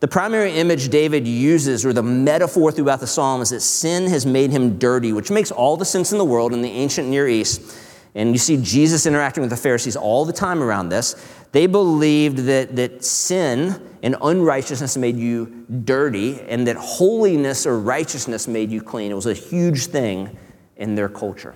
The 0.00 0.08
primary 0.08 0.52
image 0.52 0.88
David 0.88 1.28
uses, 1.28 1.84
or 1.84 1.92
the 1.92 2.02
metaphor 2.02 2.72
throughout 2.72 3.00
the 3.00 3.06
psalm, 3.06 3.42
is 3.42 3.50
that 3.50 3.60
sin 3.60 4.06
has 4.06 4.24
made 4.24 4.50
him 4.50 4.78
dirty, 4.78 5.12
which 5.12 5.30
makes 5.30 5.50
all 5.50 5.76
the 5.76 5.84
sense 5.84 6.10
in 6.10 6.16
the 6.16 6.24
world 6.24 6.54
in 6.54 6.62
the 6.62 6.70
ancient 6.70 7.08
Near 7.08 7.28
East. 7.28 7.60
And 8.14 8.32
you 8.32 8.38
see 8.38 8.56
Jesus 8.60 9.06
interacting 9.06 9.42
with 9.42 9.50
the 9.50 9.56
Pharisees 9.56 9.96
all 9.96 10.24
the 10.24 10.32
time 10.32 10.62
around 10.62 10.88
this. 10.88 11.14
They 11.52 11.66
believed 11.66 12.38
that, 12.38 12.76
that 12.76 13.04
sin 13.04 13.80
and 14.02 14.16
unrighteousness 14.20 14.96
made 14.96 15.16
you 15.16 15.66
dirty, 15.84 16.40
and 16.40 16.66
that 16.66 16.76
holiness 16.76 17.66
or 17.66 17.78
righteousness 17.78 18.48
made 18.48 18.70
you 18.70 18.82
clean. 18.82 19.10
It 19.10 19.14
was 19.14 19.26
a 19.26 19.34
huge 19.34 19.86
thing 19.86 20.36
in 20.76 20.94
their 20.94 21.08
culture. 21.08 21.54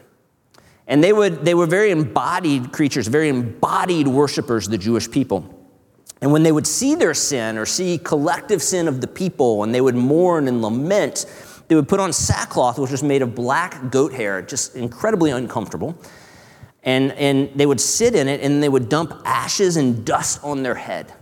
And 0.86 1.02
they, 1.02 1.12
would, 1.12 1.44
they 1.44 1.54
were 1.54 1.66
very 1.66 1.90
embodied 1.90 2.72
creatures, 2.72 3.06
very 3.06 3.28
embodied 3.28 4.06
worshipers, 4.06 4.68
the 4.68 4.78
Jewish 4.78 5.10
people. 5.10 5.48
And 6.20 6.30
when 6.32 6.42
they 6.42 6.52
would 6.52 6.66
see 6.66 6.94
their 6.94 7.14
sin 7.14 7.56
or 7.56 7.66
see 7.66 7.98
collective 7.98 8.62
sin 8.62 8.88
of 8.88 9.00
the 9.00 9.06
people, 9.06 9.62
and 9.62 9.74
they 9.74 9.80
would 9.80 9.94
mourn 9.94 10.46
and 10.48 10.60
lament, 10.62 11.26
they 11.68 11.74
would 11.74 11.88
put 11.88 12.00
on 12.00 12.12
sackcloth, 12.12 12.78
which 12.78 12.90
was 12.90 13.02
made 13.02 13.22
of 13.22 13.34
black 13.34 13.90
goat 13.90 14.12
hair, 14.12 14.42
just 14.42 14.76
incredibly 14.76 15.30
uncomfortable. 15.30 15.96
And, 16.84 17.12
and 17.12 17.50
they 17.54 17.66
would 17.66 17.80
sit 17.80 18.14
in 18.14 18.28
it 18.28 18.42
and 18.42 18.62
they 18.62 18.68
would 18.68 18.88
dump 18.88 19.22
ashes 19.24 19.76
and 19.76 20.04
dust 20.04 20.44
on 20.44 20.62
their 20.62 20.74
head 20.74 21.12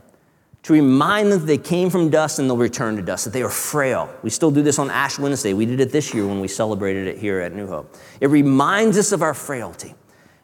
to 0.64 0.72
remind 0.72 1.32
them 1.32 1.40
that 1.40 1.46
they 1.46 1.58
came 1.58 1.90
from 1.90 2.08
dust 2.08 2.38
and 2.38 2.48
they'll 2.48 2.56
return 2.56 2.96
to 2.96 3.02
dust, 3.02 3.24
that 3.24 3.32
they 3.32 3.42
are 3.42 3.48
frail. 3.48 4.12
We 4.22 4.30
still 4.30 4.50
do 4.50 4.62
this 4.62 4.78
on 4.78 4.90
Ash 4.90 5.18
Wednesday. 5.18 5.54
We 5.54 5.66
did 5.66 5.80
it 5.80 5.90
this 5.90 6.14
year 6.14 6.26
when 6.26 6.40
we 6.40 6.48
celebrated 6.48 7.08
it 7.08 7.18
here 7.18 7.40
at 7.40 7.52
New 7.52 7.66
Hope. 7.66 7.96
It 8.20 8.28
reminds 8.28 8.96
us 8.96 9.10
of 9.12 9.22
our 9.22 9.34
frailty. 9.34 9.94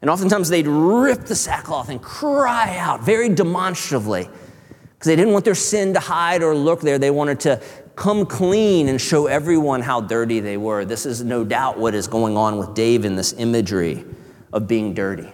And 0.00 0.10
oftentimes 0.10 0.48
they'd 0.48 0.66
rip 0.66 1.24
the 1.24 1.34
sackcloth 1.34 1.88
and 1.88 2.02
cry 2.02 2.76
out 2.78 3.02
very 3.02 3.28
demonstratively 3.28 4.24
because 4.24 5.06
they 5.06 5.16
didn't 5.16 5.32
want 5.32 5.44
their 5.44 5.54
sin 5.54 5.94
to 5.94 6.00
hide 6.00 6.42
or 6.42 6.54
lurk 6.54 6.80
there. 6.80 6.98
They 6.98 7.10
wanted 7.10 7.40
to 7.40 7.62
come 7.94 8.26
clean 8.26 8.88
and 8.88 9.00
show 9.00 9.26
everyone 9.26 9.82
how 9.82 10.00
dirty 10.00 10.40
they 10.40 10.56
were. 10.56 10.84
This 10.84 11.06
is 11.06 11.22
no 11.22 11.44
doubt 11.44 11.78
what 11.78 11.94
is 11.94 12.06
going 12.08 12.36
on 12.36 12.58
with 12.58 12.74
Dave 12.74 13.04
in 13.04 13.14
this 13.14 13.32
imagery 13.34 14.04
of 14.52 14.68
being 14.68 14.94
dirty. 14.94 15.32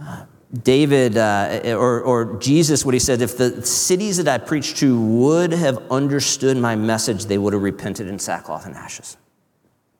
Uh, 0.00 0.24
David 0.62 1.16
uh, 1.16 1.60
or, 1.66 2.00
or 2.00 2.38
Jesus, 2.38 2.84
what 2.84 2.94
he 2.94 3.00
said, 3.00 3.20
if 3.20 3.36
the 3.36 3.64
cities 3.66 4.16
that 4.16 4.28
I 4.28 4.38
preached 4.38 4.78
to 4.78 4.98
would 5.00 5.52
have 5.52 5.78
understood 5.90 6.56
my 6.56 6.74
message, 6.74 7.26
they 7.26 7.36
would 7.36 7.52
have 7.52 7.62
repented 7.62 8.06
in 8.08 8.18
sackcloth 8.18 8.64
and 8.64 8.74
ashes. 8.74 9.18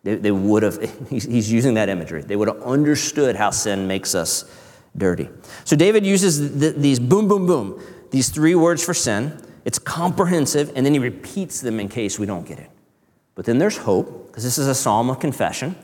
They, 0.04 0.14
they 0.14 0.30
would 0.30 0.62
have, 0.62 0.78
he's, 1.10 1.52
using 1.52 1.74
that 1.74 1.88
imagery. 1.90 2.22
They 2.22 2.36
would 2.36 2.48
have 2.48 2.62
understood 2.62 3.36
how 3.36 3.50
sin 3.50 3.86
makes 3.86 4.14
us 4.14 4.50
dirty. 4.96 5.28
So 5.64 5.76
David 5.76 6.06
uses 6.06 6.58
the, 6.58 6.70
these 6.70 6.98
boom, 6.98 7.28
boom, 7.28 7.46
boom 7.46 7.82
these 8.10 8.30
three 8.30 8.54
words 8.54 8.84
for 8.84 8.94
sin. 8.94 9.40
It's 9.64 9.78
comprehensive, 9.78 10.72
and 10.74 10.86
then 10.86 10.94
he 10.94 10.98
repeats 10.98 11.60
them 11.60 11.78
in 11.78 11.88
case 11.88 12.18
we 12.18 12.26
don't 12.26 12.46
get 12.46 12.58
it. 12.58 12.70
But 13.34 13.44
then 13.44 13.58
there's 13.58 13.76
hope, 13.76 14.28
because 14.28 14.44
this 14.44 14.58
is 14.58 14.66
a 14.66 14.74
psalm 14.74 15.10
of 15.10 15.20
confession. 15.20 15.76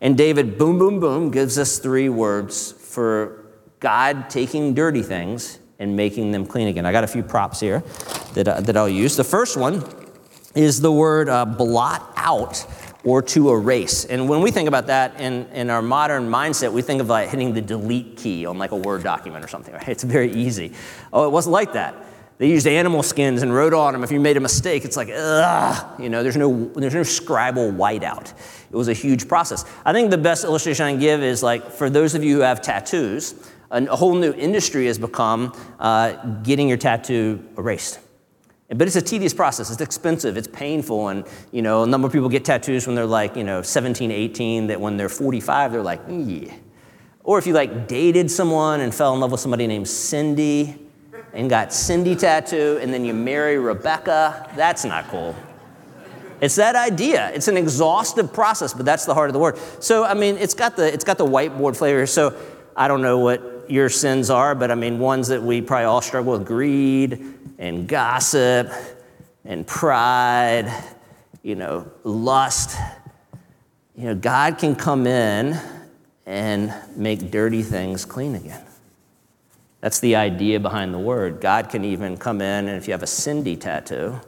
And 0.00 0.16
David, 0.16 0.58
boom, 0.58 0.78
boom, 0.78 1.00
boom, 1.00 1.30
gives 1.30 1.58
us 1.58 1.78
three 1.78 2.08
words 2.08 2.72
for 2.72 3.46
God 3.80 4.30
taking 4.30 4.74
dirty 4.74 5.02
things 5.02 5.58
and 5.78 5.96
making 5.96 6.32
them 6.32 6.46
clean 6.46 6.68
again. 6.68 6.86
I 6.86 6.92
got 6.92 7.04
a 7.04 7.08
few 7.08 7.22
props 7.22 7.60
here 7.60 7.82
that, 8.34 8.48
uh, 8.48 8.60
that 8.60 8.76
I'll 8.76 8.88
use. 8.88 9.16
The 9.16 9.24
first 9.24 9.56
one 9.56 9.84
is 10.54 10.80
the 10.80 10.92
word 10.92 11.28
uh, 11.28 11.44
blot 11.44 12.12
out 12.16 12.66
or 13.06 13.22
to 13.22 13.50
erase. 13.52 14.04
And 14.04 14.28
when 14.28 14.40
we 14.40 14.50
think 14.50 14.66
about 14.66 14.88
that 14.88 15.20
in, 15.20 15.46
in 15.52 15.70
our 15.70 15.80
modern 15.80 16.28
mindset, 16.28 16.72
we 16.72 16.82
think 16.82 17.00
of 17.00 17.08
like 17.08 17.28
hitting 17.28 17.54
the 17.54 17.62
delete 17.62 18.16
key 18.16 18.44
on 18.44 18.58
like 18.58 18.72
a 18.72 18.76
Word 18.76 19.04
document 19.04 19.44
or 19.44 19.48
something, 19.48 19.72
right? 19.72 19.88
It's 19.88 20.02
very 20.02 20.32
easy. 20.32 20.72
Oh, 21.12 21.24
it 21.24 21.30
wasn't 21.30 21.52
like 21.52 21.72
that. 21.74 21.94
They 22.38 22.50
used 22.50 22.66
animal 22.66 23.02
skins 23.02 23.42
and 23.42 23.54
wrote 23.54 23.72
on 23.72 23.94
them. 23.94 24.04
If 24.04 24.12
you 24.12 24.20
made 24.20 24.36
a 24.36 24.40
mistake, 24.40 24.84
it's 24.84 24.96
like, 24.96 25.08
ugh, 25.10 26.00
you 26.00 26.10
know, 26.10 26.22
there's 26.22 26.36
no, 26.36 26.66
there's 26.74 26.94
no 26.94 27.00
scribal 27.00 27.74
whiteout. 27.74 28.32
It 28.70 28.76
was 28.76 28.88
a 28.88 28.92
huge 28.92 29.26
process. 29.26 29.64
I 29.86 29.92
think 29.92 30.10
the 30.10 30.18
best 30.18 30.44
illustration 30.44 30.84
I 30.84 30.90
can 30.92 31.00
give 31.00 31.22
is 31.22 31.42
like 31.42 31.70
for 31.70 31.88
those 31.88 32.14
of 32.14 32.22
you 32.22 32.36
who 32.36 32.42
have 32.42 32.60
tattoos, 32.60 33.34
a 33.70 33.96
whole 33.96 34.14
new 34.14 34.32
industry 34.34 34.86
has 34.86 34.98
become 34.98 35.52
uh, 35.78 36.12
getting 36.42 36.68
your 36.68 36.76
tattoo 36.76 37.42
erased. 37.56 38.00
But 38.68 38.86
it's 38.86 38.96
a 38.96 39.02
tedious 39.02 39.32
process. 39.32 39.70
It's 39.70 39.80
expensive. 39.80 40.36
It's 40.36 40.48
painful. 40.48 41.08
And, 41.08 41.24
you 41.52 41.62
know, 41.62 41.84
a 41.84 41.86
number 41.86 42.06
of 42.06 42.12
people 42.12 42.28
get 42.28 42.44
tattoos 42.44 42.86
when 42.86 42.96
they're 42.96 43.06
like, 43.06 43.36
you 43.36 43.44
know, 43.44 43.62
17, 43.62 44.10
18, 44.10 44.66
that 44.66 44.80
when 44.80 44.96
they're 44.96 45.08
45, 45.08 45.72
they're 45.72 45.82
like, 45.82 46.00
yeah. 46.08 46.52
Or 47.22 47.38
if 47.38 47.46
you 47.46 47.54
like 47.54 47.88
dated 47.88 48.30
someone 48.30 48.80
and 48.80 48.94
fell 48.94 49.14
in 49.14 49.20
love 49.20 49.30
with 49.32 49.40
somebody 49.40 49.66
named 49.66 49.88
Cindy 49.88 50.85
and 51.36 51.48
got 51.50 51.72
Cindy 51.72 52.16
tattoo 52.16 52.78
and 52.82 52.92
then 52.92 53.04
you 53.04 53.14
marry 53.14 53.58
Rebecca, 53.58 54.50
that's 54.56 54.84
not 54.84 55.06
cool. 55.08 55.36
It's 56.40 56.56
that 56.56 56.74
idea. 56.74 57.30
It's 57.34 57.48
an 57.48 57.56
exhaustive 57.56 58.32
process, 58.32 58.74
but 58.74 58.84
that's 58.84 59.04
the 59.04 59.14
heart 59.14 59.28
of 59.28 59.34
the 59.34 59.38
word. 59.38 59.58
So, 59.80 60.04
I 60.04 60.14
mean, 60.14 60.36
it's 60.36 60.54
got 60.54 60.76
the, 60.76 60.92
it's 60.92 61.04
got 61.04 61.18
the 61.18 61.26
whiteboard 61.26 61.76
flavor. 61.76 62.06
So, 62.06 62.36
I 62.74 62.88
don't 62.88 63.00
know 63.00 63.18
what 63.18 63.70
your 63.70 63.88
sins 63.88 64.28
are, 64.28 64.54
but 64.54 64.70
I 64.70 64.74
mean, 64.74 64.98
ones 64.98 65.28
that 65.28 65.42
we 65.42 65.62
probably 65.62 65.86
all 65.86 66.02
struggle 66.02 66.32
with 66.32 66.46
greed 66.46 67.24
and 67.58 67.88
gossip 67.88 68.70
and 69.44 69.66
pride, 69.66 70.70
you 71.42 71.54
know, 71.54 71.90
lust. 72.04 72.76
You 73.94 74.04
know, 74.04 74.14
God 74.14 74.58
can 74.58 74.74
come 74.74 75.06
in 75.06 75.58
and 76.26 76.74
make 76.96 77.30
dirty 77.30 77.62
things 77.62 78.04
clean 78.04 78.34
again. 78.34 78.65
That's 79.86 80.00
the 80.00 80.16
idea 80.16 80.58
behind 80.58 80.92
the 80.92 80.98
word. 80.98 81.40
God 81.40 81.70
can 81.70 81.84
even 81.84 82.16
come 82.16 82.40
in, 82.40 82.66
and 82.66 82.76
if 82.76 82.88
you 82.88 82.92
have 82.92 83.04
a 83.04 83.06
Cindy 83.06 83.54
tattoo, 83.54 84.20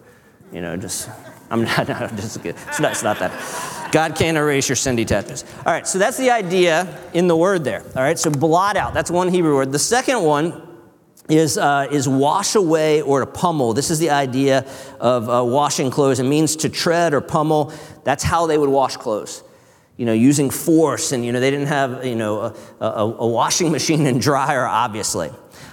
you 0.52 0.60
know, 0.60 0.76
just, 0.76 1.10
I'm 1.50 1.64
not, 1.64 1.88
no, 1.88 2.06
just. 2.14 2.36
It's 2.46 2.78
not, 2.78 2.92
it's 2.92 3.02
not 3.02 3.18
that. 3.18 3.90
God 3.90 4.14
can't 4.14 4.36
erase 4.36 4.68
your 4.68 4.76
Cindy 4.76 5.04
tattoos. 5.04 5.44
All 5.66 5.72
right, 5.72 5.84
so 5.84 5.98
that's 5.98 6.16
the 6.16 6.30
idea 6.30 6.96
in 7.12 7.26
the 7.26 7.36
word 7.36 7.64
there. 7.64 7.82
All 7.96 8.02
right, 8.04 8.16
so 8.16 8.30
blot 8.30 8.76
out. 8.76 8.94
That's 8.94 9.10
one 9.10 9.32
Hebrew 9.32 9.52
word. 9.56 9.72
The 9.72 9.80
second 9.80 10.22
one 10.22 10.62
is, 11.28 11.58
uh, 11.58 11.88
is 11.90 12.08
wash 12.08 12.54
away 12.54 13.02
or 13.02 13.18
to 13.18 13.26
pummel. 13.26 13.74
This 13.74 13.90
is 13.90 13.98
the 13.98 14.10
idea 14.10 14.64
of 15.00 15.28
uh, 15.28 15.42
washing 15.44 15.90
clothes. 15.90 16.20
It 16.20 16.22
means 16.22 16.54
to 16.54 16.68
tread 16.68 17.12
or 17.12 17.20
pummel. 17.20 17.72
That's 18.04 18.22
how 18.22 18.46
they 18.46 18.58
would 18.58 18.70
wash 18.70 18.96
clothes. 18.96 19.42
You 19.96 20.06
know, 20.06 20.12
using 20.12 20.50
force, 20.50 21.10
and 21.10 21.24
you 21.24 21.32
know, 21.32 21.40
they 21.40 21.50
didn't 21.50 21.66
have 21.66 22.06
you 22.06 22.14
know 22.14 22.42
a, 22.42 22.54
a, 22.80 23.16
a 23.18 23.26
washing 23.26 23.72
machine 23.72 24.06
and 24.06 24.20
dryer, 24.20 24.64
obviously. 24.64 25.32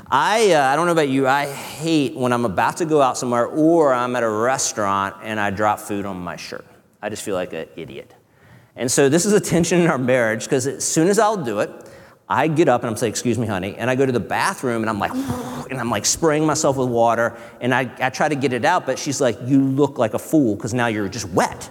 I, 0.10 0.52
uh, 0.52 0.62
I 0.62 0.76
don't 0.76 0.86
know 0.86 0.92
about 0.92 1.10
you, 1.10 1.28
I 1.28 1.48
hate 1.48 2.16
when 2.16 2.32
I'm 2.32 2.46
about 2.46 2.78
to 2.78 2.86
go 2.86 3.02
out 3.02 3.18
somewhere 3.18 3.48
or 3.48 3.92
I'm 3.94 4.16
at 4.16 4.22
a 4.22 4.30
restaurant 4.30 5.16
and 5.24 5.40
I 5.40 5.50
drop 5.50 5.80
food 5.80 6.06
on 6.06 6.18
my 6.18 6.36
shirt. 6.36 6.66
I 7.02 7.10
just 7.10 7.24
feel 7.24 7.36
like 7.36 7.54
an 7.54 7.68
idiot. 7.76 8.14
And 8.76 8.92
so 8.92 9.10
this 9.10 9.26
is 9.26 9.34
a 9.34 9.40
tension 9.40 9.82
in 9.82 9.88
our 9.88 9.98
marriage 9.98 10.44
because 10.44 10.68
as 10.68 10.84
soon 10.84 11.08
as 11.08 11.18
I'll 11.18 11.44
do 11.44 11.60
it, 11.60 11.72
I 12.28 12.48
get 12.48 12.68
up 12.68 12.82
and 12.82 12.90
I'm 12.90 12.98
saying, 12.98 13.12
excuse 13.12 13.38
me, 13.38 13.48
honey, 13.48 13.76
and 13.76 13.90
I 13.90 13.96
go 13.96 14.06
to 14.06 14.12
the 14.12 14.20
bathroom 14.20 14.84
and 14.84 14.90
I'm 14.90 15.00
like, 15.00 15.12
and 15.72 15.80
I'm 15.80 15.90
like 15.90 16.06
spraying 16.06 16.46
myself 16.46 16.78
with 16.78 16.90
water 16.90 17.36
and 17.60 17.74
I, 17.74 17.92
I 18.00 18.10
try 18.10 18.30
to 18.30 18.36
get 18.36 18.54
it 18.54 18.66
out, 18.66 18.86
but 18.86 19.00
she's 19.00 19.20
like, 19.20 19.38
you 19.46 19.62
look 19.62 19.98
like 19.98 20.14
a 20.14 20.20
fool 20.20 20.56
because 20.56 20.74
now 20.74 20.88
you're 20.88 21.10
just 21.10 21.30
wet. 21.30 21.70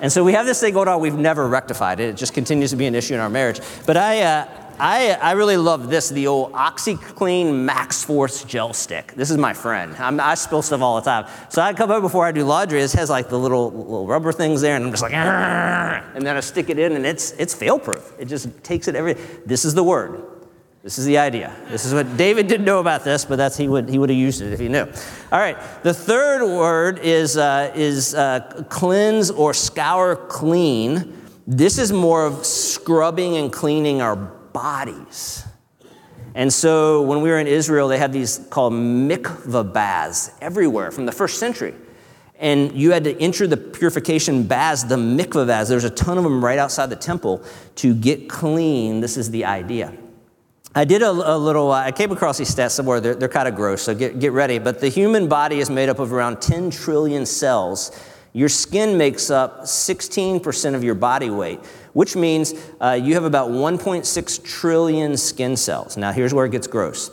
And 0.00 0.10
so 0.10 0.24
we 0.24 0.32
have 0.32 0.46
this 0.46 0.60
thing 0.60 0.72
going 0.72 0.88
on, 0.88 1.00
we've 1.00 1.14
never 1.14 1.46
rectified 1.46 2.00
it. 2.00 2.08
It 2.08 2.16
just 2.16 2.32
continues 2.32 2.70
to 2.70 2.76
be 2.76 2.86
an 2.86 2.94
issue 2.94 3.12
in 3.12 3.20
our 3.20 3.28
marriage. 3.28 3.60
But 3.86 3.98
I, 3.98 4.22
uh, 4.22 4.59
I, 4.80 5.10
I 5.20 5.32
really 5.32 5.58
love 5.58 5.90
this, 5.90 6.08
the 6.08 6.26
old 6.26 6.52
OxiClean 6.52 7.52
Max 7.52 8.02
Force 8.02 8.44
gel 8.44 8.72
stick. 8.72 9.12
This 9.12 9.30
is 9.30 9.36
my 9.36 9.52
friend. 9.52 9.94
I'm, 9.96 10.18
i 10.18 10.34
spill 10.34 10.62
stuff 10.62 10.80
all 10.80 10.96
the 10.96 11.02
time. 11.02 11.26
So 11.50 11.60
I 11.60 11.74
come 11.74 11.90
over 11.90 12.00
before 12.00 12.24
I 12.24 12.32
do 12.32 12.44
laundry. 12.44 12.80
This 12.80 12.94
has 12.94 13.10
like 13.10 13.28
the 13.28 13.38
little, 13.38 13.70
little 13.70 14.06
rubber 14.06 14.32
things 14.32 14.62
there, 14.62 14.76
and 14.76 14.86
I'm 14.86 14.90
just 14.90 15.02
like, 15.02 15.12
and 15.12 16.26
then 16.26 16.34
I 16.34 16.40
stick 16.40 16.70
it 16.70 16.78
in, 16.78 16.92
and 16.92 17.04
it's, 17.04 17.32
it's 17.32 17.54
fail 17.54 17.78
proof. 17.78 18.14
It 18.18 18.24
just 18.24 18.64
takes 18.64 18.88
it 18.88 18.94
every. 18.94 19.14
This 19.44 19.66
is 19.66 19.74
the 19.74 19.84
word. 19.84 20.22
This 20.82 20.98
is 20.98 21.04
the 21.04 21.18
idea. 21.18 21.54
This 21.68 21.84
is 21.84 21.92
what 21.92 22.16
David 22.16 22.46
didn't 22.46 22.64
know 22.64 22.80
about 22.80 23.04
this, 23.04 23.26
but 23.26 23.36
that's 23.36 23.58
he 23.58 23.68
would 23.68 23.90
he 23.90 23.98
would 23.98 24.08
have 24.08 24.18
used 24.18 24.40
it 24.40 24.50
if 24.50 24.58
he 24.58 24.68
knew. 24.68 24.86
All 25.30 25.38
right. 25.38 25.58
The 25.82 25.92
third 25.92 26.42
word 26.42 27.00
is 27.00 27.36
uh, 27.36 27.70
is 27.74 28.14
uh, 28.14 28.64
cleanse 28.70 29.30
or 29.30 29.52
scour 29.52 30.16
clean. 30.16 31.18
This 31.46 31.76
is 31.76 31.92
more 31.92 32.24
of 32.24 32.46
scrubbing 32.46 33.36
and 33.36 33.52
cleaning 33.52 34.00
our 34.00 34.39
bodies. 34.60 35.42
And 36.34 36.52
so 36.52 37.00
when 37.02 37.22
we 37.22 37.30
were 37.30 37.38
in 37.38 37.46
Israel, 37.46 37.88
they 37.88 37.96
had 37.96 38.12
these 38.12 38.46
called 38.50 38.74
mikvah 38.74 39.72
baths 39.72 40.32
everywhere 40.42 40.90
from 40.90 41.06
the 41.06 41.12
first 41.12 41.38
century. 41.38 41.74
And 42.38 42.72
you 42.72 42.92
had 42.92 43.04
to 43.04 43.18
enter 43.18 43.46
the 43.46 43.56
purification 43.56 44.42
baths, 44.42 44.84
the 44.84 44.96
mikvah 44.96 45.46
baths. 45.46 45.70
There's 45.70 45.84
a 45.84 45.90
ton 45.90 46.18
of 46.18 46.24
them 46.24 46.44
right 46.44 46.58
outside 46.58 46.90
the 46.90 46.96
temple 46.96 47.42
to 47.76 47.94
get 47.94 48.28
clean. 48.28 49.00
This 49.00 49.16
is 49.16 49.30
the 49.30 49.46
idea. 49.46 49.96
I 50.74 50.84
did 50.84 51.00
a, 51.00 51.10
a 51.10 51.36
little, 51.38 51.72
uh, 51.72 51.80
I 51.80 51.92
came 51.92 52.12
across 52.12 52.36
these 52.36 52.54
stats 52.54 52.72
somewhere. 52.72 53.00
They're, 53.00 53.14
they're 53.14 53.28
kind 53.28 53.48
of 53.48 53.54
gross, 53.54 53.82
so 53.82 53.94
get, 53.94 54.20
get 54.20 54.32
ready. 54.32 54.58
But 54.58 54.80
the 54.80 54.90
human 54.90 55.26
body 55.26 55.58
is 55.60 55.70
made 55.70 55.88
up 55.88 55.98
of 55.98 56.12
around 56.12 56.42
10 56.42 56.70
trillion 56.70 57.24
cells. 57.24 57.90
Your 58.34 58.50
skin 58.50 58.96
makes 58.96 59.30
up 59.30 59.62
16% 59.62 60.74
of 60.74 60.84
your 60.84 60.94
body 60.94 61.30
weight 61.30 61.60
which 61.92 62.16
means 62.16 62.54
uh, 62.80 62.98
you 63.00 63.14
have 63.14 63.24
about 63.24 63.50
1.6 63.50 64.44
trillion 64.44 65.16
skin 65.16 65.56
cells. 65.56 65.96
Now, 65.96 66.12
here's 66.12 66.34
where 66.34 66.46
it 66.46 66.52
gets 66.52 66.66
gross. 66.66 67.10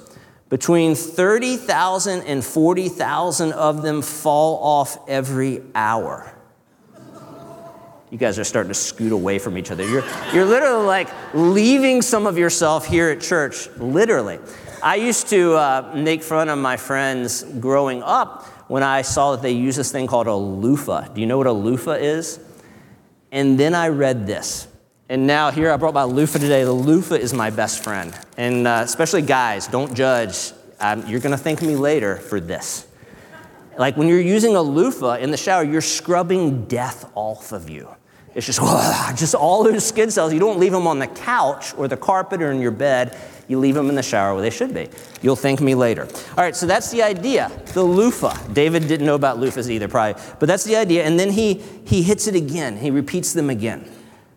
Between 0.49 0.95
30,000 0.95 2.21
and 2.21 2.43
40,000 2.43 3.51
of 3.51 3.81
them 3.81 4.01
fall 4.01 4.63
off 4.63 4.97
every 5.09 5.61
hour. 5.75 6.33
You 8.09 8.17
guys 8.17 8.39
are 8.39 8.45
starting 8.45 8.69
to 8.69 8.73
scoot 8.73 9.11
away 9.11 9.37
from 9.37 9.57
each 9.57 9.69
other. 9.69 9.85
You're, 9.85 10.05
you're 10.33 10.45
literally 10.45 10.85
like 10.85 11.09
leaving 11.33 12.01
some 12.01 12.25
of 12.25 12.37
yourself 12.37 12.85
here 12.85 13.09
at 13.09 13.19
church, 13.19 13.67
literally. 13.77 14.39
I 14.81 14.95
used 14.95 15.27
to 15.29 15.55
uh, 15.55 15.91
make 15.93 16.23
fun 16.23 16.47
of 16.47 16.57
my 16.57 16.77
friends 16.77 17.43
growing 17.43 18.01
up 18.03 18.45
when 18.69 18.83
I 18.83 19.01
saw 19.01 19.31
that 19.31 19.41
they 19.41 19.51
use 19.51 19.75
this 19.75 19.91
thing 19.91 20.07
called 20.07 20.27
a 20.27 20.35
loofah. 20.35 21.09
Do 21.09 21.19
you 21.19 21.27
know 21.27 21.37
what 21.37 21.47
a 21.47 21.51
loofah 21.51 21.93
is? 21.93 22.39
And 23.37 23.55
then 23.55 23.75
I 23.75 23.89
read 23.89 24.25
this. 24.25 24.67
And 25.09 25.27
now 25.27 25.51
here 25.51 25.71
I 25.71 25.77
brought 25.77 25.93
my 25.93 26.05
loofah 26.05 26.39
today. 26.39 26.63
The 26.63 26.71
loofah 26.71 27.17
is 27.17 27.35
my 27.35 27.51
best 27.51 27.83
friend. 27.83 28.11
And 28.35 28.67
uh, 28.67 28.81
especially 28.83 29.21
guys, 29.21 29.67
don't 29.67 29.93
judge. 29.93 30.53
Um, 30.79 31.05
you're 31.05 31.19
going 31.19 31.33
to 31.33 31.37
thank 31.37 31.61
me 31.61 31.75
later 31.75 32.15
for 32.15 32.39
this. 32.39 32.87
Like 33.77 33.95
when 33.95 34.07
you're 34.07 34.19
using 34.19 34.55
a 34.55 34.61
loofah 34.63 35.17
in 35.17 35.29
the 35.29 35.37
shower, 35.37 35.63
you're 35.63 35.81
scrubbing 35.81 36.65
death 36.65 37.11
off 37.13 37.51
of 37.51 37.69
you. 37.69 37.87
It's 38.37 38.45
just, 38.45 38.59
just 39.17 39.33
all 39.33 39.63
those 39.63 39.83
skin 39.83 40.11
cells. 40.11 40.31
You 40.31 40.39
don't 40.39 40.59
leave 40.59 40.71
them 40.71 40.85
on 40.85 40.99
the 40.99 41.07
couch 41.07 41.73
or 41.75 41.87
the 41.87 41.97
carpet 41.97 42.39
or 42.41 42.51
in 42.51 42.61
your 42.61 42.71
bed. 42.71 43.17
You 43.47 43.57
leave 43.57 43.73
them 43.73 43.89
in 43.89 43.95
the 43.95 44.03
shower 44.03 44.33
where 44.33 44.43
they 44.43 44.51
should 44.51 44.73
be. 44.73 44.89
You'll 45.23 45.35
thank 45.35 45.59
me 45.59 45.73
later. 45.73 46.03
All 46.03 46.43
right, 46.43 46.55
so 46.55 46.67
that's 46.67 46.91
the 46.91 47.01
idea. 47.01 47.51
The 47.73 47.81
loofah. 47.81 48.53
David 48.53 48.87
didn't 48.87 49.07
know 49.07 49.15
about 49.15 49.39
loofahs 49.39 49.69
either, 49.69 49.87
probably. 49.87 50.21
But 50.39 50.45
that's 50.45 50.65
the 50.65 50.75
idea. 50.75 51.03
And 51.03 51.19
then 51.19 51.31
he, 51.31 51.63
he 51.85 52.03
hits 52.03 52.27
it 52.27 52.35
again. 52.35 52.77
He 52.77 52.91
repeats 52.91 53.33
them 53.33 53.49
again. 53.49 53.89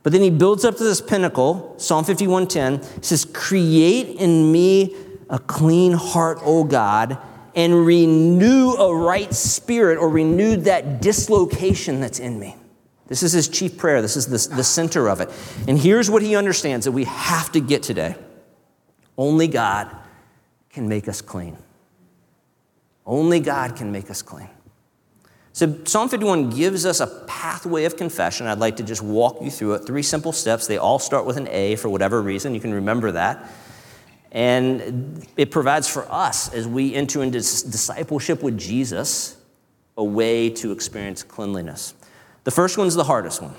But 0.02 0.12
then 0.12 0.22
he 0.22 0.30
builds 0.30 0.64
up 0.64 0.78
to 0.78 0.84
this 0.84 1.02
pinnacle, 1.02 1.74
Psalm 1.76 2.06
51:10, 2.06 3.04
says, 3.04 3.26
"Create 3.26 4.16
in 4.16 4.50
me 4.50 4.96
a 5.28 5.38
clean 5.38 5.92
heart, 5.92 6.38
O 6.42 6.64
God, 6.64 7.18
and 7.54 7.84
renew 7.84 8.70
a 8.70 8.94
right 8.94 9.34
spirit 9.34 9.98
or 9.98 10.08
renew 10.08 10.56
that 10.56 11.02
dislocation 11.02 12.00
that's 12.00 12.18
in 12.18 12.40
me." 12.40 12.56
This 13.10 13.24
is 13.24 13.32
his 13.32 13.48
chief 13.48 13.76
prayer. 13.76 14.00
This 14.00 14.16
is 14.16 14.26
the, 14.26 14.54
the 14.54 14.62
center 14.62 15.08
of 15.08 15.20
it. 15.20 15.28
And 15.66 15.76
here's 15.76 16.08
what 16.08 16.22
he 16.22 16.36
understands 16.36 16.84
that 16.84 16.92
we 16.92 17.04
have 17.04 17.50
to 17.52 17.60
get 17.60 17.82
today. 17.82 18.14
Only 19.18 19.48
God 19.48 19.94
can 20.70 20.88
make 20.88 21.08
us 21.08 21.20
clean. 21.20 21.56
Only 23.04 23.40
God 23.40 23.74
can 23.74 23.90
make 23.90 24.10
us 24.10 24.22
clean. 24.22 24.48
So, 25.52 25.82
Psalm 25.84 26.08
51 26.08 26.50
gives 26.50 26.86
us 26.86 27.00
a 27.00 27.08
pathway 27.26 27.84
of 27.84 27.96
confession. 27.96 28.46
I'd 28.46 28.60
like 28.60 28.76
to 28.76 28.84
just 28.84 29.02
walk 29.02 29.42
you 29.42 29.50
through 29.50 29.74
it. 29.74 29.80
Three 29.80 30.04
simple 30.04 30.30
steps. 30.30 30.68
They 30.68 30.78
all 30.78 31.00
start 31.00 31.26
with 31.26 31.36
an 31.36 31.48
A 31.48 31.74
for 31.74 31.88
whatever 31.88 32.22
reason. 32.22 32.54
You 32.54 32.60
can 32.60 32.72
remember 32.72 33.10
that. 33.10 33.50
And 34.30 35.26
it 35.36 35.50
provides 35.50 35.88
for 35.88 36.06
us, 36.12 36.54
as 36.54 36.68
we 36.68 36.94
enter 36.94 37.24
into 37.24 37.38
discipleship 37.38 38.44
with 38.44 38.56
Jesus, 38.56 39.36
a 39.96 40.04
way 40.04 40.48
to 40.50 40.70
experience 40.70 41.24
cleanliness. 41.24 41.94
The 42.44 42.50
first 42.50 42.78
one's 42.78 42.94
the 42.94 43.04
hardest 43.04 43.42
one. 43.42 43.54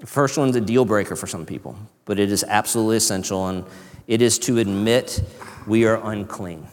The 0.00 0.06
first 0.06 0.36
one's 0.36 0.56
a 0.56 0.60
deal 0.60 0.84
breaker 0.84 1.16
for 1.16 1.26
some 1.26 1.46
people, 1.46 1.76
but 2.04 2.18
it 2.18 2.30
is 2.30 2.44
absolutely 2.46 2.98
essential, 2.98 3.48
and 3.48 3.64
it 4.06 4.22
is 4.22 4.38
to 4.40 4.58
admit 4.58 5.22
we 5.66 5.86
are 5.86 6.00
unclean. 6.10 6.66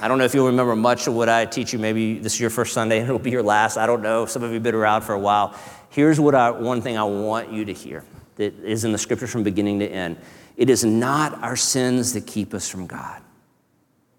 I 0.00 0.08
don't 0.08 0.18
know 0.18 0.24
if 0.24 0.34
you'll 0.34 0.46
remember 0.46 0.76
much 0.76 1.06
of 1.06 1.14
what 1.14 1.28
I 1.28 1.46
teach 1.46 1.72
you. 1.72 1.78
Maybe 1.78 2.18
this 2.18 2.34
is 2.34 2.40
your 2.40 2.50
first 2.50 2.74
Sunday 2.74 2.98
and 2.98 3.04
it'll 3.08 3.18
be 3.18 3.30
your 3.30 3.42
last. 3.42 3.76
I 3.76 3.86
don't 3.86 4.02
know. 4.02 4.26
Some 4.26 4.42
of 4.42 4.50
you 4.50 4.54
have 4.54 4.62
been 4.62 4.74
around 4.74 5.02
for 5.02 5.14
a 5.14 5.18
while. 5.18 5.58
Here's 5.90 6.20
what 6.20 6.34
I, 6.34 6.50
one 6.50 6.82
thing 6.82 6.98
I 6.98 7.04
want 7.04 7.52
you 7.52 7.64
to 7.64 7.72
hear 7.72 8.04
that 8.36 8.54
is 8.62 8.84
in 8.84 8.92
the 8.92 8.98
scriptures 8.98 9.30
from 9.30 9.42
beginning 9.42 9.78
to 9.80 9.86
end. 9.86 10.18
It 10.56 10.68
is 10.68 10.84
not 10.84 11.42
our 11.42 11.56
sins 11.56 12.12
that 12.12 12.26
keep 12.26 12.52
us 12.52 12.68
from 12.68 12.86
God. 12.86 13.22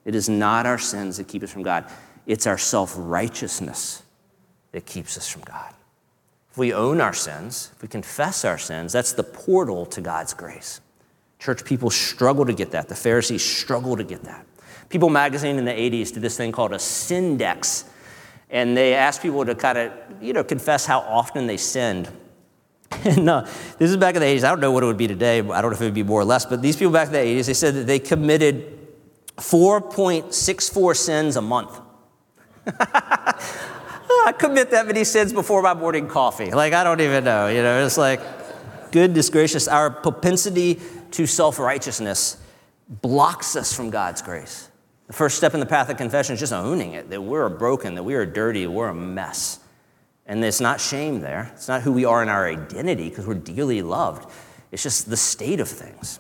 It 0.05 0.15
is 0.15 0.29
not 0.29 0.65
our 0.65 0.77
sins 0.77 1.17
that 1.17 1.27
keep 1.27 1.43
us 1.43 1.51
from 1.51 1.63
God. 1.63 1.85
It's 2.25 2.47
our 2.47 2.57
self 2.57 2.93
righteousness 2.97 4.03
that 4.71 4.85
keeps 4.85 5.17
us 5.17 5.27
from 5.27 5.43
God. 5.43 5.73
If 6.57 6.59
we 6.59 6.73
own 6.73 7.01
our 7.01 7.13
sins, 7.13 7.71
if 7.75 7.83
we 7.83 7.87
confess 7.87 8.43
our 8.43 8.57
sins, 8.57 8.91
that's 8.91 9.13
the 9.13 9.21
portal 9.21 9.85
to 9.85 10.01
God's 10.01 10.33
grace. 10.33 10.81
Church 11.37 11.63
people 11.63 11.91
struggle 11.91 12.47
to 12.47 12.53
get 12.53 12.71
that. 12.71 12.89
The 12.89 12.95
Pharisees 12.95 13.45
struggle 13.45 13.95
to 13.95 14.03
get 14.03 14.23
that. 14.23 14.43
People 14.89 15.11
magazine 15.11 15.59
in 15.59 15.65
the 15.65 15.71
80s 15.71 16.11
did 16.11 16.23
this 16.23 16.35
thing 16.35 16.51
called 16.51 16.73
a 16.73 16.77
Sindex, 16.77 17.83
and 18.49 18.75
they 18.75 18.95
asked 18.95 19.21
people 19.21 19.45
to 19.45 19.53
kind 19.53 19.77
of, 19.77 19.93
you 20.19 20.33
know, 20.33 20.43
confess 20.43 20.87
how 20.87 21.01
often 21.01 21.45
they 21.45 21.57
sinned. 21.57 22.09
And 23.05 23.29
uh, 23.29 23.41
this 23.77 23.91
is 23.91 23.97
back 23.97 24.15
in 24.15 24.21
the 24.21 24.27
80s. 24.27 24.43
I 24.43 24.49
don't 24.49 24.59
know 24.59 24.71
what 24.71 24.81
it 24.81 24.87
would 24.87 24.97
be 24.97 25.07
today. 25.07 25.37
I 25.37 25.61
don't 25.61 25.69
know 25.69 25.75
if 25.75 25.81
it 25.81 25.85
would 25.85 25.93
be 25.93 26.01
more 26.01 26.21
or 26.21 26.25
less, 26.25 26.43
but 26.43 26.63
these 26.63 26.75
people 26.75 26.91
back 26.91 27.05
in 27.09 27.13
the 27.13 27.19
80s, 27.19 27.45
they 27.45 27.53
said 27.53 27.75
that 27.75 27.85
they 27.85 27.99
committed 27.99 28.79
4.64 29.35 30.95
sins 30.97 31.35
a 31.35 31.41
month. 31.41 31.79
I 34.25 34.33
commit 34.37 34.71
that 34.71 34.87
many 34.87 35.03
sins 35.03 35.33
before 35.33 35.61
my 35.61 35.73
morning 35.73 36.07
coffee. 36.07 36.51
Like, 36.51 36.73
I 36.73 36.83
don't 36.83 37.01
even 37.01 37.23
know. 37.23 37.47
You 37.47 37.61
know, 37.61 37.85
it's 37.85 37.97
like, 37.97 38.21
goodness 38.91 39.29
gracious, 39.29 39.67
our 39.67 39.89
propensity 39.89 40.79
to 41.11 41.25
self 41.25 41.59
righteousness 41.59 42.37
blocks 42.89 43.55
us 43.55 43.73
from 43.73 43.89
God's 43.89 44.21
grace. 44.21 44.69
The 45.07 45.13
first 45.13 45.37
step 45.37 45.53
in 45.53 45.59
the 45.59 45.65
path 45.65 45.89
of 45.89 45.97
confession 45.97 46.33
is 46.33 46.39
just 46.39 46.53
owning 46.53 46.93
it 46.93 47.09
that 47.09 47.21
we're 47.21 47.49
broken, 47.49 47.95
that 47.95 48.03
we 48.03 48.15
are 48.15 48.25
dirty, 48.25 48.67
we're 48.67 48.89
a 48.89 48.95
mess. 48.95 49.59
And 50.25 50.43
it's 50.43 50.59
not 50.59 50.81
shame 50.81 51.21
there. 51.21 51.51
It's 51.55 51.69
not 51.69 51.81
who 51.81 51.93
we 51.93 52.03
are 52.03 52.21
in 52.21 52.27
our 52.27 52.45
identity 52.45 53.09
because 53.09 53.25
we're 53.25 53.35
dearly 53.35 53.81
loved. 53.81 54.29
It's 54.71 54.83
just 54.83 55.09
the 55.09 55.15
state 55.15 55.61
of 55.61 55.69
things. 55.69 56.19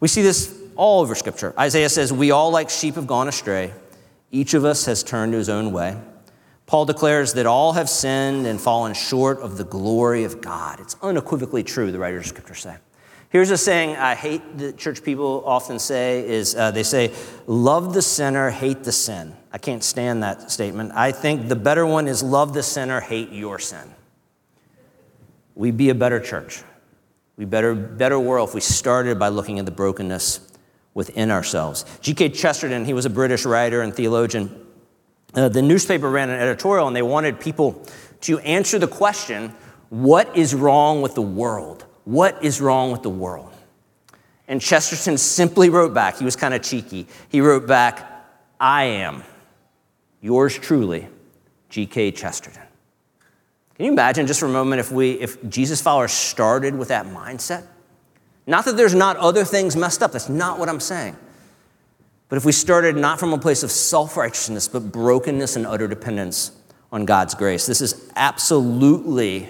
We 0.00 0.08
see 0.08 0.20
this 0.20 0.54
all 0.76 1.00
over 1.00 1.14
Scripture. 1.14 1.54
Isaiah 1.58 1.88
says, 1.88 2.12
We 2.12 2.30
all 2.30 2.50
like 2.50 2.68
sheep 2.68 2.96
have 2.96 3.06
gone 3.06 3.28
astray. 3.28 3.72
Each 4.30 4.52
of 4.52 4.66
us 4.66 4.84
has 4.84 5.02
turned 5.02 5.32
to 5.32 5.38
his 5.38 5.48
own 5.48 5.72
way. 5.72 5.96
Paul 6.66 6.84
declares 6.84 7.34
that 7.34 7.46
all 7.46 7.74
have 7.74 7.88
sinned 7.88 8.46
and 8.46 8.60
fallen 8.60 8.92
short 8.92 9.38
of 9.38 9.56
the 9.56 9.64
glory 9.64 10.24
of 10.24 10.40
God. 10.40 10.80
It's 10.80 10.96
unequivocally 11.00 11.62
true, 11.62 11.92
the 11.92 11.98
writers 11.98 12.24
of 12.24 12.28
Scripture 12.28 12.54
say. 12.54 12.76
Here's 13.28 13.50
a 13.50 13.58
saying 13.58 13.96
I 13.96 14.14
hate 14.14 14.58
that 14.58 14.76
church 14.76 15.02
people 15.02 15.44
often 15.46 15.78
say 15.78 16.28
is 16.28 16.54
uh, 16.54 16.70
they 16.72 16.82
say, 16.82 17.12
love 17.46 17.94
the 17.94 18.02
sinner, 18.02 18.50
hate 18.50 18.82
the 18.82 18.92
sin. 18.92 19.36
I 19.52 19.58
can't 19.58 19.82
stand 19.82 20.22
that 20.22 20.50
statement. 20.50 20.92
I 20.94 21.12
think 21.12 21.48
the 21.48 21.56
better 21.56 21.86
one 21.86 22.08
is 22.08 22.22
love 22.22 22.52
the 22.52 22.62
sinner, 22.62 23.00
hate 23.00 23.30
your 23.30 23.58
sin. 23.58 23.94
We'd 25.54 25.76
be 25.76 25.90
a 25.90 25.94
better 25.94 26.20
church. 26.20 26.62
We 27.36 27.44
better 27.44 27.74
better 27.74 28.18
world 28.18 28.48
if 28.48 28.54
we 28.54 28.60
started 28.60 29.18
by 29.18 29.28
looking 29.28 29.58
at 29.58 29.66
the 29.66 29.70
brokenness 29.70 30.40
within 30.94 31.30
ourselves. 31.30 31.84
G.K. 32.00 32.30
Chesterton, 32.30 32.86
he 32.86 32.94
was 32.94 33.04
a 33.04 33.10
British 33.10 33.44
writer 33.44 33.82
and 33.82 33.94
theologian. 33.94 34.65
Uh, 35.34 35.48
the 35.48 35.62
newspaper 35.62 36.10
ran 36.10 36.30
an 36.30 36.40
editorial 36.40 36.86
and 36.86 36.96
they 36.96 37.02
wanted 37.02 37.40
people 37.40 37.84
to 38.22 38.38
answer 38.40 38.78
the 38.78 38.88
question, 38.88 39.54
what 39.90 40.36
is 40.36 40.54
wrong 40.54 41.02
with 41.02 41.14
the 41.14 41.22
world? 41.22 41.84
What 42.04 42.42
is 42.44 42.60
wrong 42.60 42.90
with 42.90 43.02
the 43.02 43.10
world? 43.10 43.52
And 44.48 44.60
Chesterton 44.60 45.18
simply 45.18 45.70
wrote 45.70 45.92
back, 45.92 46.18
he 46.18 46.24
was 46.24 46.36
kind 46.36 46.54
of 46.54 46.62
cheeky. 46.62 47.06
He 47.28 47.40
wrote 47.40 47.66
back, 47.66 48.26
I 48.60 48.84
am 48.84 49.22
yours 50.20 50.58
truly, 50.58 51.08
G.K. 51.68 52.12
Chesterton. 52.12 52.62
Can 53.74 53.86
you 53.86 53.92
imagine 53.92 54.26
just 54.26 54.40
for 54.40 54.46
a 54.46 54.50
moment 54.50 54.80
if 54.80 54.90
we 54.90 55.12
if 55.12 55.46
Jesus 55.50 55.82
followers 55.82 56.12
started 56.12 56.74
with 56.74 56.88
that 56.88 57.06
mindset? 57.06 57.66
Not 58.46 58.64
that 58.64 58.76
there's 58.76 58.94
not 58.94 59.16
other 59.16 59.44
things 59.44 59.76
messed 59.76 60.02
up, 60.02 60.12
that's 60.12 60.28
not 60.28 60.58
what 60.58 60.68
I'm 60.68 60.80
saying. 60.80 61.16
But 62.28 62.36
if 62.36 62.44
we 62.44 62.52
started 62.52 62.96
not 62.96 63.20
from 63.20 63.32
a 63.32 63.38
place 63.38 63.62
of 63.62 63.70
self-righteousness, 63.70 64.68
but 64.68 64.90
brokenness 64.90 65.56
and 65.56 65.66
utter 65.66 65.86
dependence 65.86 66.50
on 66.90 67.04
God's 67.04 67.34
grace, 67.34 67.66
this 67.66 67.80
is 67.80 68.10
absolutely 68.16 69.48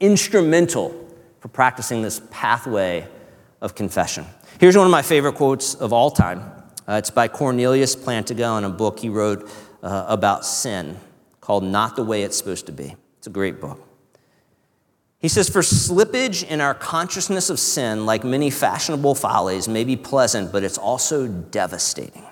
instrumental 0.00 0.94
for 1.40 1.48
practicing 1.48 2.02
this 2.02 2.20
pathway 2.30 3.06
of 3.60 3.74
confession. 3.74 4.26
Here's 4.58 4.76
one 4.76 4.86
of 4.86 4.90
my 4.90 5.02
favorite 5.02 5.34
quotes 5.34 5.74
of 5.74 5.92
all 5.92 6.10
time. 6.10 6.40
Uh, 6.88 6.94
it's 6.94 7.10
by 7.10 7.28
Cornelius 7.28 7.94
Plantinga 7.94 8.58
in 8.58 8.64
a 8.64 8.70
book 8.70 8.98
he 8.98 9.08
wrote 9.08 9.50
uh, 9.82 10.06
about 10.08 10.44
sin 10.44 10.98
called 11.40 11.62
Not 11.62 11.96
the 11.96 12.04
Way 12.04 12.22
It's 12.22 12.36
Supposed 12.36 12.66
to 12.66 12.72
Be. 12.72 12.96
It's 13.18 13.26
a 13.26 13.30
great 13.30 13.60
book. 13.60 13.82
He 15.18 15.28
says, 15.28 15.48
For 15.48 15.62
slippage 15.62 16.46
in 16.46 16.60
our 16.60 16.74
consciousness 16.74 17.50
of 17.50 17.58
sin, 17.58 18.06
like 18.06 18.24
many 18.24 18.50
fashionable 18.50 19.14
follies, 19.14 19.68
may 19.68 19.84
be 19.84 19.96
pleasant, 19.96 20.52
but 20.52 20.62
it's 20.62 20.78
also 20.78 21.26
devastating. 21.26 22.24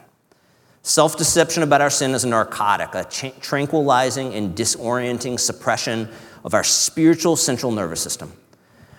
Self 0.82 1.16
deception 1.16 1.62
about 1.62 1.80
our 1.80 1.90
sin 1.90 2.10
is 2.12 2.24
a 2.24 2.28
narcotic, 2.28 2.94
a 2.94 3.04
tranquilizing 3.40 4.34
and 4.34 4.54
disorienting 4.54 5.40
suppression 5.40 6.10
of 6.44 6.52
our 6.52 6.64
spiritual 6.64 7.36
central 7.36 7.72
nervous 7.72 8.02
system. 8.02 8.32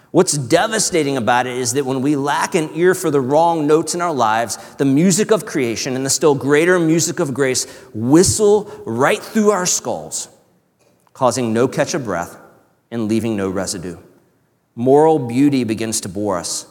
What's 0.10 0.36
devastating 0.36 1.18
about 1.18 1.46
it 1.46 1.58
is 1.58 1.74
that 1.74 1.86
when 1.86 2.02
we 2.02 2.16
lack 2.16 2.56
an 2.56 2.72
ear 2.74 2.96
for 2.96 3.12
the 3.12 3.20
wrong 3.20 3.68
notes 3.68 3.94
in 3.94 4.02
our 4.02 4.14
lives, 4.14 4.58
the 4.78 4.86
music 4.86 5.30
of 5.30 5.46
creation 5.46 5.96
and 5.96 6.06
the 6.06 6.10
still 6.10 6.34
greater 6.34 6.80
music 6.80 7.20
of 7.20 7.34
grace 7.34 7.66
whistle 7.94 8.64
right 8.86 9.22
through 9.22 9.52
our 9.52 9.66
skulls, 9.66 10.30
causing 11.14 11.54
no 11.54 11.68
catch 11.68 11.94
of 11.94 12.06
breath 12.06 12.40
and 12.96 13.10
leaving 13.10 13.36
no 13.36 13.50
residue. 13.50 13.98
Moral 14.74 15.20
beauty 15.20 15.66
begins 15.66 16.00
to 16.02 16.10
bore 16.10 16.38
us, 16.38 16.66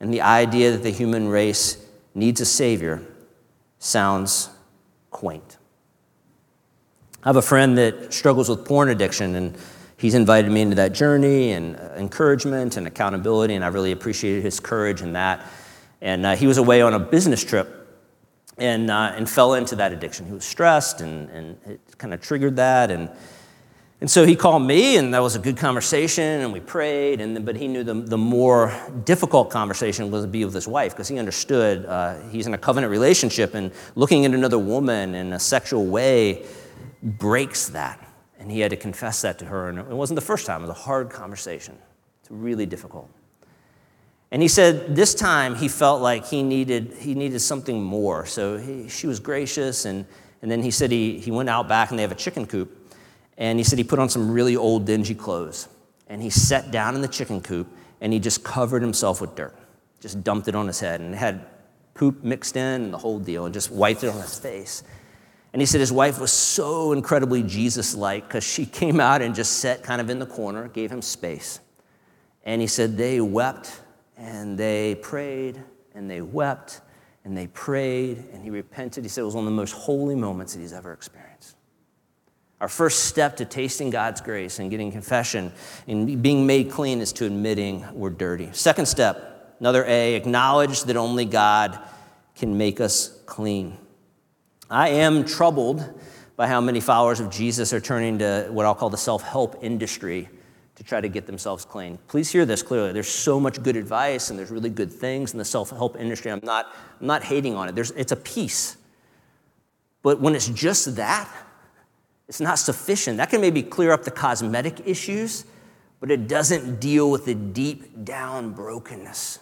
and 0.00 0.12
the 0.12 0.20
idea 0.20 0.72
that 0.72 0.82
the 0.82 0.90
human 0.90 1.28
race 1.28 1.78
needs 2.14 2.40
a 2.40 2.44
savior 2.44 3.00
sounds 3.78 4.50
quaint. 5.10 5.56
I 7.22 7.28
have 7.28 7.36
a 7.36 7.42
friend 7.42 7.78
that 7.78 8.12
struggles 8.12 8.48
with 8.48 8.64
porn 8.64 8.88
addiction, 8.88 9.36
and 9.36 9.56
he's 9.96 10.14
invited 10.14 10.50
me 10.50 10.62
into 10.62 10.74
that 10.76 10.92
journey 10.92 11.52
and 11.52 11.76
uh, 11.76 11.94
encouragement 11.96 12.76
and 12.76 12.86
accountability, 12.88 13.54
and 13.54 13.64
I 13.64 13.68
really 13.68 13.92
appreciated 13.92 14.42
his 14.42 14.58
courage 14.58 15.00
in 15.00 15.12
that. 15.12 15.46
And 16.00 16.26
uh, 16.26 16.34
he 16.34 16.48
was 16.48 16.58
away 16.58 16.82
on 16.82 16.92
a 16.92 16.98
business 16.98 17.44
trip 17.44 17.68
and, 18.58 18.90
uh, 18.90 19.12
and 19.14 19.30
fell 19.30 19.54
into 19.54 19.76
that 19.76 19.92
addiction. 19.92 20.26
He 20.26 20.32
was 20.32 20.44
stressed, 20.44 21.00
and, 21.00 21.30
and 21.30 21.58
it 21.66 21.80
kind 21.98 22.12
of 22.12 22.20
triggered 22.20 22.56
that. 22.56 22.90
And, 22.90 23.08
and 24.02 24.10
so 24.10 24.26
he 24.26 24.34
called 24.34 24.64
me, 24.64 24.96
and 24.96 25.14
that 25.14 25.20
was 25.20 25.36
a 25.36 25.38
good 25.38 25.56
conversation, 25.56 26.24
and 26.24 26.52
we 26.52 26.58
prayed. 26.58 27.20
And 27.20 27.46
but 27.46 27.54
he 27.54 27.68
knew 27.68 27.84
the, 27.84 27.94
the 27.94 28.18
more 28.18 28.74
difficult 29.04 29.48
conversation 29.48 30.10
was 30.10 30.24
to 30.24 30.28
be 30.28 30.44
with 30.44 30.54
his 30.54 30.66
wife 30.66 30.90
because 30.90 31.06
he 31.06 31.20
understood 31.20 31.86
uh, 31.86 32.18
he's 32.30 32.48
in 32.48 32.52
a 32.52 32.58
covenant 32.58 32.90
relationship, 32.90 33.54
and 33.54 33.70
looking 33.94 34.24
at 34.24 34.34
another 34.34 34.58
woman 34.58 35.14
in 35.14 35.32
a 35.32 35.38
sexual 35.38 35.86
way 35.86 36.44
breaks 37.00 37.68
that. 37.68 38.04
And 38.40 38.50
he 38.50 38.58
had 38.58 38.70
to 38.70 38.76
confess 38.76 39.22
that 39.22 39.38
to 39.38 39.44
her. 39.44 39.68
And 39.68 39.78
it 39.78 39.86
wasn't 39.86 40.16
the 40.16 40.26
first 40.26 40.46
time, 40.46 40.64
it 40.64 40.66
was 40.66 40.70
a 40.70 40.80
hard 40.80 41.08
conversation. 41.08 41.78
It's 42.22 42.30
really 42.32 42.66
difficult. 42.66 43.08
And 44.32 44.42
he 44.42 44.48
said 44.48 44.96
this 44.96 45.14
time 45.14 45.54
he 45.54 45.68
felt 45.68 46.02
like 46.02 46.26
he 46.26 46.42
needed, 46.42 46.94
he 46.98 47.14
needed 47.14 47.38
something 47.38 47.80
more. 47.80 48.26
So 48.26 48.58
he, 48.58 48.88
she 48.88 49.06
was 49.06 49.20
gracious. 49.20 49.84
And, 49.84 50.06
and 50.42 50.50
then 50.50 50.60
he 50.60 50.72
said 50.72 50.90
he, 50.90 51.20
he 51.20 51.30
went 51.30 51.48
out 51.48 51.68
back 51.68 51.90
and 51.90 51.98
they 52.00 52.02
have 52.02 52.10
a 52.10 52.16
chicken 52.16 52.48
coop. 52.48 52.80
And 53.38 53.58
he 53.58 53.64
said 53.64 53.78
he 53.78 53.84
put 53.84 53.98
on 53.98 54.08
some 54.08 54.30
really 54.30 54.56
old, 54.56 54.86
dingy 54.86 55.14
clothes. 55.14 55.68
And 56.08 56.22
he 56.22 56.30
sat 56.30 56.70
down 56.70 56.94
in 56.94 57.00
the 57.00 57.08
chicken 57.08 57.40
coop 57.40 57.68
and 58.00 58.12
he 58.12 58.18
just 58.18 58.44
covered 58.44 58.82
himself 58.82 59.20
with 59.20 59.34
dirt, 59.34 59.56
just 60.00 60.22
dumped 60.22 60.48
it 60.48 60.54
on 60.54 60.66
his 60.66 60.80
head 60.80 61.00
and 61.00 61.14
had 61.14 61.46
poop 61.94 62.22
mixed 62.22 62.56
in 62.56 62.82
and 62.82 62.92
the 62.92 62.98
whole 62.98 63.18
deal 63.18 63.44
and 63.44 63.54
just 63.54 63.70
wiped 63.70 64.04
it 64.04 64.08
on 64.08 64.20
his 64.20 64.38
face. 64.38 64.82
And 65.52 65.60
he 65.60 65.66
said 65.66 65.80
his 65.80 65.92
wife 65.92 66.18
was 66.18 66.32
so 66.32 66.92
incredibly 66.92 67.42
Jesus 67.42 67.94
like 67.94 68.26
because 68.26 68.44
she 68.44 68.66
came 68.80 69.00
out 69.00 69.22
and 69.22 69.34
just 69.34 69.58
sat 69.58 69.82
kind 69.82 70.00
of 70.00 70.10
in 70.10 70.18
the 70.18 70.26
corner, 70.26 70.68
gave 70.68 70.90
him 70.90 71.02
space. 71.02 71.60
And 72.44 72.60
he 72.60 72.66
said 72.66 72.96
they 72.96 73.20
wept 73.20 73.80
and 74.16 74.58
they 74.58 74.96
prayed 74.96 75.62
and 75.94 76.10
they 76.10 76.20
wept 76.20 76.80
and 77.24 77.36
they 77.36 77.46
prayed 77.48 78.24
and 78.32 78.42
he 78.42 78.50
repented. 78.50 79.04
He 79.04 79.08
said 79.08 79.22
it 79.22 79.24
was 79.24 79.34
one 79.34 79.44
of 79.44 79.50
the 79.50 79.56
most 79.56 79.72
holy 79.72 80.16
moments 80.16 80.54
that 80.54 80.60
he's 80.60 80.72
ever 80.72 80.92
experienced. 80.92 81.31
Our 82.62 82.68
first 82.68 83.06
step 83.06 83.38
to 83.38 83.44
tasting 83.44 83.90
God's 83.90 84.20
grace 84.20 84.60
and 84.60 84.70
getting 84.70 84.92
confession 84.92 85.50
and 85.88 86.22
being 86.22 86.46
made 86.46 86.70
clean 86.70 87.00
is 87.00 87.12
to 87.14 87.26
admitting 87.26 87.84
we're 87.92 88.10
dirty. 88.10 88.50
Second 88.52 88.86
step, 88.86 89.56
another 89.58 89.84
A, 89.84 90.14
acknowledge 90.14 90.84
that 90.84 90.96
only 90.96 91.24
God 91.24 91.76
can 92.36 92.56
make 92.56 92.80
us 92.80 93.20
clean. 93.26 93.76
I 94.70 94.90
am 94.90 95.24
troubled 95.24 96.00
by 96.36 96.46
how 96.46 96.60
many 96.60 96.78
followers 96.78 97.18
of 97.18 97.30
Jesus 97.30 97.72
are 97.72 97.80
turning 97.80 98.20
to 98.20 98.46
what 98.52 98.64
I'll 98.64 98.76
call 98.76 98.90
the 98.90 98.96
self 98.96 99.24
help 99.24 99.58
industry 99.60 100.28
to 100.76 100.84
try 100.84 101.00
to 101.00 101.08
get 101.08 101.26
themselves 101.26 101.64
clean. 101.64 101.98
Please 102.06 102.30
hear 102.30 102.46
this 102.46 102.62
clearly. 102.62 102.92
There's 102.92 103.08
so 103.08 103.40
much 103.40 103.60
good 103.64 103.76
advice 103.76 104.30
and 104.30 104.38
there's 104.38 104.52
really 104.52 104.70
good 104.70 104.92
things 104.92 105.32
in 105.32 105.38
the 105.38 105.44
self 105.44 105.70
help 105.70 105.98
industry. 105.98 106.30
I'm 106.30 106.38
not, 106.44 106.72
I'm 107.00 107.08
not 107.08 107.24
hating 107.24 107.56
on 107.56 107.68
it, 107.68 107.74
there's, 107.74 107.90
it's 107.90 108.12
a 108.12 108.16
piece. 108.16 108.76
But 110.04 110.20
when 110.20 110.36
it's 110.36 110.48
just 110.48 110.94
that, 110.94 111.28
it's 112.32 112.40
not 112.40 112.58
sufficient. 112.58 113.18
That 113.18 113.28
can 113.28 113.42
maybe 113.42 113.62
clear 113.62 113.92
up 113.92 114.04
the 114.04 114.10
cosmetic 114.10 114.86
issues, 114.86 115.44
but 116.00 116.10
it 116.10 116.28
doesn't 116.28 116.80
deal 116.80 117.10
with 117.10 117.26
the 117.26 117.34
deep 117.34 118.06
down 118.06 118.54
brokenness. 118.54 119.38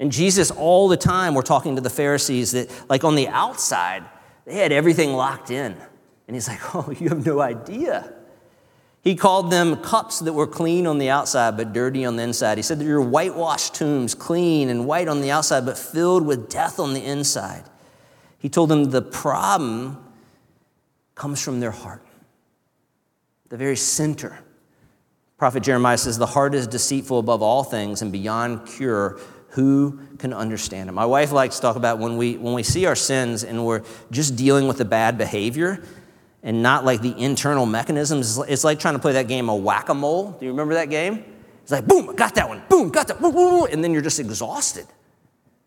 And 0.00 0.10
Jesus, 0.10 0.50
all 0.50 0.88
the 0.88 0.96
time, 0.96 1.36
we're 1.36 1.42
talking 1.42 1.76
to 1.76 1.80
the 1.80 1.88
Pharisees 1.88 2.50
that, 2.50 2.68
like 2.90 3.04
on 3.04 3.14
the 3.14 3.28
outside, 3.28 4.02
they 4.44 4.56
had 4.56 4.72
everything 4.72 5.12
locked 5.12 5.52
in. 5.52 5.76
And 6.26 6.34
he's 6.34 6.48
like, 6.48 6.58
Oh, 6.74 6.92
you 6.98 7.10
have 7.10 7.24
no 7.24 7.40
idea. 7.40 8.12
He 9.02 9.14
called 9.14 9.52
them 9.52 9.76
cups 9.76 10.18
that 10.18 10.32
were 10.32 10.48
clean 10.48 10.88
on 10.88 10.98
the 10.98 11.10
outside 11.10 11.56
but 11.56 11.72
dirty 11.72 12.04
on 12.04 12.16
the 12.16 12.24
inside. 12.24 12.58
He 12.58 12.62
said 12.62 12.80
that 12.80 12.86
you're 12.86 13.00
whitewashed 13.00 13.76
tombs, 13.76 14.16
clean 14.16 14.68
and 14.68 14.84
white 14.84 15.06
on 15.06 15.20
the 15.20 15.30
outside 15.30 15.64
but 15.64 15.78
filled 15.78 16.26
with 16.26 16.50
death 16.50 16.80
on 16.80 16.92
the 16.92 17.04
inside. 17.04 17.62
He 18.36 18.48
told 18.48 18.68
them 18.68 18.86
the 18.86 19.00
problem 19.00 20.09
comes 21.20 21.42
from 21.42 21.60
their 21.60 21.70
heart, 21.70 22.02
the 23.50 23.56
very 23.58 23.76
center. 23.76 24.38
Prophet 25.36 25.62
Jeremiah 25.62 25.98
says, 25.98 26.16
The 26.16 26.24
heart 26.24 26.54
is 26.54 26.66
deceitful 26.66 27.18
above 27.18 27.42
all 27.42 27.62
things 27.62 28.00
and 28.00 28.10
beyond 28.10 28.66
cure. 28.66 29.20
Who 29.50 30.00
can 30.16 30.32
understand 30.32 30.88
it? 30.88 30.92
My 30.92 31.04
wife 31.04 31.30
likes 31.30 31.56
to 31.56 31.62
talk 31.62 31.76
about 31.76 31.98
when 31.98 32.16
we, 32.16 32.38
when 32.38 32.54
we 32.54 32.62
see 32.62 32.86
our 32.86 32.96
sins 32.96 33.44
and 33.44 33.66
we're 33.66 33.82
just 34.10 34.34
dealing 34.34 34.66
with 34.66 34.78
the 34.78 34.86
bad 34.86 35.18
behavior 35.18 35.82
and 36.42 36.62
not 36.62 36.86
like 36.86 37.02
the 37.02 37.14
internal 37.18 37.66
mechanisms. 37.66 38.38
It's 38.38 38.64
like 38.64 38.80
trying 38.80 38.94
to 38.94 39.00
play 39.00 39.12
that 39.12 39.28
game 39.28 39.50
of 39.50 39.62
whack 39.62 39.90
a 39.90 39.94
mole. 39.94 40.30
Do 40.30 40.46
you 40.46 40.52
remember 40.52 40.72
that 40.74 40.88
game? 40.88 41.22
It's 41.60 41.70
like, 41.70 41.86
boom, 41.86 42.08
I 42.08 42.14
got 42.14 42.34
that 42.36 42.48
one, 42.48 42.62
boom, 42.70 42.88
got 42.88 43.08
that, 43.08 43.20
boom, 43.20 43.68
and 43.70 43.84
then 43.84 43.92
you're 43.92 44.00
just 44.00 44.20
exhausted 44.20 44.86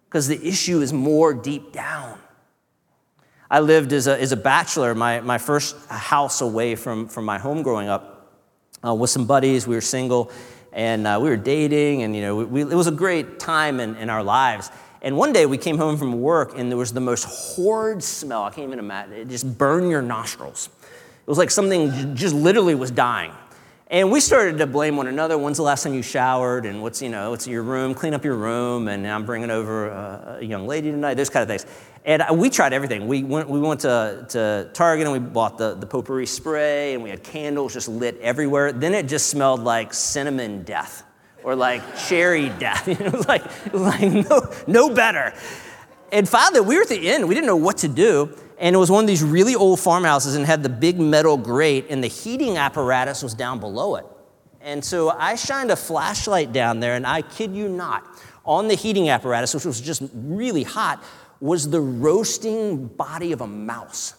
because 0.05 0.27
the 0.27 0.43
issue 0.43 0.81
is 0.81 0.91
more 0.91 1.31
deep 1.31 1.71
down. 1.73 2.17
I 3.49 3.59
lived 3.59 3.93
as 3.93 4.07
a, 4.07 4.19
as 4.19 4.31
a 4.31 4.37
bachelor, 4.37 4.95
my, 4.95 5.21
my 5.21 5.37
first 5.37 5.75
house 5.87 6.41
away 6.41 6.75
from, 6.75 7.07
from 7.07 7.25
my 7.25 7.37
home 7.37 7.61
growing 7.61 7.89
up 7.89 8.39
uh, 8.85 8.93
with 8.93 9.09
some 9.09 9.25
buddies. 9.25 9.67
We 9.67 9.75
were 9.75 9.81
single 9.81 10.31
and 10.73 11.05
uh, 11.05 11.19
we 11.21 11.29
were 11.29 11.37
dating, 11.37 12.01
and 12.01 12.15
you 12.15 12.21
know, 12.21 12.35
we, 12.35 12.45
we, 12.45 12.61
it 12.61 12.75
was 12.75 12.87
a 12.87 12.91
great 12.91 13.39
time 13.39 13.79
in, 13.79 13.95
in 13.97 14.09
our 14.09 14.23
lives. 14.23 14.71
And 15.03 15.17
one 15.17 15.33
day 15.33 15.45
we 15.45 15.57
came 15.57 15.77
home 15.77 15.97
from 15.97 16.21
work, 16.21 16.57
and 16.57 16.71
there 16.71 16.77
was 16.77 16.93
the 16.93 17.01
most 17.01 17.25
horrid 17.25 18.03
smell. 18.03 18.43
I 18.43 18.49
can't 18.49 18.67
even 18.67 18.79
imagine. 18.79 19.13
It 19.13 19.27
just 19.27 19.57
burned 19.57 19.91
your 19.91 20.01
nostrils. 20.01 20.69
It 20.81 21.27
was 21.29 21.37
like 21.37 21.51
something 21.51 22.15
just 22.15 22.33
literally 22.33 22.75
was 22.75 22.89
dying. 22.89 23.31
And 23.87 24.11
we 24.11 24.19
started 24.21 24.57
to 24.57 24.65
blame 24.65 24.97
one 24.97 25.07
another. 25.07 25.37
When's 25.37 25.57
the 25.57 25.63
last 25.63 25.83
time 25.83 25.93
you 25.93 26.01
showered? 26.01 26.65
And 26.65 26.81
what's, 26.81 27.01
you 27.01 27.09
know, 27.09 27.29
what's 27.29 27.47
your 27.47 27.61
room? 27.61 27.93
Clean 27.93 28.13
up 28.13 28.25
your 28.25 28.35
room. 28.35 28.87
And 28.87 29.05
I'm 29.05 29.25
bringing 29.25 29.51
over 29.51 29.89
a, 29.89 30.37
a 30.39 30.43
young 30.43 30.65
lady 30.65 30.89
tonight, 30.89 31.13
those 31.13 31.29
kind 31.29 31.43
of 31.43 31.47
things. 31.47 31.71
And 32.05 32.37
we 32.37 32.49
tried 32.49 32.73
everything. 32.73 33.07
We 33.07 33.23
went, 33.23 33.49
we 33.49 33.59
went 33.59 33.81
to, 33.81 34.25
to 34.29 34.69
Target 34.73 35.07
and 35.07 35.13
we 35.13 35.19
bought 35.19 35.57
the, 35.57 35.75
the 35.75 35.85
potpourri 35.85 36.25
spray 36.25 36.93
and 36.93 37.03
we 37.03 37.09
had 37.09 37.23
candles 37.23 37.73
just 37.73 37.87
lit 37.87 38.19
everywhere. 38.19 38.73
Then 38.73 38.93
it 38.93 39.07
just 39.07 39.27
smelled 39.27 39.61
like 39.61 39.93
cinnamon 39.93 40.63
death 40.63 41.03
or 41.43 41.55
like 41.55 41.81
cherry 42.07 42.49
death. 42.49 42.87
it 42.87 43.11
was 43.11 43.27
like, 43.27 43.43
like 43.73 44.01
no, 44.01 44.51
no 44.67 44.93
better. 44.93 45.33
And 46.11 46.27
finally, 46.27 46.61
we 46.61 46.75
were 46.75 46.81
at 46.81 46.89
the 46.89 47.09
end. 47.09 47.27
We 47.27 47.35
didn't 47.35 47.47
know 47.47 47.55
what 47.55 47.77
to 47.77 47.87
do 47.87 48.35
and 48.63 48.75
it 48.75 48.79
was 48.79 48.89
one 48.89 49.03
of 49.03 49.07
these 49.07 49.23
really 49.23 49.55
old 49.55 49.79
farmhouses 49.79 50.35
and 50.35 50.45
had 50.45 50.63
the 50.63 50.69
big 50.69 50.97
metal 50.97 51.35
grate, 51.35 51.87
and 51.89 52.01
the 52.01 52.07
heating 52.07 52.57
apparatus 52.57 53.21
was 53.21 53.33
down 53.33 53.59
below 53.59 53.95
it. 53.95 54.05
And 54.61 54.83
so 54.83 55.09
I 55.09 55.35
shined 55.35 55.69
a 55.69 55.75
flashlight 55.75 56.53
down 56.53 56.79
there, 56.79 56.95
and 56.95 57.05
I 57.05 57.23
kid 57.23 57.53
you 57.53 57.67
not, 57.67 58.05
on 58.45 58.69
the 58.69 58.75
heating 58.75 59.09
apparatus, 59.09 59.53
which 59.53 59.65
was 59.65 59.81
just 59.81 60.01
really 60.13 60.63
hot, 60.63 61.03
was 61.43 61.69
the 61.69 61.81
roasting 61.81 62.87
body 62.87 63.33
of 63.33 63.41
a 63.41 63.47
mouse. 63.47 64.13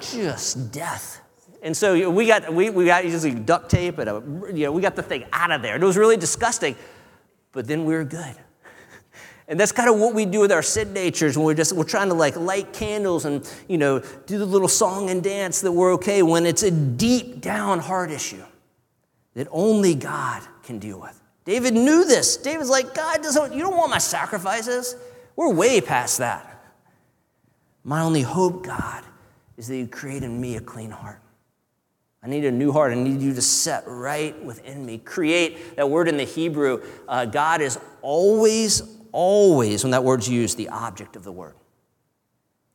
Just 0.00 0.70
death. 0.70 1.20
And 1.60 1.76
so 1.76 2.08
we 2.08 2.24
got, 2.28 2.54
we, 2.54 2.70
we 2.70 2.84
got 2.84 3.04
usually 3.04 3.34
duct 3.34 3.68
tape 3.68 3.98
and 3.98 4.08
a, 4.08 4.22
you 4.54 4.64
know, 4.66 4.72
we 4.72 4.80
got 4.80 4.94
the 4.94 5.02
thing 5.02 5.24
out 5.32 5.50
of 5.50 5.60
there. 5.60 5.74
It 5.74 5.82
was 5.82 5.96
really 5.96 6.16
disgusting, 6.16 6.76
but 7.50 7.66
then 7.66 7.84
we 7.84 7.94
were 7.94 8.04
good. 8.04 8.36
And 9.48 9.58
that's 9.58 9.72
kind 9.72 9.90
of 9.90 9.98
what 9.98 10.14
we 10.14 10.26
do 10.26 10.38
with 10.38 10.52
our 10.52 10.62
sin 10.62 10.92
natures 10.92 11.36
when 11.36 11.44
we're 11.44 11.54
just 11.54 11.72
we're 11.72 11.82
trying 11.82 12.06
to 12.06 12.14
like 12.14 12.36
light 12.36 12.72
candles 12.72 13.24
and 13.24 13.52
you 13.66 13.78
know 13.78 13.98
do 14.24 14.38
the 14.38 14.46
little 14.46 14.68
song 14.68 15.10
and 15.10 15.24
dance 15.24 15.60
that 15.62 15.72
we're 15.72 15.94
okay 15.94 16.22
when 16.22 16.46
it's 16.46 16.62
a 16.62 16.70
deep 16.70 17.40
down 17.40 17.80
heart 17.80 18.12
issue 18.12 18.44
that 19.34 19.48
only 19.50 19.96
God 19.96 20.40
can 20.62 20.78
deal 20.78 21.00
with. 21.00 21.20
David 21.44 21.74
knew 21.74 22.04
this. 22.04 22.36
David's 22.36 22.70
like, 22.70 22.94
God 22.94 23.24
doesn't, 23.24 23.52
you 23.52 23.58
don't 23.58 23.76
want 23.76 23.90
my 23.90 23.98
sacrifices. 23.98 24.94
We're 25.40 25.54
way 25.54 25.80
past 25.80 26.18
that. 26.18 26.62
My 27.82 28.02
only 28.02 28.20
hope, 28.20 28.62
God, 28.62 29.02
is 29.56 29.68
that 29.68 29.76
you 29.78 29.86
create 29.86 30.22
in 30.22 30.38
me 30.38 30.56
a 30.56 30.60
clean 30.60 30.90
heart. 30.90 31.22
I 32.22 32.28
need 32.28 32.44
a 32.44 32.50
new 32.50 32.72
heart. 32.72 32.92
I 32.92 32.96
need 32.96 33.22
you 33.22 33.32
to 33.32 33.40
set 33.40 33.84
right 33.86 34.38
within 34.44 34.84
me. 34.84 34.98
Create, 34.98 35.76
that 35.76 35.88
word 35.88 36.08
in 36.08 36.18
the 36.18 36.24
Hebrew, 36.24 36.82
uh, 37.08 37.24
God 37.24 37.62
is 37.62 37.78
always 38.02 38.82
always, 39.12 39.82
when 39.82 39.92
that 39.92 40.04
word's 40.04 40.28
used, 40.28 40.58
the 40.58 40.68
object 40.68 41.16
of 41.16 41.24
the 41.24 41.32
word. 41.32 41.54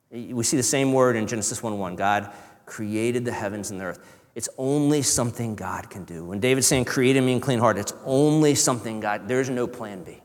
We 0.09 0.43
see 0.43 0.57
the 0.57 0.63
same 0.63 0.91
word 0.91 1.17
in 1.17 1.27
Genesis 1.27 1.61
1 1.61 1.77
1. 1.77 1.95
God 1.95 2.33
created 2.65 3.25
the 3.25 3.31
heavens 3.31 3.69
and 3.69 3.79
the 3.79 3.85
earth. 3.85 3.99
It's 4.33 4.49
only 4.57 5.03
something 5.03 5.53
God 5.53 5.91
can 5.91 6.03
do. 6.03 6.25
When 6.25 6.39
David's 6.39 6.65
saying, 6.65 6.85
create 6.85 7.15
in 7.15 7.27
me 7.27 7.35
a 7.35 7.39
clean 7.39 7.59
heart, 7.59 7.77
it's 7.77 7.93
only 8.05 8.55
something 8.55 9.01
God, 9.01 9.27
there's 9.27 9.51
no 9.51 9.67
plan 9.67 10.03
B. 10.03 10.23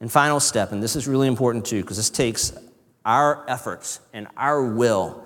And 0.00 0.10
final 0.10 0.40
step, 0.40 0.72
and 0.72 0.82
this 0.82 0.96
is 0.96 1.06
really 1.06 1.28
important 1.28 1.66
too, 1.66 1.82
because 1.82 1.96
this 1.96 2.10
takes 2.10 2.52
our 3.04 3.44
efforts 3.48 4.00
and 4.12 4.26
our 4.36 4.64
will. 4.64 5.24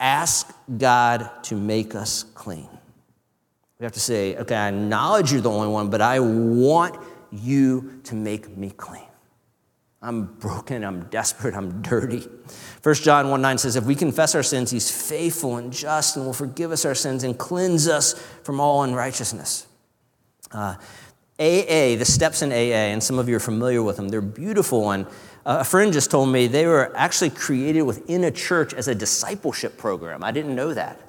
Ask 0.00 0.54
God 0.76 1.28
to 1.44 1.56
make 1.56 1.94
us 1.94 2.22
clean. 2.34 2.68
We 3.78 3.84
have 3.84 3.92
to 3.92 4.00
say, 4.00 4.36
okay, 4.36 4.54
I 4.54 4.68
acknowledge 4.68 5.32
you're 5.32 5.40
the 5.40 5.50
only 5.50 5.68
one, 5.68 5.90
but 5.90 6.00
I 6.00 6.20
want 6.20 6.96
you 7.30 8.00
to 8.04 8.14
make 8.14 8.56
me 8.56 8.70
clean. 8.70 9.02
I'm 10.00 10.26
broken, 10.26 10.84
I'm 10.84 11.04
desperate, 11.04 11.54
I'm 11.54 11.82
dirty. 11.82 12.28
1 12.82 12.94
John 12.96 13.30
1 13.30 13.42
9 13.42 13.58
says, 13.58 13.74
If 13.74 13.84
we 13.84 13.96
confess 13.96 14.34
our 14.34 14.44
sins, 14.44 14.70
he's 14.70 14.90
faithful 15.08 15.56
and 15.56 15.72
just 15.72 16.16
and 16.16 16.24
will 16.24 16.32
forgive 16.32 16.70
us 16.70 16.84
our 16.84 16.94
sins 16.94 17.24
and 17.24 17.36
cleanse 17.36 17.88
us 17.88 18.14
from 18.44 18.60
all 18.60 18.84
unrighteousness. 18.84 19.66
Uh, 20.52 20.76
AA, 21.40 21.96
the 21.96 22.04
steps 22.04 22.42
in 22.42 22.50
AA, 22.50 22.90
and 22.90 23.02
some 23.02 23.18
of 23.18 23.28
you 23.28 23.36
are 23.36 23.40
familiar 23.40 23.82
with 23.82 23.96
them, 23.96 24.08
they're 24.08 24.20
beautiful. 24.20 24.90
And 24.90 25.06
uh, 25.46 25.58
a 25.60 25.64
friend 25.64 25.92
just 25.92 26.10
told 26.10 26.28
me 26.30 26.48
they 26.48 26.66
were 26.66 26.92
actually 26.96 27.30
created 27.30 27.82
within 27.82 28.24
a 28.24 28.30
church 28.30 28.74
as 28.74 28.88
a 28.88 28.94
discipleship 28.94 29.78
program. 29.78 30.24
I 30.24 30.32
didn't 30.32 30.54
know 30.54 30.74
that. 30.74 31.00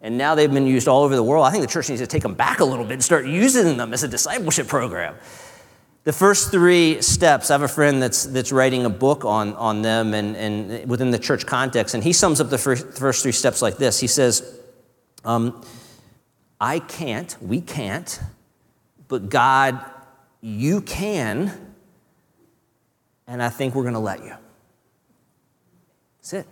And 0.00 0.16
now 0.18 0.34
they've 0.34 0.50
been 0.50 0.66
used 0.66 0.88
all 0.88 1.04
over 1.04 1.14
the 1.14 1.22
world. 1.22 1.46
I 1.46 1.50
think 1.50 1.62
the 1.62 1.70
church 1.70 1.88
needs 1.88 2.00
to 2.00 2.06
take 2.06 2.22
them 2.22 2.34
back 2.34 2.60
a 2.60 2.64
little 2.64 2.84
bit 2.84 2.94
and 2.94 3.04
start 3.04 3.26
using 3.26 3.76
them 3.76 3.92
as 3.92 4.02
a 4.02 4.08
discipleship 4.08 4.66
program. 4.66 5.14
The 6.04 6.12
first 6.12 6.50
three 6.50 7.02
steps, 7.02 7.50
I 7.50 7.54
have 7.54 7.62
a 7.62 7.68
friend 7.68 8.02
that's, 8.02 8.24
that's 8.24 8.50
writing 8.50 8.86
a 8.86 8.90
book 8.90 9.26
on, 9.26 9.54
on 9.54 9.82
them 9.82 10.14
and, 10.14 10.34
and 10.34 10.88
within 10.88 11.10
the 11.10 11.18
church 11.18 11.44
context, 11.44 11.94
and 11.94 12.02
he 12.02 12.14
sums 12.14 12.40
up 12.40 12.48
the 12.48 12.56
first, 12.56 12.94
first 12.94 13.22
three 13.22 13.32
steps 13.32 13.60
like 13.60 13.76
this. 13.76 14.00
He 14.00 14.06
says, 14.06 14.58
um, 15.26 15.62
I 16.58 16.78
can't, 16.78 17.36
we 17.42 17.60
can't, 17.60 18.18
but 19.10 19.28
God, 19.28 19.84
you 20.40 20.80
can, 20.80 21.52
and 23.26 23.42
I 23.42 23.48
think 23.48 23.74
we're 23.74 23.82
going 23.82 23.94
to 23.94 24.00
let 24.00 24.20
you. 24.20 24.34
That's 26.18 26.32
it. 26.32 26.46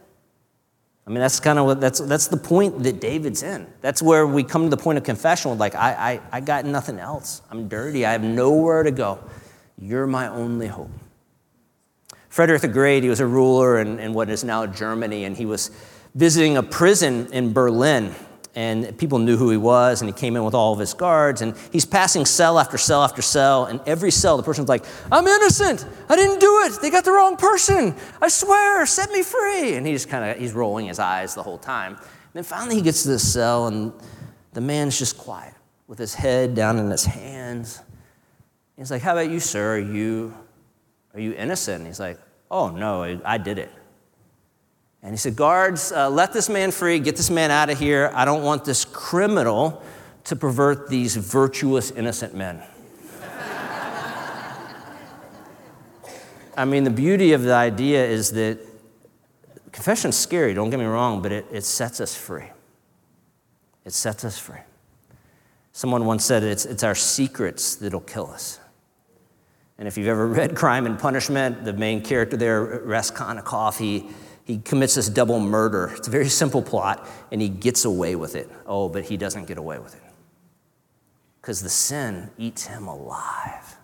I 1.07 1.11
mean, 1.11 1.21
that's 1.21 1.41
kind 1.41 1.59
of 1.59 1.65
what 1.65 1.81
that's 1.81 2.01
that's 2.01 2.27
the 2.27 2.37
point 2.37 2.83
that 2.83 3.01
David's 3.01 3.43
in. 3.43 3.67
That's 3.81 4.03
where 4.03 4.27
we 4.27 4.43
come 4.43 4.65
to 4.65 4.69
the 4.69 4.77
point 4.77 4.99
of 4.99 5.05
confession. 5.05 5.57
Like, 5.57 5.75
I, 5.75 5.93
I, 6.13 6.21
I 6.33 6.41
got 6.41 6.67
nothing 6.67 6.99
else. 6.99 7.41
I'm 7.51 7.69
dirty. 7.69 8.05
I 8.05 8.13
have 8.13 8.23
nowhere 8.23 8.83
to 8.83 8.91
go. 8.91 9.19
You're 9.81 10.07
my 10.07 10.29
only 10.29 10.67
hope. 10.67 10.91
Frederick 12.29 12.61
the 12.61 12.69
Great, 12.69 13.05
he 13.05 13.09
was 13.09 13.21
a 13.21 13.27
ruler 13.27 13.79
in, 13.79 13.99
in 14.01 14.13
what 14.13 14.29
is 14.29 14.45
now 14.45 14.67
Germany, 14.67 15.25
and 15.25 15.37
he 15.37 15.47
was 15.47 15.71
visiting 16.15 16.57
a 16.57 16.63
prison 16.63 17.33
in 17.33 17.53
Berlin 17.53 18.15
and 18.55 18.97
people 18.99 19.19
knew 19.19 19.37
who 19.37 19.51
he 19.51 19.57
was, 19.57 20.01
and 20.01 20.09
he 20.09 20.19
came 20.19 20.37
in 20.37 20.45
with 20.45 20.55
all 20.55 20.73
of 20.73 20.79
his 20.79 20.95
guards, 20.95 21.43
and 21.43 21.55
he's 21.71 21.85
passing 21.85 22.25
cell 22.25 22.59
after 22.59 22.77
cell 22.79 23.05
after 23.05 23.23
cell, 23.23 23.67
and 23.67 23.81
every 23.87 24.11
cell 24.11 24.37
the 24.37 24.43
person's 24.43 24.69
like, 24.69 24.85
I'm 25.13 25.27
innocent, 25.27 25.87
I 26.09 26.17
didn't 26.17 26.41
do 26.41 26.63
it, 26.65 26.81
they 26.81 26.91
got 26.91 27.05
the 27.05 27.13
wrong 27.13 27.37
person, 27.37 27.95
I 28.21 28.29
swear, 28.29 28.85
set 28.87 29.11
me 29.13 29.23
free. 29.23 29.75
And 29.75 29.87
he's 29.87 30.07
kind 30.07 30.31
of, 30.31 30.39
he's 30.39 30.53
rolling 30.53 30.87
his 30.87 30.99
eyes 30.99 31.35
the 31.35 31.43
whole 31.43 31.59
time. 31.59 31.95
And 31.95 32.35
then 32.35 32.45
finally 32.45 32.77
he 32.77 32.83
gets 32.83 33.03
to 33.05 33.09
this 33.09 33.33
cell, 33.33 33.69
and 33.69 33.93
the 34.55 34.61
man's 34.61 34.99
just 34.99 35.19
quiet, 35.19 35.55
with 35.87 35.99
his 35.99 36.15
head 36.15 36.55
down 36.55 36.79
in 36.79 36.91
his 36.91 37.05
hands. 37.05 37.81
He's 38.77 38.91
like, 38.91 39.03
how 39.03 39.13
about 39.13 39.31
you, 39.31 39.41
sir, 39.41 39.77
are 39.77 39.79
you, 39.79 40.35
are 41.15 41.21
you 41.21 41.33
innocent? 41.35 41.79
And 41.79 41.87
he's 41.87 42.01
like, 42.01 42.19
oh 42.51 42.71
no, 42.71 43.21
I 43.25 43.39
did 43.39 43.59
it. 43.59 43.71
And 45.03 45.13
he 45.13 45.17
said, 45.17 45.37
Guards, 45.37 45.93
uh, 45.93 46.11
let 46.11 46.33
this 46.33 46.49
man 46.49 46.71
free, 46.71 46.99
get 46.99 47.17
this 47.17 47.31
man 47.31 47.51
out 47.51 47.71
of 47.71 47.79
here. 47.79 48.11
I 48.15 48.25
don't 48.25 48.43
want 48.43 48.65
this 48.65 48.85
criminal 48.85 49.83
to 50.25 50.37
pervert 50.37 50.89
these 50.89 51.17
virtuous, 51.17 51.91
innocent 51.91 52.35
men. 52.35 52.63
I 56.57 56.65
mean, 56.65 56.83
the 56.83 56.91
beauty 56.91 57.35
of 57.35 57.45
the 57.45 57.55
idea 57.55 58.05
is 58.05 58.33
that 58.33 58.59
confession's 59.71 60.17
scary, 60.17 60.55
don't 60.55 60.71
get 60.71 60.81
me 60.81 60.87
wrong, 60.87 61.23
but 61.23 61.31
it, 61.31 61.47
it 61.53 61.65
sets 61.65 62.01
us 62.01 62.17
free. 62.17 62.47
It 63.85 63.93
sets 63.93 64.25
us 64.25 64.41
free. 64.41 64.59
Someone 65.73 66.05
once 66.05 66.25
said 66.25 66.43
it's, 66.43 66.67
it's 66.67 66.83
our 66.83 66.97
secrets 66.97 67.77
that'll 67.77 68.01
kill 68.01 68.27
us. 68.27 68.59
And 69.79 69.87
if 69.87 69.97
you've 69.97 70.09
ever 70.09 70.27
read 70.41 70.57
Crime 70.57 70.85
and 70.85 70.99
Punishment, 70.99 71.65
the 71.65 71.73
main 71.73 72.03
character 72.03 72.37
there, 72.37 72.81
Raskolnikov, 72.85 73.79
he, 73.79 74.09
he 74.49 74.59
commits 74.59 74.95
this 74.95 75.11
double 75.11 75.39
murder. 75.39 75.93
It's 75.95 76.09
a 76.09 76.11
very 76.11 76.31
simple 76.31 76.63
plot, 76.63 77.07
and 77.31 77.41
he 77.41 77.51
gets 77.51 77.85
away 77.85 78.17
with 78.17 78.35
it. 78.35 78.51
Oh, 78.67 78.89
but 78.89 79.05
he 79.05 79.19
doesn't 79.19 79.45
get 79.45 79.59
away 79.59 79.79
with 79.79 79.95
it. 79.95 80.03
Because 81.41 81.63
the 81.63 81.69
sin 81.69 82.31
eats 82.39 82.67
him 82.67 82.89
alive. 82.89 83.77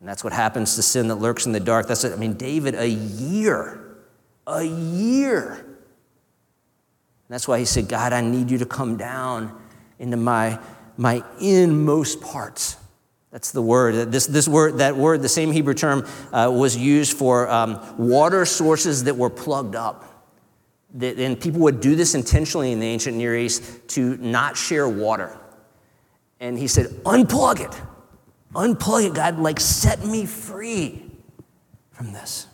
And 0.00 0.08
that's 0.08 0.24
what 0.24 0.32
happens 0.32 0.74
to 0.74 0.82
sin 0.82 1.06
that 1.06 1.14
lurks 1.14 1.46
in 1.46 1.52
the 1.52 1.60
dark. 1.60 1.86
That's 1.86 2.02
it. 2.02 2.12
I 2.12 2.16
mean, 2.16 2.34
David, 2.34 2.74
a 2.74 2.88
year, 2.88 3.96
a 4.44 4.64
year. 4.64 5.52
And 5.52 5.68
that's 7.28 7.46
why 7.46 7.60
he 7.60 7.64
said, 7.64 7.88
God, 7.88 8.12
I 8.12 8.20
need 8.20 8.50
you 8.50 8.58
to 8.58 8.66
come 8.66 8.96
down 8.96 9.56
into 10.00 10.16
my, 10.16 10.58
my 10.96 11.22
inmost 11.40 12.20
parts. 12.20 12.76
That's 13.30 13.50
the 13.52 13.62
word. 13.62 14.10
This, 14.10 14.26
this 14.26 14.48
word, 14.48 14.78
that 14.78 14.96
word, 14.96 15.20
the 15.20 15.28
same 15.28 15.52
Hebrew 15.52 15.74
term, 15.74 16.06
uh, 16.32 16.50
was 16.52 16.76
used 16.76 17.16
for 17.16 17.48
um, 17.48 17.78
water 17.98 18.46
sources 18.46 19.04
that 19.04 19.16
were 19.16 19.30
plugged 19.30 19.76
up. 19.76 20.04
And 20.98 21.38
people 21.38 21.60
would 21.60 21.80
do 21.80 21.94
this 21.94 22.14
intentionally 22.14 22.72
in 22.72 22.80
the 22.80 22.86
ancient 22.86 23.16
Near 23.16 23.36
East 23.36 23.88
to 23.88 24.16
not 24.16 24.56
share 24.56 24.88
water. 24.88 25.38
And 26.40 26.58
he 26.58 26.66
said, 26.66 26.86
unplug 27.04 27.60
it. 27.60 27.80
Unplug 28.54 29.08
it, 29.08 29.14
God. 29.14 29.38
Like, 29.38 29.60
set 29.60 30.04
me 30.06 30.24
free 30.24 31.02
from 31.90 32.12
this. 32.12 32.46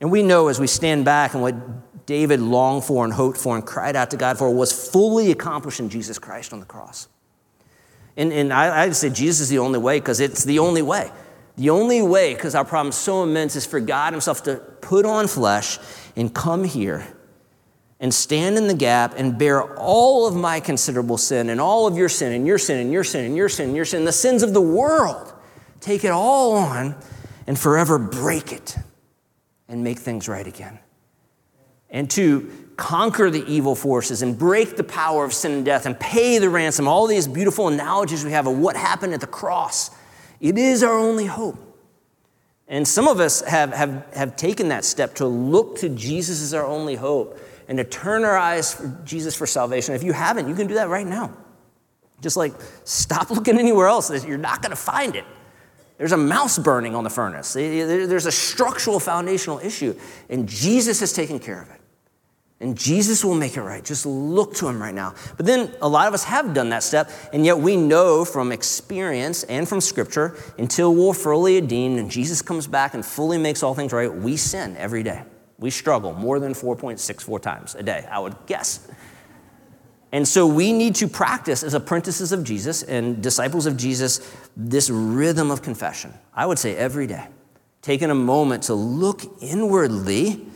And 0.00 0.12
we 0.12 0.22
know 0.22 0.48
as 0.48 0.60
we 0.60 0.68
stand 0.68 1.04
back 1.04 1.34
and 1.34 1.42
what 1.42 2.06
David 2.06 2.40
longed 2.40 2.84
for 2.84 3.04
and 3.04 3.12
hoped 3.12 3.38
for 3.38 3.56
and 3.56 3.66
cried 3.66 3.96
out 3.96 4.10
to 4.10 4.16
God 4.16 4.38
for 4.38 4.52
was 4.54 4.90
fully 4.90 5.32
accomplished 5.32 5.80
in 5.80 5.88
Jesus 5.88 6.18
Christ 6.18 6.52
on 6.52 6.60
the 6.60 6.66
cross. 6.66 7.08
And, 8.16 8.32
and 8.32 8.52
I, 8.52 8.84
I 8.84 8.90
say 8.90 9.10
Jesus 9.10 9.40
is 9.40 9.48
the 9.48 9.58
only 9.58 9.78
way 9.78 9.98
because 9.98 10.20
it's 10.20 10.44
the 10.44 10.58
only 10.58 10.82
way. 10.82 11.10
The 11.56 11.70
only 11.70 12.02
way, 12.02 12.34
because 12.34 12.54
our 12.54 12.64
problem 12.64 12.90
is 12.90 12.96
so 12.96 13.22
immense, 13.22 13.56
is 13.56 13.66
for 13.66 13.80
God 13.80 14.12
Himself 14.12 14.42
to 14.44 14.56
put 14.56 15.04
on 15.04 15.28
flesh 15.28 15.78
and 16.16 16.34
come 16.34 16.64
here 16.64 17.06
and 18.00 18.12
stand 18.12 18.56
in 18.56 18.66
the 18.66 18.74
gap 18.74 19.14
and 19.16 19.38
bear 19.38 19.62
all 19.76 20.26
of 20.26 20.34
my 20.34 20.60
considerable 20.60 21.18
sin 21.18 21.50
and 21.50 21.60
all 21.60 21.86
of 21.86 21.96
your 21.96 22.08
sin 22.08 22.32
and 22.32 22.46
your 22.46 22.58
sin 22.58 22.80
and 22.80 22.92
your 22.92 23.04
sin 23.04 23.26
and 23.26 23.36
your 23.36 23.48
sin 23.48 23.68
and 23.68 23.76
your 23.76 23.84
sin, 23.84 24.04
the 24.04 24.12
sins 24.12 24.42
of 24.42 24.54
the 24.54 24.60
world. 24.60 25.32
Take 25.80 26.04
it 26.04 26.10
all 26.10 26.56
on 26.56 26.96
and 27.46 27.58
forever 27.58 27.98
break 27.98 28.52
it 28.52 28.76
and 29.68 29.84
make 29.84 29.98
things 29.98 30.28
right 30.28 30.46
again 30.46 30.78
and 31.92 32.10
to 32.10 32.50
conquer 32.76 33.30
the 33.30 33.44
evil 33.46 33.74
forces 33.74 34.22
and 34.22 34.38
break 34.38 34.76
the 34.76 34.84
power 34.84 35.24
of 35.24 35.32
sin 35.32 35.52
and 35.52 35.64
death 35.64 35.86
and 35.86 35.98
pay 35.98 36.38
the 36.38 36.48
ransom. 36.48 36.88
All 36.88 37.06
these 37.06 37.28
beautiful 37.28 37.68
analogies 37.68 38.24
we 38.24 38.32
have 38.32 38.46
of 38.46 38.58
what 38.58 38.76
happened 38.76 39.14
at 39.14 39.20
the 39.20 39.26
cross. 39.26 39.90
It 40.40 40.58
is 40.58 40.82
our 40.82 40.98
only 40.98 41.26
hope. 41.26 41.58
And 42.68 42.88
some 42.88 43.06
of 43.06 43.20
us 43.20 43.42
have, 43.42 43.72
have, 43.74 44.06
have 44.14 44.36
taken 44.36 44.68
that 44.68 44.84
step 44.84 45.16
to 45.16 45.26
look 45.26 45.78
to 45.80 45.90
Jesus 45.90 46.42
as 46.42 46.54
our 46.54 46.64
only 46.64 46.94
hope 46.94 47.38
and 47.68 47.76
to 47.78 47.84
turn 47.84 48.24
our 48.24 48.36
eyes 48.36 48.72
for 48.72 48.88
Jesus 49.04 49.36
for 49.36 49.46
salvation. 49.46 49.94
If 49.94 50.02
you 50.02 50.12
haven't, 50.14 50.48
you 50.48 50.54
can 50.54 50.66
do 50.66 50.74
that 50.74 50.88
right 50.88 51.06
now. 51.06 51.36
Just 52.22 52.38
like 52.38 52.54
stop 52.84 53.30
looking 53.30 53.58
anywhere 53.58 53.88
else, 53.88 54.24
you're 54.24 54.38
not 54.38 54.62
going 54.62 54.70
to 54.70 54.76
find 54.76 55.16
it. 55.16 55.24
There's 55.98 56.12
a 56.12 56.16
mouse 56.16 56.58
burning 56.58 56.94
on 56.94 57.04
the 57.04 57.10
furnace. 57.10 57.52
There's 57.52 58.26
a 58.26 58.32
structural 58.32 58.98
foundational 58.98 59.58
issue, 59.58 59.94
and 60.30 60.48
Jesus 60.48 61.00
has 61.00 61.12
taken 61.12 61.38
care 61.38 61.60
of 61.60 61.70
it. 61.70 61.81
And 62.62 62.78
Jesus 62.78 63.24
will 63.24 63.34
make 63.34 63.56
it 63.56 63.62
right. 63.62 63.84
Just 63.84 64.06
look 64.06 64.54
to 64.54 64.68
him 64.68 64.80
right 64.80 64.94
now. 64.94 65.14
But 65.36 65.46
then 65.46 65.74
a 65.82 65.88
lot 65.88 66.06
of 66.06 66.14
us 66.14 66.22
have 66.22 66.54
done 66.54 66.68
that 66.68 66.84
step, 66.84 67.10
and 67.32 67.44
yet 67.44 67.58
we 67.58 67.76
know 67.76 68.24
from 68.24 68.52
experience 68.52 69.42
and 69.42 69.68
from 69.68 69.80
scripture 69.80 70.36
until 70.58 70.94
we're 70.94 71.12
fully 71.12 71.60
redeemed 71.60 71.98
and 71.98 72.08
Jesus 72.08 72.40
comes 72.40 72.68
back 72.68 72.94
and 72.94 73.04
fully 73.04 73.36
makes 73.36 73.64
all 73.64 73.74
things 73.74 73.92
right, 73.92 74.14
we 74.14 74.36
sin 74.36 74.76
every 74.76 75.02
day. 75.02 75.24
We 75.58 75.70
struggle 75.70 76.12
more 76.12 76.38
than 76.38 76.54
4.64 76.54 77.42
times 77.42 77.74
a 77.74 77.82
day, 77.82 78.06
I 78.08 78.20
would 78.20 78.36
guess. 78.46 78.88
And 80.12 80.28
so 80.28 80.46
we 80.46 80.72
need 80.72 80.94
to 80.96 81.08
practice 81.08 81.64
as 81.64 81.74
apprentices 81.74 82.30
of 82.30 82.44
Jesus 82.44 82.84
and 82.84 83.20
disciples 83.20 83.66
of 83.66 83.76
Jesus 83.76 84.20
this 84.56 84.88
rhythm 84.88 85.50
of 85.50 85.62
confession. 85.62 86.14
I 86.32 86.46
would 86.46 86.60
say 86.60 86.76
every 86.76 87.08
day. 87.08 87.26
Taking 87.80 88.10
a 88.10 88.14
moment 88.14 88.64
to 88.64 88.74
look 88.74 89.22
inwardly 89.40 90.46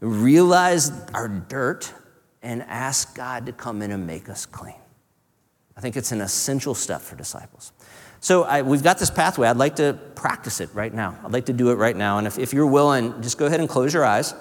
realize 0.00 0.92
our 1.14 1.28
dirt, 1.28 1.92
and 2.42 2.62
ask 2.62 3.16
God 3.16 3.46
to 3.46 3.52
come 3.52 3.82
in 3.82 3.90
and 3.90 4.06
make 4.06 4.28
us 4.28 4.46
clean. 4.46 4.76
I 5.76 5.80
think 5.80 5.96
it's 5.96 6.12
an 6.12 6.20
essential 6.20 6.74
step 6.74 7.00
for 7.00 7.16
disciples. 7.16 7.72
So 8.20 8.44
I, 8.44 8.62
we've 8.62 8.82
got 8.82 8.98
this 8.98 9.10
pathway. 9.10 9.48
I'd 9.48 9.56
like 9.56 9.76
to 9.76 9.98
practice 10.14 10.60
it 10.60 10.70
right 10.72 10.94
now. 10.94 11.18
I'd 11.24 11.32
like 11.32 11.46
to 11.46 11.52
do 11.52 11.70
it 11.70 11.74
right 11.74 11.96
now. 11.96 12.18
And 12.18 12.26
if, 12.26 12.38
if 12.38 12.52
you're 12.52 12.66
willing, 12.66 13.20
just 13.20 13.36
go 13.36 13.46
ahead 13.46 13.60
and 13.60 13.68
close 13.68 13.92
your 13.92 14.04
eyes 14.04 14.32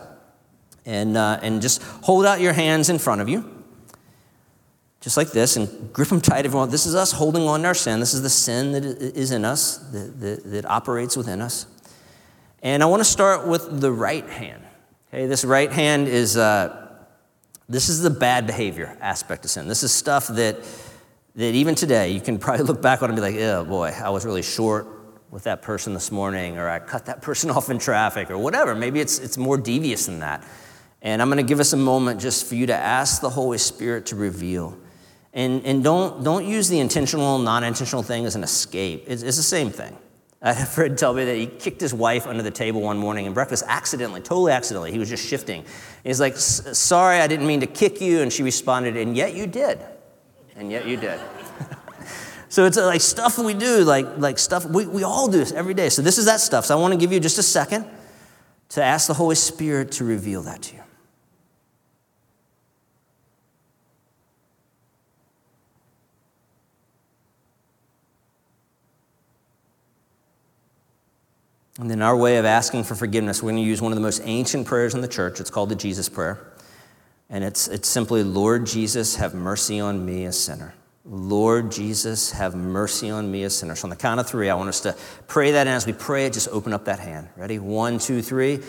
and, 0.85 1.17
uh, 1.17 1.39
and 1.41 1.61
just 1.61 1.81
hold 1.81 2.25
out 2.25 2.39
your 2.39 2.53
hands 2.53 2.89
in 2.89 2.99
front 2.99 3.21
of 3.21 3.27
you. 3.27 3.51
Just 5.01 5.17
like 5.17 5.31
this, 5.31 5.55
and 5.55 5.93
grip 5.93 6.07
them 6.09 6.21
tight, 6.21 6.45
everyone. 6.45 6.69
This 6.69 6.85
is 6.85 6.95
us 6.95 7.11
holding 7.11 7.43
on 7.43 7.61
to 7.61 7.67
our 7.67 7.73
sin. 7.75 7.99
This 7.99 8.13
is 8.13 8.21
the 8.21 8.29
sin 8.29 8.71
that 8.71 8.85
is 8.85 9.31
in 9.31 9.45
us, 9.45 9.77
that, 9.91 10.19
that, 10.19 10.43
that 10.51 10.65
operates 10.65 11.15
within 11.15 11.41
us. 11.41 11.67
And 12.63 12.81
I 12.81 12.87
want 12.87 13.01
to 13.01 13.05
start 13.05 13.47
with 13.47 13.81
the 13.81 13.91
right 13.91 14.27
hand. 14.27 14.63
Okay, 15.15 15.27
this 15.27 15.45
right 15.45 15.71
hand 15.71 16.09
is, 16.09 16.35
uh, 16.35 16.89
this 17.69 17.87
is 17.87 18.01
the 18.01 18.09
bad 18.09 18.45
behavior 18.45 18.97
aspect 18.99 19.45
of 19.45 19.51
sin. 19.51 19.65
This 19.65 19.81
is 19.81 19.93
stuff 19.93 20.27
that, 20.27 20.57
that 21.35 21.55
even 21.55 21.73
today 21.73 22.09
you 22.09 22.19
can 22.19 22.37
probably 22.37 22.63
look 22.65 22.81
back 22.81 23.01
on 23.01 23.09
and 23.09 23.15
be 23.15 23.21
like, 23.21 23.35
oh 23.35 23.63
boy, 23.63 23.93
I 23.97 24.09
was 24.09 24.25
really 24.25 24.41
short 24.41 24.87
with 25.31 25.43
that 25.43 25.61
person 25.61 25.93
this 25.93 26.11
morning, 26.11 26.57
or 26.57 26.67
I 26.67 26.79
cut 26.79 27.05
that 27.05 27.21
person 27.21 27.49
off 27.55 27.69
in 27.69 27.79
traffic, 27.79 28.29
or 28.29 28.37
whatever. 28.37 28.75
Maybe 28.75 28.99
it's, 28.99 29.17
it's 29.19 29.37
more 29.37 29.57
devious 29.57 30.05
than 30.05 30.19
that. 30.19 30.45
And 31.01 31.21
I'm 31.21 31.29
going 31.29 31.37
to 31.37 31.47
give 31.47 31.61
us 31.61 31.71
a 31.71 31.77
moment 31.77 32.19
just 32.19 32.45
for 32.45 32.55
you 32.55 32.65
to 32.65 32.75
ask 32.75 33.21
the 33.21 33.29
Holy 33.29 33.57
Spirit 33.57 34.07
to 34.07 34.17
reveal. 34.17 34.77
And, 35.31 35.65
and 35.65 35.81
don't, 35.81 36.25
don't 36.25 36.45
use 36.45 36.67
the 36.67 36.81
intentional, 36.81 37.39
non 37.39 37.63
intentional 37.63 38.03
thing 38.03 38.25
as 38.25 38.35
an 38.35 38.43
escape. 38.43 39.05
It's, 39.07 39.23
it's 39.23 39.37
the 39.37 39.43
same 39.43 39.69
thing. 39.69 39.95
I 40.41 40.53
had 40.53 40.67
Fred 40.69 40.97
tell 40.97 41.13
me 41.13 41.25
that 41.25 41.35
he 41.35 41.47
kicked 41.47 41.81
his 41.81 41.93
wife 41.93 42.27
under 42.27 42.43
the 42.43 42.51
table 42.51 42.81
one 42.81 42.97
morning 42.97 43.25
in 43.25 43.33
breakfast 43.33 43.63
accidentally, 43.67 44.21
totally 44.21 44.51
accidentally. 44.51 44.91
He 44.91 44.99
was 44.99 45.09
just 45.09 45.25
shifting. 45.27 45.65
he's 46.03 46.19
like, 46.19 46.37
Sorry, 46.37 47.19
I 47.19 47.27
didn't 47.27 47.47
mean 47.47 47.61
to 47.61 47.67
kick 47.67 48.01
you. 48.01 48.21
And 48.21 48.31
she 48.31 48.43
responded, 48.43 48.97
And 48.97 49.15
yet 49.15 49.33
you 49.33 49.47
did. 49.47 49.79
And 50.55 50.71
yet 50.71 50.87
you 50.87 50.97
did. 50.97 51.19
so 52.49 52.65
it's 52.65 52.77
uh, 52.77 52.85
like 52.85 53.01
stuff 53.01 53.37
we 53.37 53.53
do, 53.53 53.83
like, 53.83 54.17
like 54.17 54.39
stuff, 54.39 54.65
we, 54.65 54.85
we 54.85 55.03
all 55.03 55.27
do 55.27 55.37
this 55.37 55.51
every 55.51 55.73
day. 55.73 55.89
So 55.89 56.01
this 56.01 56.17
is 56.17 56.25
that 56.25 56.39
stuff. 56.39 56.65
So 56.65 56.77
I 56.77 56.81
want 56.81 56.93
to 56.93 56.99
give 56.99 57.11
you 57.11 57.19
just 57.19 57.37
a 57.37 57.43
second 57.43 57.85
to 58.69 58.83
ask 58.83 59.07
the 59.07 59.13
Holy 59.13 59.35
Spirit 59.35 59.91
to 59.93 60.05
reveal 60.05 60.41
that 60.43 60.61
to 60.63 60.75
you. 60.75 60.84
And 71.79 71.91
then 71.91 72.01
our 72.01 72.15
way 72.15 72.37
of 72.37 72.45
asking 72.45 72.85
for 72.85 72.95
forgiveness, 72.95 73.43
we're 73.43 73.51
going 73.51 73.61
to 73.61 73.67
use 73.67 73.81
one 73.81 73.91
of 73.91 73.97
the 73.97 74.01
most 74.01 74.21
ancient 74.23 74.65
prayers 74.65 74.95
in 74.95 75.01
the 75.01 75.07
church. 75.09 75.41
It's 75.41 75.49
called 75.49 75.69
the 75.69 75.75
Jesus 75.75 76.07
Prayer. 76.07 76.53
And 77.29 77.43
it's, 77.43 77.67
it's 77.67 77.89
simply, 77.89 78.23
Lord 78.23 78.65
Jesus, 78.65 79.15
have 79.17 79.33
mercy 79.33 79.79
on 79.79 80.05
me, 80.05 80.25
a 80.25 80.31
sinner. 80.31 80.73
Lord 81.03 81.71
Jesus, 81.71 82.31
have 82.31 82.55
mercy 82.55 83.09
on 83.09 83.29
me, 83.29 83.43
a 83.43 83.49
sinner. 83.49 83.75
So 83.75 83.87
on 83.87 83.89
the 83.89 83.95
count 83.95 84.19
of 84.19 84.27
three, 84.27 84.49
I 84.49 84.55
want 84.55 84.69
us 84.69 84.79
to 84.81 84.95
pray 85.27 85.51
that. 85.51 85.67
And 85.67 85.75
as 85.75 85.85
we 85.85 85.91
pray 85.91 86.25
it, 86.25 86.33
just 86.33 86.47
open 86.47 86.71
up 86.71 86.85
that 86.85 86.99
hand. 86.99 87.27
Ready? 87.35 87.59
One, 87.59 87.99
two, 87.99 88.21
three. 88.21 88.61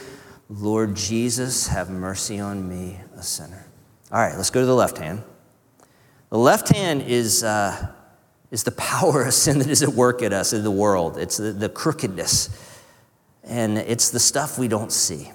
Lord 0.48 0.96
Jesus, 0.96 1.68
have 1.68 1.90
mercy 1.90 2.40
on 2.40 2.68
me, 2.68 2.98
a 3.16 3.22
sinner. 3.22 3.66
All 4.10 4.20
right, 4.20 4.36
let's 4.36 4.50
go 4.50 4.60
to 4.60 4.66
the 4.66 4.74
left 4.74 4.98
hand. 4.98 5.22
The 6.30 6.38
left 6.38 6.74
hand 6.74 7.02
is, 7.02 7.44
uh, 7.44 7.92
is 8.50 8.64
the 8.64 8.72
power 8.72 9.24
of 9.24 9.34
sin 9.34 9.58
that 9.60 9.68
is 9.68 9.82
at 9.82 9.90
work 9.90 10.22
at 10.22 10.32
us 10.32 10.52
in 10.52 10.64
the 10.64 10.70
world, 10.70 11.18
it's 11.18 11.36
the, 11.36 11.52
the 11.52 11.68
crookedness 11.68 12.48
and 13.46 13.78
it's 13.78 14.10
the 14.10 14.20
stuff 14.20 14.58
we 14.58 14.68
don't 14.68 14.92
see. 14.92 15.30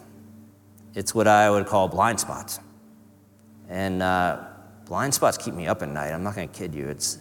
It's 0.93 1.15
what 1.15 1.27
I 1.27 1.49
would 1.49 1.65
call 1.65 1.87
blind 1.87 2.19
spots. 2.19 2.59
And 3.69 4.03
uh, 4.03 4.43
blind 4.85 5.13
spots 5.13 5.37
keep 5.37 5.53
me 5.53 5.67
up 5.67 5.81
at 5.81 5.89
night. 5.89 6.11
I'm 6.11 6.23
not 6.23 6.35
going 6.35 6.49
to 6.49 6.53
kid 6.53 6.75
you. 6.75 6.89
It's, 6.89 7.19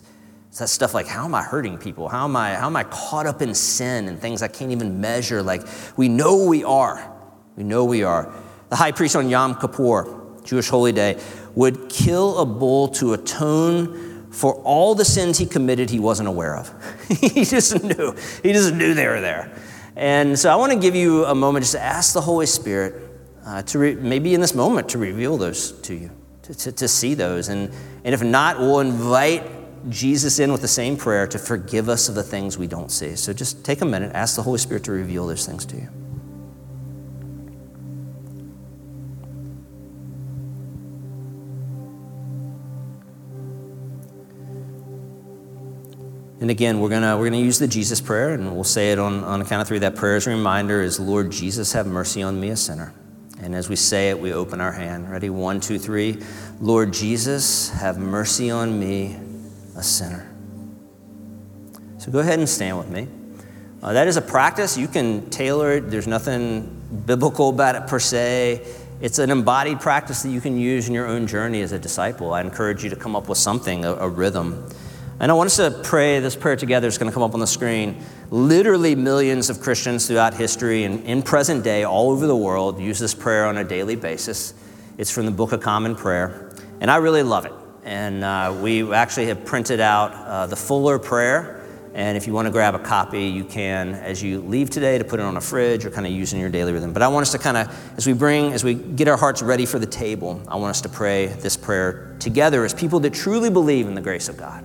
it's 0.48 0.58
that 0.58 0.68
stuff 0.68 0.92
like, 0.92 1.06
how 1.06 1.24
am 1.24 1.34
I 1.34 1.42
hurting 1.42 1.78
people? 1.78 2.08
How 2.08 2.24
am 2.24 2.34
I, 2.34 2.54
how 2.54 2.66
am 2.66 2.74
I 2.74 2.82
caught 2.84 3.26
up 3.26 3.40
in 3.40 3.54
sin 3.54 4.08
and 4.08 4.20
things 4.20 4.42
I 4.42 4.48
can't 4.48 4.72
even 4.72 5.00
measure? 5.00 5.42
Like, 5.42 5.62
we 5.96 6.08
know 6.08 6.44
we 6.44 6.64
are. 6.64 7.16
We 7.56 7.62
know 7.62 7.84
we 7.84 8.02
are. 8.02 8.34
The 8.70 8.76
high 8.76 8.90
priest 8.90 9.14
on 9.14 9.28
Yom 9.28 9.54
Kippur, 9.54 10.40
Jewish 10.42 10.68
holy 10.68 10.90
day, 10.90 11.20
would 11.54 11.88
kill 11.88 12.38
a 12.38 12.46
bull 12.46 12.88
to 12.88 13.12
atone 13.12 14.28
for 14.32 14.54
all 14.62 14.96
the 14.96 15.04
sins 15.04 15.38
he 15.38 15.46
committed 15.46 15.90
he 15.90 16.00
wasn't 16.00 16.28
aware 16.28 16.56
of. 16.56 16.72
he 17.08 17.44
just 17.44 17.82
knew. 17.84 18.16
He 18.42 18.52
just 18.52 18.74
knew 18.74 18.94
they 18.94 19.06
were 19.06 19.20
there. 19.20 19.56
And 19.96 20.38
so 20.38 20.50
I 20.50 20.56
want 20.56 20.72
to 20.72 20.78
give 20.78 20.94
you 20.94 21.24
a 21.24 21.34
moment 21.34 21.64
just 21.64 21.74
to 21.74 21.80
ask 21.80 22.14
the 22.14 22.20
Holy 22.20 22.46
Spirit 22.46 22.94
uh, 23.44 23.62
to 23.62 23.78
re- 23.78 23.94
maybe 23.94 24.34
in 24.34 24.40
this 24.40 24.54
moment 24.54 24.88
to 24.90 24.98
reveal 24.98 25.36
those 25.36 25.72
to 25.82 25.94
you, 25.94 26.10
to, 26.42 26.54
to, 26.54 26.72
to 26.72 26.88
see 26.88 27.14
those. 27.14 27.48
And, 27.48 27.72
and 28.04 28.14
if 28.14 28.22
not, 28.22 28.58
we'll 28.58 28.80
invite 28.80 29.50
Jesus 29.88 30.38
in 30.38 30.52
with 30.52 30.60
the 30.60 30.68
same 30.68 30.96
prayer 30.96 31.26
to 31.26 31.38
forgive 31.38 31.88
us 31.88 32.08
of 32.08 32.14
the 32.14 32.22
things 32.22 32.58
we 32.58 32.66
don't 32.66 32.90
see. 32.90 33.16
So 33.16 33.32
just 33.32 33.64
take 33.64 33.80
a 33.80 33.86
minute, 33.86 34.12
ask 34.14 34.36
the 34.36 34.42
Holy 34.42 34.58
Spirit 34.58 34.84
to 34.84 34.92
reveal 34.92 35.26
those 35.26 35.46
things 35.46 35.64
to 35.66 35.76
you. 35.76 35.88
And 46.40 46.50
again, 46.50 46.80
we're 46.80 46.88
gonna 46.88 47.18
we're 47.18 47.26
gonna 47.26 47.42
use 47.42 47.58
the 47.58 47.68
Jesus 47.68 48.00
prayer, 48.00 48.30
and 48.30 48.54
we'll 48.54 48.64
say 48.64 48.92
it 48.92 48.98
on, 48.98 49.22
on 49.24 49.42
a 49.42 49.44
count 49.44 49.60
of 49.60 49.68
three. 49.68 49.78
That 49.78 49.94
prayer's 49.94 50.26
reminder 50.26 50.80
is, 50.80 50.98
Lord 50.98 51.30
Jesus, 51.30 51.72
have 51.74 51.86
mercy 51.86 52.22
on 52.22 52.40
me, 52.40 52.48
a 52.48 52.56
sinner. 52.56 52.94
And 53.42 53.54
as 53.54 53.68
we 53.68 53.76
say 53.76 54.08
it, 54.08 54.18
we 54.18 54.32
open 54.32 54.60
our 54.60 54.72
hand. 54.72 55.10
Ready? 55.10 55.28
One, 55.28 55.60
two, 55.60 55.78
three. 55.78 56.22
Lord 56.60 56.92
Jesus, 56.92 57.70
have 57.70 57.98
mercy 57.98 58.50
on 58.50 58.78
me, 58.78 59.18
a 59.76 59.82
sinner. 59.82 60.30
So 61.98 62.10
go 62.10 62.20
ahead 62.20 62.38
and 62.38 62.48
stand 62.48 62.78
with 62.78 62.88
me. 62.88 63.08
Uh, 63.82 63.92
that 63.92 64.08
is 64.08 64.16
a 64.16 64.22
practice. 64.22 64.76
You 64.76 64.88
can 64.88 65.28
tailor 65.28 65.72
it. 65.72 65.90
There's 65.90 66.06
nothing 66.06 67.02
biblical 67.06 67.50
about 67.50 67.76
it 67.76 67.86
per 67.86 67.98
se. 67.98 68.66
It's 69.02 69.18
an 69.18 69.30
embodied 69.30 69.80
practice 69.80 70.22
that 70.22 70.30
you 70.30 70.40
can 70.40 70.58
use 70.58 70.88
in 70.88 70.94
your 70.94 71.06
own 71.06 71.26
journey 71.26 71.60
as 71.62 71.72
a 71.72 71.78
disciple. 71.78 72.32
I 72.32 72.40
encourage 72.40 72.84
you 72.84 72.90
to 72.90 72.96
come 72.96 73.16
up 73.16 73.28
with 73.28 73.38
something, 73.38 73.84
a, 73.84 73.94
a 73.94 74.08
rhythm. 74.08 74.66
And 75.20 75.30
I 75.30 75.34
want 75.34 75.48
us 75.48 75.56
to 75.56 75.70
pray 75.70 76.18
this 76.20 76.34
prayer 76.34 76.56
together. 76.56 76.88
It's 76.88 76.96
going 76.96 77.10
to 77.10 77.12
come 77.12 77.22
up 77.22 77.34
on 77.34 77.40
the 77.40 77.46
screen. 77.46 78.02
Literally, 78.30 78.94
millions 78.94 79.50
of 79.50 79.60
Christians 79.60 80.06
throughout 80.06 80.32
history 80.32 80.84
and 80.84 81.04
in 81.04 81.20
present 81.20 81.62
day, 81.62 81.84
all 81.84 82.10
over 82.10 82.26
the 82.26 82.34
world, 82.34 82.80
use 82.80 82.98
this 82.98 83.14
prayer 83.14 83.44
on 83.44 83.58
a 83.58 83.64
daily 83.64 83.96
basis. 83.96 84.54
It's 84.96 85.10
from 85.10 85.26
the 85.26 85.30
Book 85.30 85.52
of 85.52 85.60
Common 85.60 85.94
Prayer. 85.94 86.50
And 86.80 86.90
I 86.90 86.96
really 86.96 87.22
love 87.22 87.44
it. 87.44 87.52
And 87.84 88.24
uh, 88.24 88.56
we 88.62 88.90
actually 88.94 89.26
have 89.26 89.44
printed 89.44 89.78
out 89.78 90.14
uh, 90.14 90.46
the 90.46 90.56
fuller 90.56 90.98
prayer. 90.98 91.66
And 91.92 92.16
if 92.16 92.26
you 92.26 92.32
want 92.32 92.46
to 92.46 92.52
grab 92.52 92.74
a 92.74 92.78
copy, 92.78 93.24
you 93.24 93.44
can 93.44 93.96
as 93.96 94.22
you 94.22 94.40
leave 94.40 94.70
today 94.70 94.96
to 94.96 95.04
put 95.04 95.20
it 95.20 95.24
on 95.24 95.36
a 95.36 95.40
fridge 95.42 95.84
or 95.84 95.90
kind 95.90 96.06
of 96.06 96.14
use 96.14 96.32
in 96.32 96.40
your 96.40 96.48
daily 96.48 96.72
rhythm. 96.72 96.94
But 96.94 97.02
I 97.02 97.08
want 97.08 97.24
us 97.24 97.32
to 97.32 97.38
kind 97.38 97.58
of, 97.58 97.98
as 97.98 98.06
we 98.06 98.14
bring, 98.14 98.54
as 98.54 98.64
we 98.64 98.72
get 98.72 99.06
our 99.06 99.18
hearts 99.18 99.42
ready 99.42 99.66
for 99.66 99.78
the 99.78 99.86
table, 99.86 100.40
I 100.48 100.56
want 100.56 100.70
us 100.70 100.80
to 100.80 100.88
pray 100.88 101.26
this 101.26 101.58
prayer 101.58 102.16
together 102.20 102.64
as 102.64 102.72
people 102.72 103.00
that 103.00 103.12
truly 103.12 103.50
believe 103.50 103.86
in 103.86 103.94
the 103.94 104.00
grace 104.00 104.30
of 104.30 104.38
God. 104.38 104.64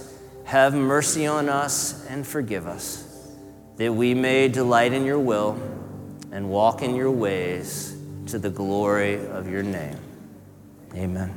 have 0.51 0.73
mercy 0.73 1.25
on 1.25 1.47
us 1.47 2.05
and 2.07 2.27
forgive 2.27 2.67
us, 2.67 3.07
that 3.77 3.93
we 3.93 4.13
may 4.13 4.49
delight 4.49 4.91
in 4.91 5.05
your 5.05 5.17
will 5.17 5.57
and 6.33 6.49
walk 6.49 6.81
in 6.81 6.93
your 6.93 7.09
ways 7.09 7.95
to 8.25 8.37
the 8.37 8.49
glory 8.49 9.25
of 9.27 9.49
your 9.49 9.63
name. 9.63 9.95
Amen. 10.93 11.33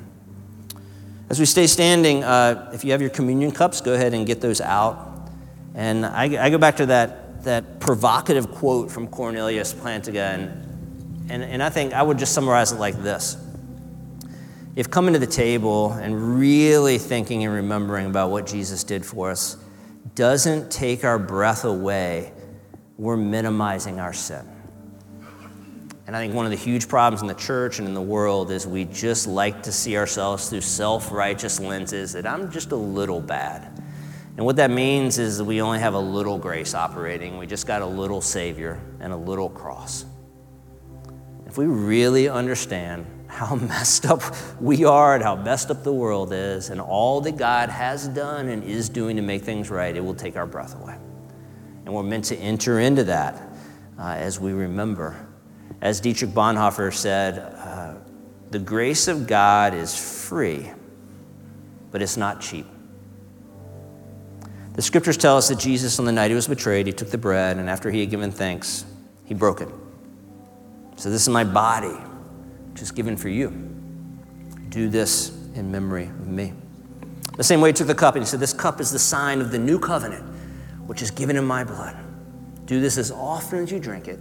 As 1.30 1.38
we 1.38 1.46
stay 1.46 1.68
standing, 1.68 2.24
uh, 2.24 2.72
if 2.74 2.84
you 2.84 2.90
have 2.90 3.00
your 3.00 3.10
communion 3.10 3.52
cups, 3.52 3.80
go 3.80 3.94
ahead 3.94 4.14
and 4.14 4.26
get 4.26 4.40
those 4.40 4.60
out. 4.60 5.30
And 5.76 6.04
I, 6.04 6.46
I 6.46 6.50
go 6.50 6.58
back 6.58 6.78
to 6.78 6.86
that, 6.86 7.44
that 7.44 7.78
provocative 7.78 8.50
quote 8.50 8.90
from 8.90 9.06
Cornelius 9.06 9.72
Plantinga, 9.72 10.34
and, 10.34 11.30
and, 11.30 11.44
and 11.44 11.62
I 11.62 11.70
think 11.70 11.92
I 11.92 12.02
would 12.02 12.18
just 12.18 12.34
summarize 12.34 12.72
it 12.72 12.80
like 12.80 13.00
this 13.00 13.36
if 14.76 14.90
coming 14.90 15.12
to 15.12 15.20
the 15.20 15.26
table 15.26 15.92
and 15.92 16.38
really 16.38 16.98
thinking 16.98 17.44
and 17.44 17.54
remembering 17.54 18.06
about 18.06 18.30
what 18.30 18.46
Jesus 18.46 18.82
did 18.82 19.06
for 19.06 19.30
us 19.30 19.56
doesn't 20.14 20.70
take 20.70 21.04
our 21.04 21.18
breath 21.18 21.64
away, 21.64 22.32
we're 22.98 23.16
minimizing 23.16 24.00
our 24.00 24.12
sin. 24.12 24.48
And 26.06 26.14
I 26.14 26.20
think 26.20 26.34
one 26.34 26.44
of 26.44 26.50
the 26.50 26.56
huge 26.56 26.88
problems 26.88 27.22
in 27.22 27.28
the 27.28 27.34
church 27.34 27.78
and 27.78 27.88
in 27.88 27.94
the 27.94 28.02
world 28.02 28.50
is 28.50 28.66
we 28.66 28.84
just 28.84 29.26
like 29.26 29.62
to 29.62 29.72
see 29.72 29.96
ourselves 29.96 30.50
through 30.50 30.60
self 30.60 31.10
righteous 31.10 31.60
lenses 31.60 32.12
that 32.12 32.26
I'm 32.26 32.50
just 32.50 32.72
a 32.72 32.76
little 32.76 33.20
bad. 33.20 33.80
And 34.36 34.44
what 34.44 34.56
that 34.56 34.70
means 34.70 35.18
is 35.18 35.38
that 35.38 35.44
we 35.44 35.62
only 35.62 35.78
have 35.78 35.94
a 35.94 35.98
little 35.98 36.36
grace 36.36 36.74
operating. 36.74 37.38
We 37.38 37.46
just 37.46 37.66
got 37.66 37.80
a 37.80 37.86
little 37.86 38.20
Savior 38.20 38.80
and 39.00 39.12
a 39.12 39.16
little 39.16 39.48
cross. 39.48 40.04
If 41.46 41.56
we 41.56 41.66
really 41.66 42.28
understand 42.28 43.06
how 43.34 43.56
messed 43.56 44.06
up 44.06 44.22
we 44.60 44.84
are 44.84 45.14
and 45.14 45.22
how 45.22 45.34
messed 45.34 45.70
up 45.70 45.82
the 45.82 45.92
world 45.92 46.32
is, 46.32 46.70
and 46.70 46.80
all 46.80 47.20
that 47.22 47.36
God 47.36 47.68
has 47.68 48.08
done 48.08 48.48
and 48.48 48.62
is 48.64 48.88
doing 48.88 49.16
to 49.16 49.22
make 49.22 49.42
things 49.42 49.70
right, 49.70 49.94
it 49.94 50.00
will 50.00 50.14
take 50.14 50.36
our 50.36 50.46
breath 50.46 50.80
away. 50.80 50.96
And 51.84 51.92
we're 51.92 52.02
meant 52.02 52.24
to 52.26 52.36
enter 52.36 52.80
into 52.80 53.04
that 53.04 53.42
uh, 53.98 54.14
as 54.16 54.40
we 54.40 54.52
remember. 54.52 55.26
As 55.80 56.00
Dietrich 56.00 56.30
Bonhoeffer 56.30 56.94
said, 56.94 57.38
uh, 57.38 57.94
the 58.50 58.58
grace 58.58 59.08
of 59.08 59.26
God 59.26 59.74
is 59.74 59.94
free, 60.28 60.70
but 61.90 62.00
it's 62.00 62.16
not 62.16 62.40
cheap. 62.40 62.66
The 64.74 64.82
scriptures 64.82 65.16
tell 65.16 65.36
us 65.36 65.48
that 65.48 65.58
Jesus, 65.58 65.98
on 65.98 66.04
the 66.04 66.12
night 66.12 66.30
he 66.30 66.34
was 66.34 66.48
betrayed, 66.48 66.86
he 66.86 66.92
took 66.92 67.10
the 67.10 67.18
bread, 67.18 67.58
and 67.58 67.68
after 67.68 67.90
he 67.90 68.00
had 68.00 68.10
given 68.10 68.30
thanks, 68.30 68.84
he 69.24 69.34
broke 69.34 69.60
it. 69.60 69.68
So, 70.96 71.10
this 71.10 71.22
is 71.22 71.28
my 71.28 71.44
body 71.44 71.96
which 72.74 72.82
is 72.82 72.90
given 72.90 73.16
for 73.16 73.28
you. 73.28 73.50
Do 74.68 74.88
this 74.88 75.30
in 75.54 75.70
memory 75.70 76.06
of 76.06 76.26
me. 76.26 76.52
The 77.36 77.44
same 77.44 77.60
way 77.60 77.68
he 77.68 77.72
took 77.72 77.86
the 77.86 77.94
cup 77.94 78.16
and 78.16 78.24
he 78.24 78.28
said, 78.28 78.40
This 78.40 78.52
cup 78.52 78.80
is 78.80 78.90
the 78.90 78.98
sign 78.98 79.40
of 79.40 79.52
the 79.52 79.60
new 79.60 79.78
covenant, 79.78 80.24
which 80.88 81.00
is 81.00 81.12
given 81.12 81.36
in 81.36 81.44
my 81.44 81.62
blood. 81.62 81.96
Do 82.66 82.80
this 82.80 82.98
as 82.98 83.12
often 83.12 83.60
as 83.60 83.70
you 83.70 83.78
drink 83.78 84.08
it 84.08 84.20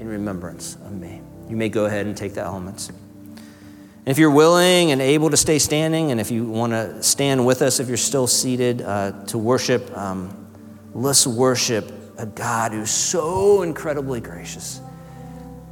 in 0.00 0.08
remembrance 0.08 0.74
of 0.74 0.90
me. 0.90 1.22
You 1.48 1.54
may 1.54 1.68
go 1.68 1.84
ahead 1.84 2.06
and 2.06 2.16
take 2.16 2.34
the 2.34 2.40
elements. 2.40 2.88
And 2.88 4.08
if 4.08 4.18
you're 4.18 4.32
willing 4.32 4.90
and 4.90 5.00
able 5.00 5.30
to 5.30 5.36
stay 5.36 5.60
standing, 5.60 6.10
and 6.10 6.20
if 6.20 6.32
you 6.32 6.46
want 6.46 6.72
to 6.72 7.00
stand 7.00 7.46
with 7.46 7.62
us, 7.62 7.78
if 7.78 7.86
you're 7.86 7.96
still 7.96 8.26
seated 8.26 8.82
uh, 8.82 9.12
to 9.26 9.38
worship, 9.38 9.96
um, 9.96 10.48
let's 10.94 11.28
worship 11.28 11.92
a 12.18 12.26
God 12.26 12.72
who's 12.72 12.90
so 12.90 13.62
incredibly 13.62 14.20
gracious, 14.20 14.80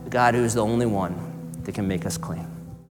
a 0.07 0.09
God 0.09 0.37
who's 0.37 0.55
the 0.55 0.63
only 0.63 0.87
one 0.87 1.26
that 1.67 1.75
can 1.75 1.87
make 1.87 2.07
us 2.07 2.17
clean. 2.17 2.56